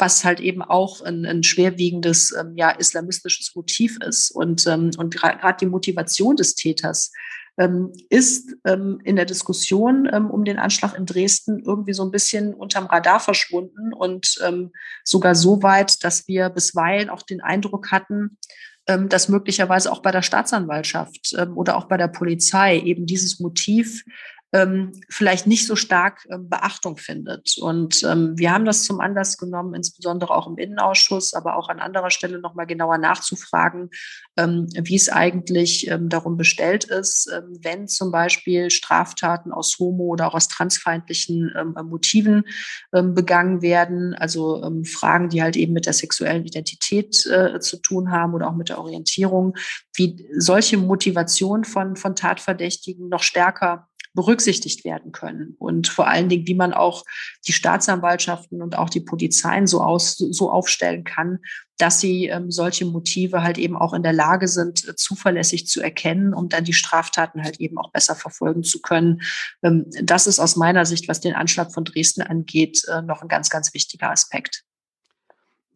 was 0.00 0.24
halt 0.24 0.40
eben 0.40 0.62
auch 0.62 1.00
ein, 1.02 1.24
ein 1.26 1.42
schwerwiegendes 1.42 2.34
ähm, 2.38 2.54
ja, 2.56 2.70
islamistisches 2.70 3.54
Motiv 3.54 3.98
ist. 4.06 4.30
Und, 4.30 4.66
ähm, 4.66 4.90
und 4.96 5.14
gerade 5.14 5.56
die 5.60 5.66
Motivation 5.66 6.36
des 6.36 6.54
Täters 6.54 7.12
ähm, 7.58 7.92
ist 8.08 8.54
ähm, 8.64 9.00
in 9.04 9.16
der 9.16 9.24
Diskussion 9.24 10.08
ähm, 10.12 10.30
um 10.30 10.44
den 10.44 10.58
Anschlag 10.58 10.96
in 10.96 11.06
Dresden 11.06 11.62
irgendwie 11.64 11.92
so 11.92 12.04
ein 12.04 12.10
bisschen 12.10 12.54
unterm 12.54 12.86
Radar 12.86 13.20
verschwunden 13.20 13.92
und 13.92 14.38
ähm, 14.46 14.72
sogar 15.04 15.34
so 15.34 15.62
weit, 15.62 16.04
dass 16.04 16.28
wir 16.28 16.50
bisweilen 16.50 17.10
auch 17.10 17.22
den 17.22 17.40
Eindruck 17.40 17.90
hatten, 17.90 18.38
ähm, 18.86 19.08
dass 19.08 19.28
möglicherweise 19.28 19.90
auch 19.90 20.02
bei 20.02 20.12
der 20.12 20.22
Staatsanwaltschaft 20.22 21.34
ähm, 21.36 21.56
oder 21.56 21.76
auch 21.76 21.88
bei 21.88 21.96
der 21.96 22.08
Polizei 22.08 22.78
eben 22.78 23.06
dieses 23.06 23.40
Motiv 23.40 24.04
ähm, 24.52 24.92
vielleicht 25.10 25.46
nicht 25.46 25.66
so 25.66 25.76
stark 25.76 26.26
ähm, 26.30 26.48
Beachtung 26.48 26.96
findet. 26.96 27.56
Und 27.58 28.02
ähm, 28.04 28.38
wir 28.38 28.52
haben 28.52 28.64
das 28.64 28.84
zum 28.84 29.00
Anlass 29.00 29.36
genommen, 29.36 29.74
insbesondere 29.74 30.34
auch 30.34 30.46
im 30.46 30.56
Innenausschuss, 30.56 31.34
aber 31.34 31.56
auch 31.56 31.68
an 31.68 31.80
anderer 31.80 32.10
Stelle 32.10 32.38
nochmal 32.38 32.66
genauer 32.66 32.96
nachzufragen, 32.96 33.90
ähm, 34.36 34.66
wie 34.74 34.96
es 34.96 35.10
eigentlich 35.10 35.88
ähm, 35.88 36.08
darum 36.08 36.36
bestellt 36.36 36.84
ist, 36.84 37.30
ähm, 37.30 37.58
wenn 37.60 37.88
zum 37.88 38.10
Beispiel 38.10 38.70
Straftaten 38.70 39.52
aus 39.52 39.78
homo- 39.78 40.08
oder 40.08 40.28
auch 40.28 40.34
aus 40.34 40.48
transfeindlichen 40.48 41.52
Motiven 41.84 42.44
begangen 42.92 43.62
werden, 43.62 44.14
also 44.14 44.62
Fragen, 44.84 45.28
die 45.28 45.42
halt 45.42 45.56
eben 45.56 45.72
mit 45.72 45.86
der 45.86 45.92
sexuellen 45.92 46.44
Identität 46.44 47.26
äh, 47.26 47.60
zu 47.60 47.76
tun 47.78 48.10
haben 48.10 48.34
oder 48.34 48.48
auch 48.48 48.56
mit 48.56 48.68
der 48.68 48.78
Orientierung, 48.78 49.56
wie 49.94 50.28
solche 50.36 50.78
Motivation 50.78 51.64
von, 51.64 51.96
von 51.96 52.14
Tatverdächtigen 52.14 53.08
noch 53.08 53.22
stärker 53.22 53.87
berücksichtigt 54.18 54.84
werden 54.84 55.12
können. 55.12 55.54
Und 55.60 55.86
vor 55.86 56.08
allen 56.08 56.28
Dingen, 56.28 56.48
wie 56.48 56.56
man 56.56 56.72
auch 56.72 57.04
die 57.46 57.52
Staatsanwaltschaften 57.52 58.60
und 58.60 58.76
auch 58.76 58.90
die 58.90 58.98
Polizeien 59.00 59.68
so, 59.68 59.80
aus, 59.80 60.16
so 60.16 60.50
aufstellen 60.50 61.04
kann, 61.04 61.38
dass 61.76 62.00
sie 62.00 62.26
ähm, 62.26 62.50
solche 62.50 62.84
Motive 62.84 63.44
halt 63.44 63.58
eben 63.58 63.76
auch 63.76 63.94
in 63.94 64.02
der 64.02 64.12
Lage 64.12 64.48
sind, 64.48 64.88
äh, 64.88 64.96
zuverlässig 64.96 65.68
zu 65.68 65.80
erkennen, 65.80 66.34
um 66.34 66.48
dann 66.48 66.64
die 66.64 66.72
Straftaten 66.72 67.44
halt 67.44 67.60
eben 67.60 67.78
auch 67.78 67.92
besser 67.92 68.16
verfolgen 68.16 68.64
zu 68.64 68.80
können. 68.80 69.20
Ähm, 69.62 69.86
das 70.02 70.26
ist 70.26 70.40
aus 70.40 70.56
meiner 70.56 70.84
Sicht, 70.84 71.06
was 71.06 71.20
den 71.20 71.36
Anschlag 71.36 71.72
von 71.72 71.84
Dresden 71.84 72.22
angeht, 72.22 72.82
äh, 72.88 73.02
noch 73.02 73.22
ein 73.22 73.28
ganz, 73.28 73.50
ganz 73.50 73.72
wichtiger 73.72 74.10
Aspekt. 74.10 74.64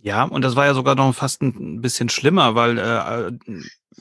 Ja, 0.00 0.24
und 0.24 0.42
das 0.42 0.56
war 0.56 0.66
ja 0.66 0.74
sogar 0.74 0.96
noch 0.96 1.14
fast 1.14 1.42
ein 1.42 1.80
bisschen 1.80 2.08
schlimmer, 2.08 2.56
weil 2.56 2.76
äh, 2.76 3.30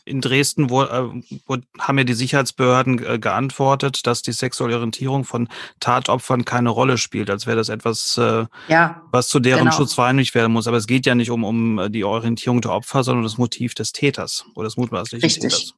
in 0.06 0.22
Dresden 0.22 0.70
wo, 0.70 0.84
äh, 0.84 1.10
wo, 1.46 1.58
haben 1.80 1.98
ja 1.98 2.04
die 2.04 2.14
Sicherheitsbehörden 2.14 3.06
äh, 3.06 3.20
geantwortet, 3.20 4.06
dass 4.08 4.22
die 4.22 4.32
sexuelle 4.32 4.76
Orientierung 4.76 5.24
von 5.24 5.48
Tatopfern 5.80 6.46
keine 6.46 6.70
Rolle 6.70 6.98
spielt, 6.98 7.30
als 7.30 7.48
wäre 7.48 7.58
das 7.58 7.70
etwas, 7.70 8.18
äh, 8.18 8.46
ja, 8.68 9.02
was 9.12 9.28
zu 9.28 9.40
deren 9.40 9.66
genau. 9.66 9.76
Schutz 9.76 9.94
vereinigt 9.94 10.36
werden 10.36 10.54
muss. 10.54 10.68
Aber 10.68 10.78
es 10.78 10.88
geht 10.88 11.06
ja 11.06 11.16
nicht 11.16 11.32
um, 11.32 11.44
um 11.44 11.92
die 11.92 12.04
Orientierung 12.04 12.62
der 12.62 12.72
Opfer, 12.72 13.04
sondern 13.04 13.24
das 13.24 13.38
Motiv 13.38 13.74
des 13.76 13.92
Täters 13.92 14.46
oder 14.56 14.66
des 14.66 14.78
mutmaßlichen 14.78 15.24
Richtig. 15.24 15.52
Täters. 15.52 15.76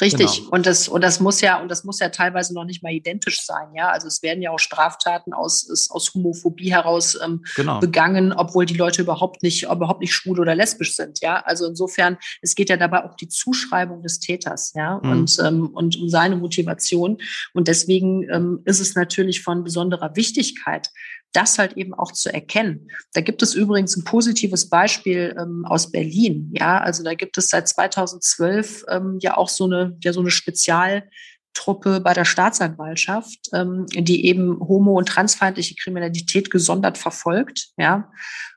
Richtig. 0.00 0.38
Genau. 0.38 0.50
Und 0.50 0.66
das, 0.66 0.88
und 0.88 1.02
das 1.04 1.20
muss 1.20 1.40
ja, 1.40 1.60
und 1.60 1.70
das 1.70 1.84
muss 1.84 2.00
ja 2.00 2.08
teilweise 2.08 2.52
noch 2.52 2.64
nicht 2.64 2.82
mal 2.82 2.92
identisch 2.92 3.42
sein, 3.42 3.68
ja. 3.74 3.90
Also 3.90 4.08
es 4.08 4.22
werden 4.22 4.42
ja 4.42 4.50
auch 4.50 4.58
Straftaten 4.58 5.32
aus, 5.32 5.88
aus 5.90 6.12
Homophobie 6.14 6.72
heraus 6.72 7.16
ähm, 7.22 7.44
genau. 7.54 7.78
begangen, 7.78 8.32
obwohl 8.32 8.66
die 8.66 8.74
Leute 8.74 9.02
überhaupt 9.02 9.42
nicht, 9.42 9.64
überhaupt 9.64 10.00
nicht 10.00 10.12
schwul 10.12 10.40
oder 10.40 10.54
lesbisch 10.54 10.96
sind, 10.96 11.20
ja. 11.20 11.40
Also 11.44 11.66
insofern, 11.66 12.18
es 12.42 12.54
geht 12.54 12.70
ja 12.70 12.76
dabei 12.76 13.04
auch 13.04 13.14
die 13.14 13.28
Zuschreibung 13.28 14.02
des 14.02 14.18
Täters, 14.18 14.72
ja, 14.74 15.00
mhm. 15.02 15.10
und, 15.10 15.38
ähm, 15.44 15.66
und 15.68 15.96
um 15.96 16.08
seine 16.08 16.36
Motivation. 16.36 17.18
Und 17.52 17.68
deswegen 17.68 18.28
ähm, 18.30 18.62
ist 18.64 18.80
es 18.80 18.94
natürlich 18.96 19.42
von 19.42 19.62
besonderer 19.62 20.16
Wichtigkeit, 20.16 20.90
das 21.34 21.58
halt 21.58 21.76
eben 21.76 21.92
auch 21.92 22.12
zu 22.12 22.32
erkennen. 22.32 22.88
Da 23.12 23.20
gibt 23.20 23.42
es 23.42 23.54
übrigens 23.54 23.96
ein 23.96 24.04
positives 24.04 24.68
Beispiel 24.68 25.36
ähm, 25.38 25.64
aus 25.66 25.90
Berlin. 25.90 26.50
Ja, 26.58 26.78
also 26.78 27.02
da 27.02 27.14
gibt 27.14 27.36
es 27.36 27.48
seit 27.48 27.68
2012 27.68 28.84
ähm, 28.88 29.18
ja 29.20 29.36
auch 29.36 29.48
so 29.48 29.64
eine, 29.64 29.96
ja 30.02 30.12
so 30.12 30.20
eine 30.20 30.30
Spezialtruppe 30.30 32.00
bei 32.00 32.14
der 32.14 32.24
Staatsanwaltschaft, 32.24 33.50
ähm, 33.52 33.86
die 33.88 34.26
eben 34.26 34.60
homo- 34.60 34.96
und 34.96 35.08
transfeindliche 35.08 35.74
Kriminalität 35.74 36.50
gesondert 36.50 36.98
verfolgt. 36.98 37.68
Ja, 37.76 38.10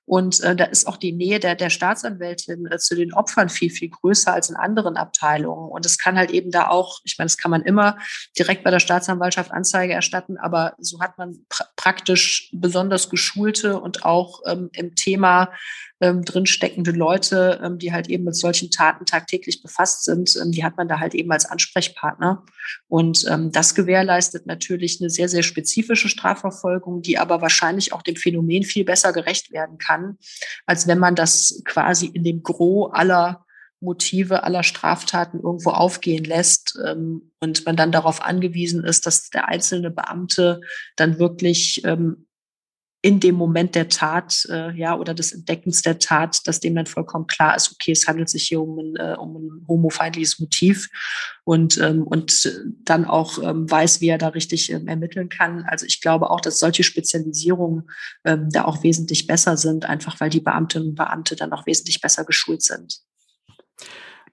und 0.07 0.39
äh, 0.39 0.55
da 0.55 0.63
ist 0.63 0.87
auch 0.87 0.95
die 0.95 1.11
Nähe 1.11 1.37
der, 1.37 1.55
der 1.55 1.69
Staatsanwältin 1.69 2.65
äh, 2.71 2.77
zu 2.77 2.95
den 2.95 3.13
Opfern 3.13 3.49
viel, 3.49 3.69
viel 3.69 3.89
größer 3.89 4.33
als 4.33 4.49
in 4.49 4.55
anderen 4.55 4.95
Abteilungen. 4.95 5.69
Und 5.69 5.85
es 5.85 5.97
kann 5.97 6.17
halt 6.17 6.31
eben 6.31 6.49
da 6.49 6.69
auch, 6.69 7.01
ich 7.03 7.17
meine, 7.17 7.25
das 7.25 7.37
kann 7.37 7.51
man 7.51 7.61
immer 7.61 7.97
direkt 8.39 8.63
bei 8.63 8.71
der 8.71 8.79
Staatsanwaltschaft 8.79 9.51
Anzeige 9.51 9.91
erstatten, 9.91 10.37
aber 10.37 10.75
so 10.79 11.01
hat 11.01 11.17
man 11.17 11.45
pr 11.49 11.65
praktisch 11.75 12.49
besonders 12.53 13.09
geschulte 13.09 13.79
und 13.79 14.05
auch 14.05 14.41
ähm, 14.45 14.69
im 14.73 14.95
Thema 14.95 15.51
ähm, 15.99 16.23
drinsteckende 16.23 16.91
Leute, 16.91 17.59
ähm, 17.63 17.79
die 17.79 17.91
halt 17.91 18.07
eben 18.07 18.23
mit 18.23 18.35
solchen 18.35 18.69
Taten 18.69 19.05
tagtäglich 19.05 19.61
befasst 19.61 20.03
sind, 20.03 20.35
ähm, 20.35 20.51
die 20.51 20.63
hat 20.63 20.77
man 20.77 20.87
da 20.87 20.99
halt 20.99 21.15
eben 21.15 21.31
als 21.31 21.45
Ansprechpartner. 21.45 22.43
Und 22.87 23.25
ähm, 23.29 23.51
das 23.51 23.73
gewährleistet 23.73 24.45
natürlich 24.45 24.99
eine 25.01 25.09
sehr, 25.09 25.29
sehr 25.29 25.43
spezifische 25.43 26.09
Strafverfolgung, 26.09 27.01
die 27.01 27.17
aber 27.17 27.41
wahrscheinlich 27.41 27.93
auch 27.93 28.03
dem 28.03 28.15
Phänomen 28.15 28.63
viel 28.63 28.85
besser 28.85 29.11
gerecht 29.11 29.51
werden 29.51 29.77
kann, 29.77 30.17
als 30.65 30.87
wenn 30.87 30.99
man 30.99 31.15
das 31.15 31.61
quasi 31.65 32.05
in 32.07 32.23
dem 32.23 32.43
Gros 32.43 32.91
aller 32.93 33.45
Motive 33.79 34.43
aller 34.43 34.63
Straftaten 34.63 35.39
irgendwo 35.39 35.69
aufgehen 35.69 36.23
lässt 36.23 36.77
ähm, 36.83 37.31
und 37.39 37.65
man 37.65 37.75
dann 37.75 37.91
darauf 37.91 38.23
angewiesen 38.23 38.83
ist, 38.83 39.05
dass 39.05 39.29
der 39.29 39.47
einzelne 39.47 39.91
Beamte 39.91 40.61
dann 40.95 41.19
wirklich 41.19 41.83
ähm, 41.85 42.26
in 43.01 43.19
dem 43.19 43.35
Moment 43.35 43.75
der 43.75 43.89
Tat, 43.89 44.47
äh, 44.49 44.71
ja, 44.75 44.97
oder 44.97 45.13
des 45.13 45.31
Entdeckens 45.31 45.83
der 45.83 45.99
Tat, 45.99 46.47
dass 46.47 46.59
dem 46.59 46.75
dann 46.75 46.87
vollkommen 46.87 47.27
klar 47.27 47.55
ist, 47.55 47.71
okay, 47.71 47.91
es 47.91 48.07
handelt 48.07 48.27
sich 48.27 48.47
hier 48.47 48.59
um 48.61 48.79
ein, 48.79 48.95
äh, 48.95 49.15
um 49.17 49.35
ein 49.35 49.65
homofeindliches 49.67 50.39
Motiv 50.39 50.89
und, 51.43 51.77
ähm, 51.77 52.03
und 52.03 52.51
dann 52.83 53.05
auch 53.05 53.37
ähm, 53.41 53.69
weiß, 53.69 54.01
wie 54.01 54.07
er 54.07 54.17
da 54.17 54.29
richtig 54.29 54.71
ähm, 54.71 54.87
ermitteln 54.87 55.29
kann. 55.29 55.63
Also 55.67 55.85
ich 55.85 56.01
glaube 56.01 56.31
auch, 56.31 56.41
dass 56.41 56.59
solche 56.59 56.83
Spezialisierungen 56.83 57.89
ähm, 58.25 58.49
da 58.51 58.65
auch 58.65 58.83
wesentlich 58.83 59.27
besser 59.27 59.57
sind, 59.57 59.85
einfach 59.85 60.19
weil 60.19 60.31
die 60.31 60.41
Beamtinnen 60.41 60.89
und 60.89 60.95
Beamte 60.95 61.35
dann 61.35 61.53
auch 61.53 61.67
wesentlich 61.67 62.01
besser 62.01 62.25
geschult 62.25 62.63
sind. 62.63 63.01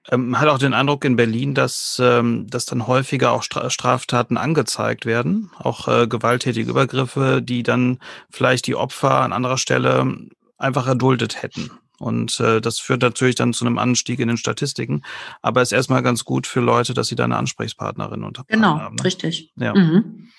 Ähm, 0.09 0.39
hat 0.39 0.47
auch 0.47 0.59
den 0.59 0.73
Eindruck 0.73 1.03
in 1.05 1.15
Berlin, 1.15 1.53
dass, 1.53 1.99
ähm, 2.03 2.47
dass 2.47 2.65
dann 2.65 2.87
häufiger 2.87 3.31
auch 3.31 3.43
Straftaten 3.43 4.37
angezeigt 4.37 5.05
werden, 5.05 5.51
auch 5.57 5.87
äh, 5.87 6.07
gewalttätige 6.07 6.69
Übergriffe, 6.69 7.41
die 7.41 7.63
dann 7.63 7.99
vielleicht 8.29 8.67
die 8.67 8.75
Opfer 8.75 9.21
an 9.21 9.33
anderer 9.33 9.57
Stelle 9.57 10.15
einfach 10.57 10.87
erduldet 10.87 11.41
hätten. 11.41 11.71
Und 11.97 12.39
äh, 12.39 12.61
das 12.61 12.79
führt 12.79 13.01
natürlich 13.01 13.35
dann 13.35 13.53
zu 13.53 13.65
einem 13.65 13.77
Anstieg 13.77 14.19
in 14.19 14.27
den 14.27 14.37
Statistiken. 14.37 15.01
Aber 15.41 15.61
ist 15.61 15.71
erstmal 15.71 16.03
ganz 16.03 16.25
gut 16.25 16.45
für 16.45 16.59
Leute, 16.59 16.93
dass 16.93 17.07
sie 17.07 17.15
da 17.15 17.23
eine 17.23 17.37
Ansprechpartnerin 17.37 18.23
unter 18.23 18.43
genau, 18.47 18.67
haben. 18.67 18.77
Genau, 18.77 18.89
ne? 18.91 19.03
richtig. 19.03 19.53
Ja. 19.55 19.73
Mhm. 19.73 20.29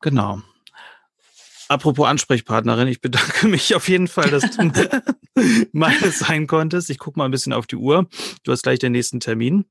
Genau. 0.00 0.42
Apropos 1.68 2.06
Ansprechpartnerin, 2.06 2.88
ich 2.88 3.00
bedanke 3.00 3.46
mich 3.48 3.74
auf 3.74 3.88
jeden 3.88 4.08
Fall, 4.08 4.30
dass 4.30 4.50
du 4.50 4.70
meine 5.72 6.10
sein 6.10 6.46
konntest. 6.46 6.90
Ich 6.90 6.98
gucke 6.98 7.18
mal 7.18 7.24
ein 7.24 7.30
bisschen 7.30 7.52
auf 7.52 7.66
die 7.66 7.76
Uhr. 7.76 8.08
Du 8.42 8.52
hast 8.52 8.62
gleich 8.62 8.78
den 8.78 8.92
nächsten 8.92 9.20
Termin. 9.20 9.64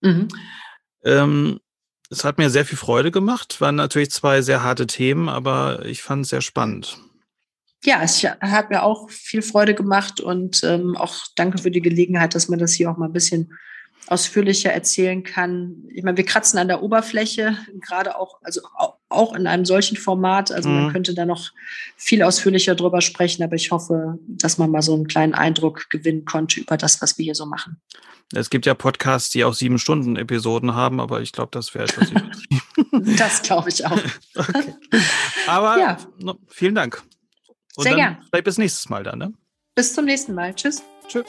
Mhm. 0.00 0.28
Ähm, 1.04 1.60
es 2.10 2.24
hat 2.24 2.38
mir 2.38 2.50
sehr 2.50 2.64
viel 2.64 2.78
Freude 2.78 3.10
gemacht. 3.10 3.60
Waren 3.60 3.76
natürlich 3.76 4.10
zwei 4.10 4.42
sehr 4.42 4.62
harte 4.62 4.86
Themen, 4.86 5.28
aber 5.28 5.84
ich 5.84 6.02
fand 6.02 6.24
es 6.24 6.30
sehr 6.30 6.40
spannend. 6.40 6.98
Ja, 7.84 8.02
es 8.02 8.22
hat 8.22 8.68
mir 8.68 8.82
auch 8.82 9.08
viel 9.08 9.40
Freude 9.40 9.74
gemacht 9.74 10.20
und 10.20 10.62
ähm, 10.64 10.96
auch 10.96 11.16
danke 11.36 11.58
für 11.58 11.70
die 11.70 11.80
Gelegenheit, 11.80 12.34
dass 12.34 12.48
man 12.48 12.58
das 12.58 12.72
hier 12.72 12.90
auch 12.90 12.98
mal 12.98 13.06
ein 13.06 13.12
bisschen 13.12 13.56
ausführlicher 14.10 14.72
erzählen 14.72 15.22
kann. 15.22 15.84
Ich 15.94 16.02
meine, 16.02 16.16
wir 16.16 16.24
kratzen 16.24 16.58
an 16.58 16.66
der 16.66 16.82
Oberfläche, 16.82 17.56
gerade 17.80 18.18
auch, 18.18 18.40
also 18.42 18.60
auch 19.08 19.34
in 19.34 19.46
einem 19.46 19.64
solchen 19.64 19.96
Format. 19.96 20.50
Also 20.50 20.68
mhm. 20.68 20.82
man 20.82 20.92
könnte 20.92 21.14
da 21.14 21.24
noch 21.24 21.50
viel 21.96 22.22
ausführlicher 22.24 22.74
drüber 22.74 23.00
sprechen, 23.02 23.44
aber 23.44 23.54
ich 23.54 23.70
hoffe, 23.70 24.18
dass 24.26 24.58
man 24.58 24.70
mal 24.70 24.82
so 24.82 24.94
einen 24.94 25.06
kleinen 25.06 25.34
Eindruck 25.34 25.88
gewinnen 25.90 26.24
konnte 26.24 26.60
über 26.60 26.76
das, 26.76 27.00
was 27.00 27.18
wir 27.18 27.24
hier 27.24 27.36
so 27.36 27.46
machen. 27.46 27.80
Es 28.34 28.50
gibt 28.50 28.66
ja 28.66 28.74
Podcasts, 28.74 29.30
die 29.30 29.44
auch 29.44 29.54
sieben 29.54 29.78
Stunden 29.78 30.16
Episoden 30.16 30.74
haben, 30.74 31.00
aber 31.00 31.20
ich 31.20 31.30
glaube, 31.30 31.50
das 31.52 31.72
wäre 31.74 31.84
etwas 31.84 32.10
das 33.16 33.42
glaube 33.42 33.68
ich 33.68 33.86
auch. 33.86 33.92
okay. 34.36 34.74
Aber 35.46 35.78
ja. 35.78 35.96
vielen 36.48 36.74
Dank. 36.74 37.02
Und 37.76 37.84
Sehr 37.84 37.94
gern. 37.94 38.18
Vielleicht 38.28 38.44
bis 38.44 38.58
nächstes 38.58 38.88
Mal 38.88 39.04
dann. 39.04 39.18
Ne? 39.20 39.32
Bis 39.76 39.94
zum 39.94 40.04
nächsten 40.04 40.34
Mal. 40.34 40.52
Tschüss. 40.54 40.82
Tschüss. 41.06 41.26